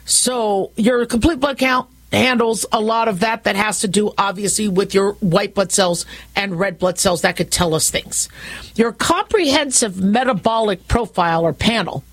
So 0.05 0.71
your 0.77 1.05
complete 1.07 1.41
blood 1.41 1.59
count 1.59 1.89
handles 2.13 2.65
a 2.73 2.81
lot 2.81 3.09
of 3.09 3.21
that 3.21 3.45
that 3.45 3.57
has 3.57 3.81
to 3.81 3.89
do 3.89 4.13
obviously 4.17 4.69
with 4.69 4.95
your 4.95 5.13
white 5.15 5.55
blood 5.55 5.73
cells 5.73 6.07
and 6.35 6.59
red 6.59 6.79
blood 6.79 6.99
cells 6.99 7.23
that 7.23 7.37
could 7.37 7.51
tell 7.51 7.75
us 7.75 7.91
things. 7.91 8.29
Your 8.77 8.93
comprehensive 8.93 10.01
metabolic 10.01 10.89
profile 10.89 11.43
or 11.43 11.53
panel 11.53 12.05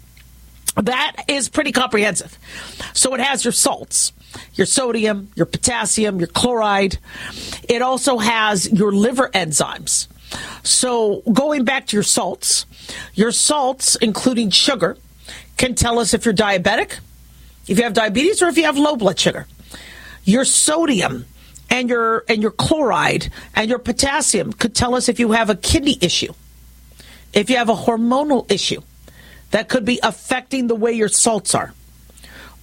that 0.76 1.24
is 1.28 1.48
pretty 1.50 1.72
comprehensive. 1.72 2.38
So 2.94 3.14
it 3.14 3.22
has 3.22 3.46
your 3.46 3.54
salts, 3.54 4.12
your 4.54 4.66
sodium, 4.66 5.30
your 5.36 5.46
potassium, 5.46 6.20
your 6.20 6.28
chloride. 6.28 6.98
It 7.68 7.82
also 7.82 8.18
has 8.18 8.72
your 8.72 8.92
liver 8.92 9.30
enzymes. 9.30 10.08
So 10.64 11.22
going 11.32 11.64
back 11.64 11.88
to 11.88 11.96
your 11.96 12.04
salts, 12.04 12.66
your 13.14 13.32
salts, 13.32 13.96
including 13.96 14.50
sugar, 14.50 14.98
can 15.58 15.76
tell 15.76 16.00
us 16.00 16.14
if 16.14 16.26
you're 16.26 16.34
diabetic, 16.34 17.00
if 17.68 17.78
you 17.78 17.84
have 17.84 17.94
diabetes, 17.94 18.42
or 18.42 18.48
if 18.48 18.58
you 18.58 18.64
have 18.64 18.78
low 18.78 18.96
blood 18.96 19.20
sugar. 19.20 19.48
Your 20.24 20.46
sodium 20.46 21.26
and 21.70 21.90
your 21.90 22.24
and 22.28 22.42
your 22.42 22.52
chloride 22.52 23.32
and 23.56 23.70
your 23.70 23.80
potassium 23.80 24.54
could 24.54 24.76
tell 24.76 24.96
us 24.96 25.10
if 25.10 25.20
you 25.20 25.32
have 25.32 25.50
a 25.50 25.56
kidney 25.56 25.98
issue, 26.02 26.34
if 27.34 27.50
you 27.50 27.58
have 27.58 27.70
a 27.70 27.76
hormonal 27.76 28.50
issue 28.52 28.82
that 29.52 29.70
could 29.70 29.86
be 29.86 30.00
affecting 30.04 30.68
the 30.68 30.76
way 30.76 30.92
your 30.92 31.08
salts 31.08 31.56
are. 31.56 31.74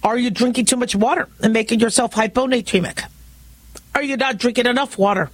Are 0.03 0.17
you 0.17 0.29
drinking 0.29 0.65
too 0.65 0.75
much 0.75 0.95
water 0.95 1.29
and 1.41 1.53
making 1.53 1.79
yourself 1.79 2.13
hyponatremic? 2.13 3.05
Are 3.95 4.03
you 4.03 4.17
not 4.17 4.37
drinking 4.37 4.65
enough 4.65 4.97
water? 4.97 5.29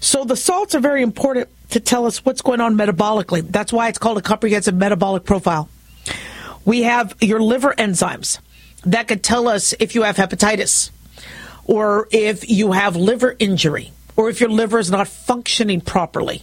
So 0.00 0.24
the 0.24 0.36
salts 0.36 0.74
are 0.74 0.80
very 0.80 1.02
important 1.02 1.48
to 1.70 1.80
tell 1.80 2.06
us 2.06 2.24
what's 2.24 2.42
going 2.42 2.60
on 2.60 2.76
metabolically. 2.76 3.46
That's 3.48 3.72
why 3.72 3.88
it's 3.88 3.98
called 3.98 4.18
a 4.18 4.22
comprehensive 4.22 4.74
metabolic 4.74 5.24
profile. 5.24 5.70
We 6.64 6.82
have 6.82 7.16
your 7.20 7.40
liver 7.40 7.72
enzymes 7.78 8.40
that 8.84 9.08
could 9.08 9.22
tell 9.22 9.48
us 9.48 9.74
if 9.80 9.94
you 9.94 10.02
have 10.02 10.16
hepatitis 10.16 10.90
or 11.64 12.08
if 12.10 12.48
you 12.50 12.72
have 12.72 12.96
liver 12.96 13.34
injury 13.38 13.92
or 14.16 14.28
if 14.28 14.40
your 14.40 14.50
liver 14.50 14.78
is 14.78 14.90
not 14.90 15.08
functioning 15.08 15.80
properly 15.80 16.42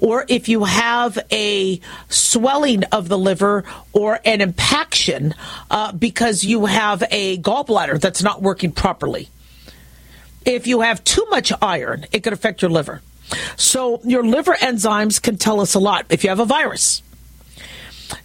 or 0.00 0.24
if 0.28 0.48
you 0.48 0.64
have 0.64 1.18
a 1.30 1.80
swelling 2.08 2.84
of 2.84 3.08
the 3.08 3.18
liver 3.18 3.64
or 3.92 4.20
an 4.24 4.40
impaction 4.40 5.34
uh, 5.70 5.92
because 5.92 6.44
you 6.44 6.66
have 6.66 7.02
a 7.10 7.38
gallbladder 7.38 8.00
that's 8.00 8.22
not 8.22 8.42
working 8.42 8.72
properly. 8.72 9.28
If 10.44 10.66
you 10.66 10.82
have 10.82 11.02
too 11.02 11.26
much 11.30 11.52
iron, 11.60 12.06
it 12.12 12.22
could 12.22 12.32
affect 12.32 12.62
your 12.62 12.70
liver. 12.70 13.02
So 13.56 14.00
your 14.04 14.24
liver 14.24 14.54
enzymes 14.54 15.20
can 15.20 15.36
tell 15.36 15.60
us 15.60 15.74
a 15.74 15.80
lot. 15.80 16.06
If 16.10 16.22
you 16.22 16.30
have 16.30 16.38
a 16.38 16.44
virus, 16.44 17.02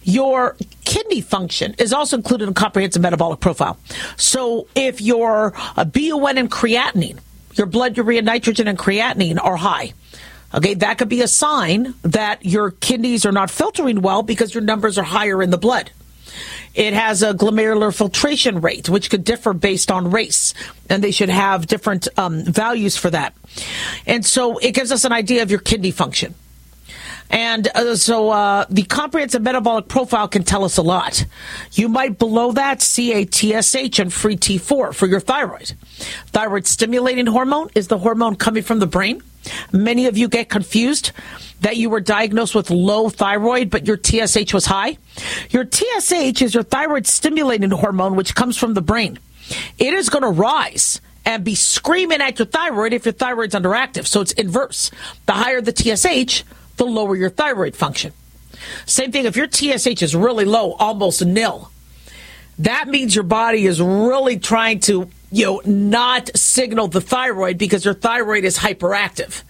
your 0.04 0.56
kidney 0.84 1.20
function 1.20 1.74
is 1.78 1.92
also 1.92 2.16
included 2.16 2.44
in 2.44 2.50
a 2.50 2.54
comprehensive 2.54 3.02
metabolic 3.02 3.40
profile. 3.40 3.78
So 4.16 4.68
if 4.74 5.00
your 5.00 5.52
BUN 5.76 6.38
and 6.38 6.50
creatinine, 6.50 7.18
your 7.54 7.66
blood 7.66 7.96
urea 7.96 8.22
nitrogen 8.22 8.68
and 8.68 8.78
creatinine 8.78 9.42
are 9.42 9.56
high, 9.56 9.92
okay, 10.54 10.74
that 10.74 10.98
could 10.98 11.08
be 11.08 11.22
a 11.22 11.28
sign 11.28 11.94
that 12.02 12.44
your 12.44 12.70
kidneys 12.70 13.24
are 13.26 13.32
not 13.32 13.50
filtering 13.50 14.02
well 14.02 14.22
because 14.22 14.54
your 14.54 14.62
numbers 14.62 14.98
are 14.98 15.04
higher 15.04 15.42
in 15.42 15.50
the 15.50 15.58
blood. 15.58 15.90
It 16.74 16.94
has 16.94 17.22
a 17.22 17.34
glomerular 17.34 17.94
filtration 17.94 18.60
rate, 18.60 18.88
which 18.88 19.10
could 19.10 19.24
differ 19.24 19.52
based 19.52 19.90
on 19.90 20.10
race, 20.10 20.54
and 20.88 21.04
they 21.04 21.10
should 21.10 21.28
have 21.28 21.66
different 21.66 22.08
um, 22.16 22.44
values 22.44 22.96
for 22.96 23.10
that. 23.10 23.34
And 24.06 24.24
so 24.24 24.56
it 24.58 24.72
gives 24.72 24.90
us 24.90 25.04
an 25.04 25.12
idea 25.12 25.42
of 25.42 25.50
your 25.50 25.60
kidney 25.60 25.90
function. 25.90 26.34
And 27.32 27.66
uh, 27.74 27.96
so 27.96 28.28
uh, 28.28 28.66
the 28.68 28.82
comprehensive 28.82 29.40
metabolic 29.40 29.88
profile 29.88 30.28
can 30.28 30.44
tell 30.44 30.64
us 30.64 30.76
a 30.76 30.82
lot. 30.82 31.24
You 31.72 31.88
might 31.88 32.18
below 32.18 32.52
that 32.52 32.82
a 33.14 33.24
and 33.24 34.12
free 34.12 34.36
T4 34.36 34.94
for 34.94 35.06
your 35.06 35.18
thyroid. 35.18 35.72
Thyroid 36.26 36.66
stimulating 36.66 37.26
hormone 37.26 37.70
is 37.74 37.88
the 37.88 37.98
hormone 37.98 38.36
coming 38.36 38.62
from 38.62 38.80
the 38.80 38.86
brain. 38.86 39.22
Many 39.72 40.06
of 40.06 40.16
you 40.18 40.28
get 40.28 40.50
confused 40.50 41.12
that 41.62 41.76
you 41.76 41.88
were 41.88 42.00
diagnosed 42.00 42.54
with 42.54 42.70
low 42.70 43.08
thyroid, 43.08 43.70
but 43.70 43.86
your 43.86 43.96
TSH 43.96 44.52
was 44.52 44.66
high. 44.66 44.98
Your 45.50 45.64
TSH 45.64 46.42
is 46.42 46.54
your 46.54 46.62
thyroid 46.62 47.06
stimulating 47.06 47.70
hormone, 47.70 48.14
which 48.14 48.34
comes 48.34 48.58
from 48.58 48.74
the 48.74 48.82
brain. 48.82 49.18
It 49.78 49.94
is 49.94 50.10
going 50.10 50.22
to 50.22 50.28
rise 50.28 51.00
and 51.24 51.44
be 51.44 51.54
screaming 51.54 52.20
at 52.20 52.38
your 52.38 52.46
thyroid 52.46 52.92
if 52.92 53.06
your 53.06 53.12
thyroid's 53.12 53.54
underactive. 53.54 54.06
So 54.06 54.20
it's 54.20 54.32
inverse. 54.32 54.90
The 55.26 55.32
higher 55.32 55.60
the 55.60 55.72
TSH, 55.74 56.44
the 56.76 56.84
lower 56.84 57.16
your 57.16 57.30
thyroid 57.30 57.76
function. 57.76 58.12
Same 58.86 59.12
thing 59.12 59.24
if 59.24 59.36
your 59.36 59.48
TSH 59.50 60.02
is 60.02 60.14
really 60.14 60.44
low, 60.44 60.72
almost 60.72 61.24
nil. 61.24 61.70
That 62.58 62.88
means 62.88 63.14
your 63.14 63.24
body 63.24 63.66
is 63.66 63.80
really 63.80 64.38
trying 64.38 64.80
to, 64.80 65.08
you 65.30 65.44
know, 65.46 65.62
not 65.64 66.30
signal 66.36 66.88
the 66.88 67.00
thyroid 67.00 67.58
because 67.58 67.84
your 67.84 67.94
thyroid 67.94 68.44
is 68.44 68.58
hyperactive. 68.58 69.42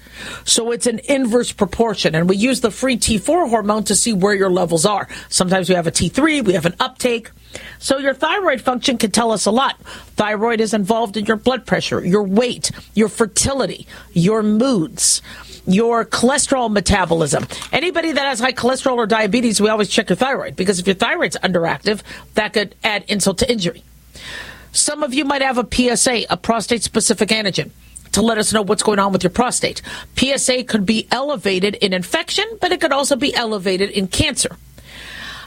So 0.44 0.70
it's 0.70 0.86
an 0.86 1.00
inverse 1.08 1.52
proportion. 1.52 2.14
And 2.14 2.28
we 2.28 2.36
use 2.36 2.60
the 2.60 2.70
free 2.70 2.96
T4 2.96 3.48
hormone 3.48 3.84
to 3.84 3.94
see 3.94 4.12
where 4.12 4.34
your 4.34 4.50
levels 4.50 4.86
are. 4.86 5.08
Sometimes 5.28 5.68
we 5.68 5.74
have 5.74 5.86
a 5.86 5.92
T3, 5.92 6.44
we 6.44 6.52
have 6.54 6.66
an 6.66 6.74
uptake. 6.80 7.30
So 7.78 7.98
your 7.98 8.14
thyroid 8.14 8.60
function 8.60 8.98
can 8.98 9.10
tell 9.10 9.30
us 9.30 9.46
a 9.46 9.50
lot. 9.50 9.80
Thyroid 10.16 10.60
is 10.60 10.72
involved 10.72 11.16
in 11.16 11.26
your 11.26 11.36
blood 11.36 11.66
pressure, 11.66 12.04
your 12.04 12.22
weight, 12.22 12.70
your 12.94 13.08
fertility, 13.08 13.86
your 14.12 14.42
moods 14.42 15.22
your 15.64 16.04
cholesterol 16.04 16.68
metabolism. 16.68 17.46
Anybody 17.70 18.10
that 18.10 18.24
has 18.24 18.40
high 18.40 18.52
cholesterol 18.52 18.96
or 18.96 19.06
diabetes, 19.06 19.60
we 19.60 19.68
always 19.68 19.88
check 19.88 20.08
your 20.08 20.16
thyroid 20.16 20.56
because 20.56 20.80
if 20.80 20.88
your 20.88 20.96
thyroid's 20.96 21.36
underactive, 21.36 22.02
that 22.34 22.52
could 22.52 22.74
add 22.82 23.04
insult 23.06 23.38
to 23.38 23.50
injury. 23.50 23.84
Some 24.72 25.02
of 25.02 25.14
you 25.14 25.24
might 25.24 25.42
have 25.42 25.58
a 25.58 25.96
PSA, 25.96 26.24
a 26.30 26.36
prostate 26.36 26.82
specific 26.82 27.28
antigen 27.28 27.70
to 28.12 28.22
let 28.22 28.38
us 28.38 28.52
know 28.52 28.62
what's 28.62 28.82
going 28.82 28.98
on 28.98 29.12
with 29.12 29.22
your 29.22 29.30
prostate. 29.30 29.82
PSA 30.16 30.64
could 30.64 30.86
be 30.86 31.06
elevated 31.10 31.74
in 31.76 31.92
infection, 31.92 32.44
but 32.60 32.72
it 32.72 32.80
could 32.80 32.92
also 32.92 33.16
be 33.16 33.34
elevated 33.34 33.90
in 33.90 34.08
cancer. 34.08 34.56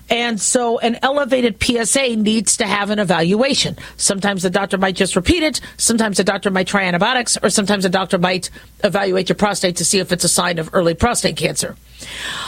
And 0.09 0.39
so 0.39 0.77
an 0.79 0.99
elevated 1.01 1.61
PSA 1.61 2.15
needs 2.15 2.57
to 2.57 2.67
have 2.67 2.91
an 2.91 2.99
evaluation. 2.99 3.75
Sometimes 3.97 4.43
the 4.43 4.51
doctor 4.51 4.77
might 4.77 4.95
just 4.95 5.15
repeat 5.15 5.41
it. 5.41 5.61
Sometimes 5.77 6.17
the 6.17 6.23
doctor 6.23 6.51
might 6.51 6.67
try 6.67 6.83
antibiotics, 6.83 7.37
or 7.41 7.49
sometimes 7.49 7.83
the 7.83 7.89
doctor 7.89 8.17
might 8.17 8.49
evaluate 8.83 9.29
your 9.29 9.35
prostate 9.35 9.77
to 9.77 9.85
see 9.85 9.99
if 9.99 10.11
it's 10.11 10.23
a 10.23 10.29
sign 10.29 10.59
of 10.59 10.69
early 10.73 10.93
prostate 10.93 11.37
cancer. 11.37 11.75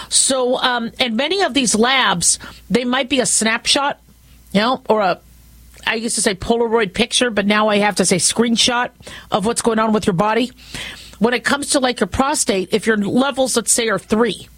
So, 0.09 0.57
um, 0.57 0.91
and 0.99 1.17
many 1.17 1.41
of 1.41 1.53
these 1.55 1.73
labs, 1.73 2.37
they 2.69 2.85
might 2.85 3.09
be 3.09 3.21
a 3.21 3.25
snapshot, 3.25 3.99
you 4.51 4.61
know, 4.61 4.81
or 4.87 5.01
a 5.01 5.19
I 5.87 5.95
used 5.95 6.15
to 6.15 6.21
say 6.21 6.35
Polaroid 6.35 6.93
picture, 6.93 7.29
but 7.31 7.45
now 7.45 7.69
I 7.69 7.77
have 7.77 7.95
to 7.95 8.05
say 8.05 8.17
screenshot 8.17 8.89
of 9.31 9.45
what's 9.45 9.61
going 9.61 9.79
on 9.79 9.93
with 9.93 10.05
your 10.05 10.13
body. 10.13 10.51
When 11.19 11.33
it 11.33 11.43
comes 11.43 11.71
to 11.71 11.79
like 11.79 12.01
your 12.01 12.07
prostate, 12.07 12.73
if 12.73 12.85
your 12.85 12.97
levels, 12.97 13.55
let's 13.55 13.71
say, 13.71 13.87
are 13.89 13.97
three 13.97 14.49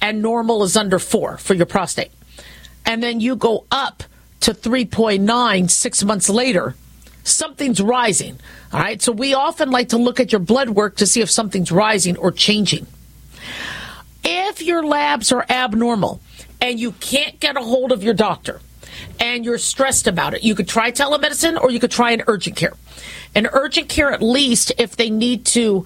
and 0.00 0.22
normal 0.22 0.62
is 0.62 0.76
under 0.76 0.98
four 0.98 1.38
for 1.38 1.54
your 1.54 1.66
prostate, 1.66 2.12
and 2.84 3.02
then 3.02 3.20
you 3.20 3.36
go 3.36 3.64
up 3.70 4.02
to 4.40 4.52
3.9 4.52 5.70
six 5.70 6.04
months 6.04 6.28
later, 6.28 6.74
something's 7.24 7.80
rising. 7.80 8.38
All 8.72 8.80
right. 8.80 9.00
So 9.00 9.12
we 9.12 9.34
often 9.34 9.70
like 9.70 9.90
to 9.90 9.98
look 9.98 10.20
at 10.20 10.32
your 10.32 10.40
blood 10.40 10.70
work 10.70 10.96
to 10.96 11.06
see 11.06 11.20
if 11.20 11.30
something's 11.30 11.72
rising 11.72 12.16
or 12.16 12.32
changing. 12.32 12.86
If 14.24 14.62
your 14.62 14.84
labs 14.84 15.32
are 15.32 15.44
abnormal 15.48 16.20
and 16.60 16.78
you 16.78 16.92
can't 16.92 17.40
get 17.40 17.56
a 17.56 17.60
hold 17.60 17.92
of 17.92 18.02
your 18.02 18.14
doctor, 18.14 18.60
and 19.18 19.44
you're 19.44 19.58
stressed 19.58 20.06
about 20.06 20.34
it, 20.34 20.42
you 20.42 20.54
could 20.54 20.68
try 20.68 20.90
telemedicine 20.90 21.60
or 21.60 21.70
you 21.70 21.80
could 21.80 21.90
try 21.90 22.10
an 22.12 22.22
urgent 22.26 22.56
care. 22.56 22.74
An 23.34 23.46
urgent 23.52 23.88
care, 23.88 24.10
at 24.10 24.22
least, 24.22 24.72
if 24.78 24.96
they 24.96 25.10
need 25.10 25.44
to 25.46 25.84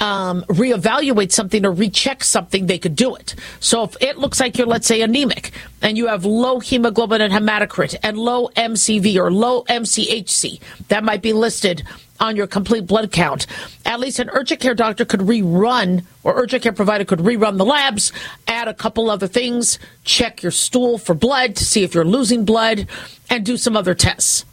um, 0.00 0.42
reevaluate 0.48 1.32
something 1.32 1.64
or 1.64 1.72
recheck 1.72 2.24
something, 2.24 2.66
they 2.66 2.78
could 2.78 2.96
do 2.96 3.14
it. 3.14 3.34
So 3.60 3.84
if 3.84 3.96
it 4.00 4.18
looks 4.18 4.40
like 4.40 4.58
you're, 4.58 4.66
let's 4.66 4.86
say, 4.86 5.02
anemic 5.02 5.52
and 5.82 5.96
you 5.96 6.08
have 6.08 6.24
low 6.24 6.60
hemoglobin 6.60 7.20
and 7.20 7.32
hematocrit 7.32 7.96
and 8.02 8.18
low 8.18 8.48
MCV 8.48 9.16
or 9.16 9.32
low 9.32 9.64
MCHC, 9.64 10.60
that 10.88 11.04
might 11.04 11.22
be 11.22 11.32
listed 11.32 11.84
on 12.20 12.36
your 12.36 12.46
complete 12.46 12.86
blood 12.86 13.12
count. 13.12 13.46
At 13.84 14.00
least 14.00 14.18
an 14.18 14.30
urgent 14.30 14.60
care 14.60 14.74
doctor 14.74 15.04
could 15.04 15.20
rerun, 15.20 16.04
or 16.22 16.34
urgent 16.36 16.62
care 16.62 16.72
provider 16.72 17.04
could 17.04 17.20
rerun 17.20 17.58
the 17.58 17.64
labs, 17.64 18.12
add 18.46 18.68
a 18.68 18.74
couple 18.74 19.10
other 19.10 19.26
things, 19.26 19.78
check 20.04 20.42
your 20.42 20.52
stool 20.52 20.98
for 20.98 21.14
blood 21.14 21.56
to 21.56 21.64
see 21.64 21.82
if 21.82 21.94
you're 21.94 22.04
losing 22.04 22.44
blood, 22.44 22.88
and 23.30 23.44
do 23.44 23.56
some 23.56 23.76
other 23.76 23.94
tests. 23.94 24.44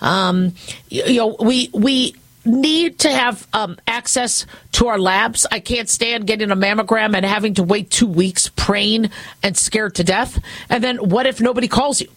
Um, 0.00 0.54
you, 0.88 1.16
know, 1.16 1.36
we 1.40 1.70
we 1.72 2.16
need 2.44 2.98
to 3.00 3.10
have 3.10 3.46
um, 3.52 3.78
access 3.86 4.46
to 4.72 4.88
our 4.88 4.98
labs. 4.98 5.46
I 5.50 5.60
can't 5.60 5.88
stand 5.88 6.26
getting 6.26 6.50
a 6.50 6.56
mammogram 6.56 7.16
and 7.16 7.24
having 7.24 7.54
to 7.54 7.62
wait 7.62 7.90
two 7.90 8.06
weeks 8.06 8.50
praying 8.54 9.10
and 9.42 9.56
scared 9.56 9.94
to 9.96 10.04
death. 10.04 10.42
And 10.68 10.84
then 10.84 10.96
what 10.98 11.26
if 11.26 11.40
nobody 11.40 11.68
calls 11.68 12.00
you? 12.00 12.08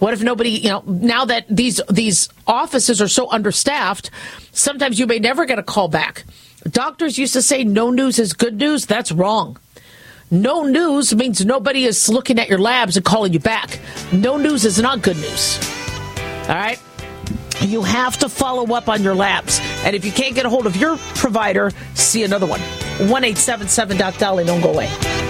What 0.00 0.14
if 0.14 0.22
nobody, 0.22 0.50
you 0.50 0.70
know, 0.70 0.82
now 0.86 1.26
that 1.26 1.44
these 1.48 1.80
these 1.90 2.28
offices 2.46 3.00
are 3.02 3.08
so 3.08 3.30
understaffed, 3.30 4.10
sometimes 4.50 4.98
you 4.98 5.06
may 5.06 5.18
never 5.18 5.44
get 5.44 5.58
a 5.58 5.62
call 5.62 5.88
back. 5.88 6.24
Doctors 6.64 7.18
used 7.18 7.34
to 7.34 7.42
say 7.42 7.64
no 7.64 7.90
news 7.90 8.18
is 8.18 8.32
good 8.32 8.56
news. 8.56 8.86
That's 8.86 9.12
wrong. 9.12 9.58
No 10.30 10.62
news 10.62 11.14
means 11.14 11.44
nobody 11.44 11.84
is 11.84 12.08
looking 12.08 12.38
at 12.38 12.48
your 12.48 12.58
labs 12.58 12.96
and 12.96 13.04
calling 13.04 13.32
you 13.34 13.40
back. 13.40 13.78
No 14.10 14.38
news 14.38 14.64
is 14.64 14.80
not 14.80 15.02
good 15.02 15.16
news. 15.16 15.58
All 16.48 16.54
right? 16.54 16.80
You 17.60 17.82
have 17.82 18.16
to 18.18 18.28
follow 18.28 18.74
up 18.74 18.88
on 18.88 19.02
your 19.02 19.14
labs. 19.14 19.60
And 19.84 19.94
if 19.94 20.04
you 20.04 20.12
can't 20.12 20.34
get 20.34 20.46
a 20.46 20.48
hold 20.48 20.66
of 20.66 20.76
your 20.76 20.96
provider, 21.14 21.72
see 21.94 22.24
another 22.24 22.46
one. 22.46 22.60
1 22.60 23.24
877 23.24 23.98
Doc 23.98 24.14
Dali, 24.14 24.46
don't 24.46 24.62
go 24.62 24.72
away. 24.72 25.29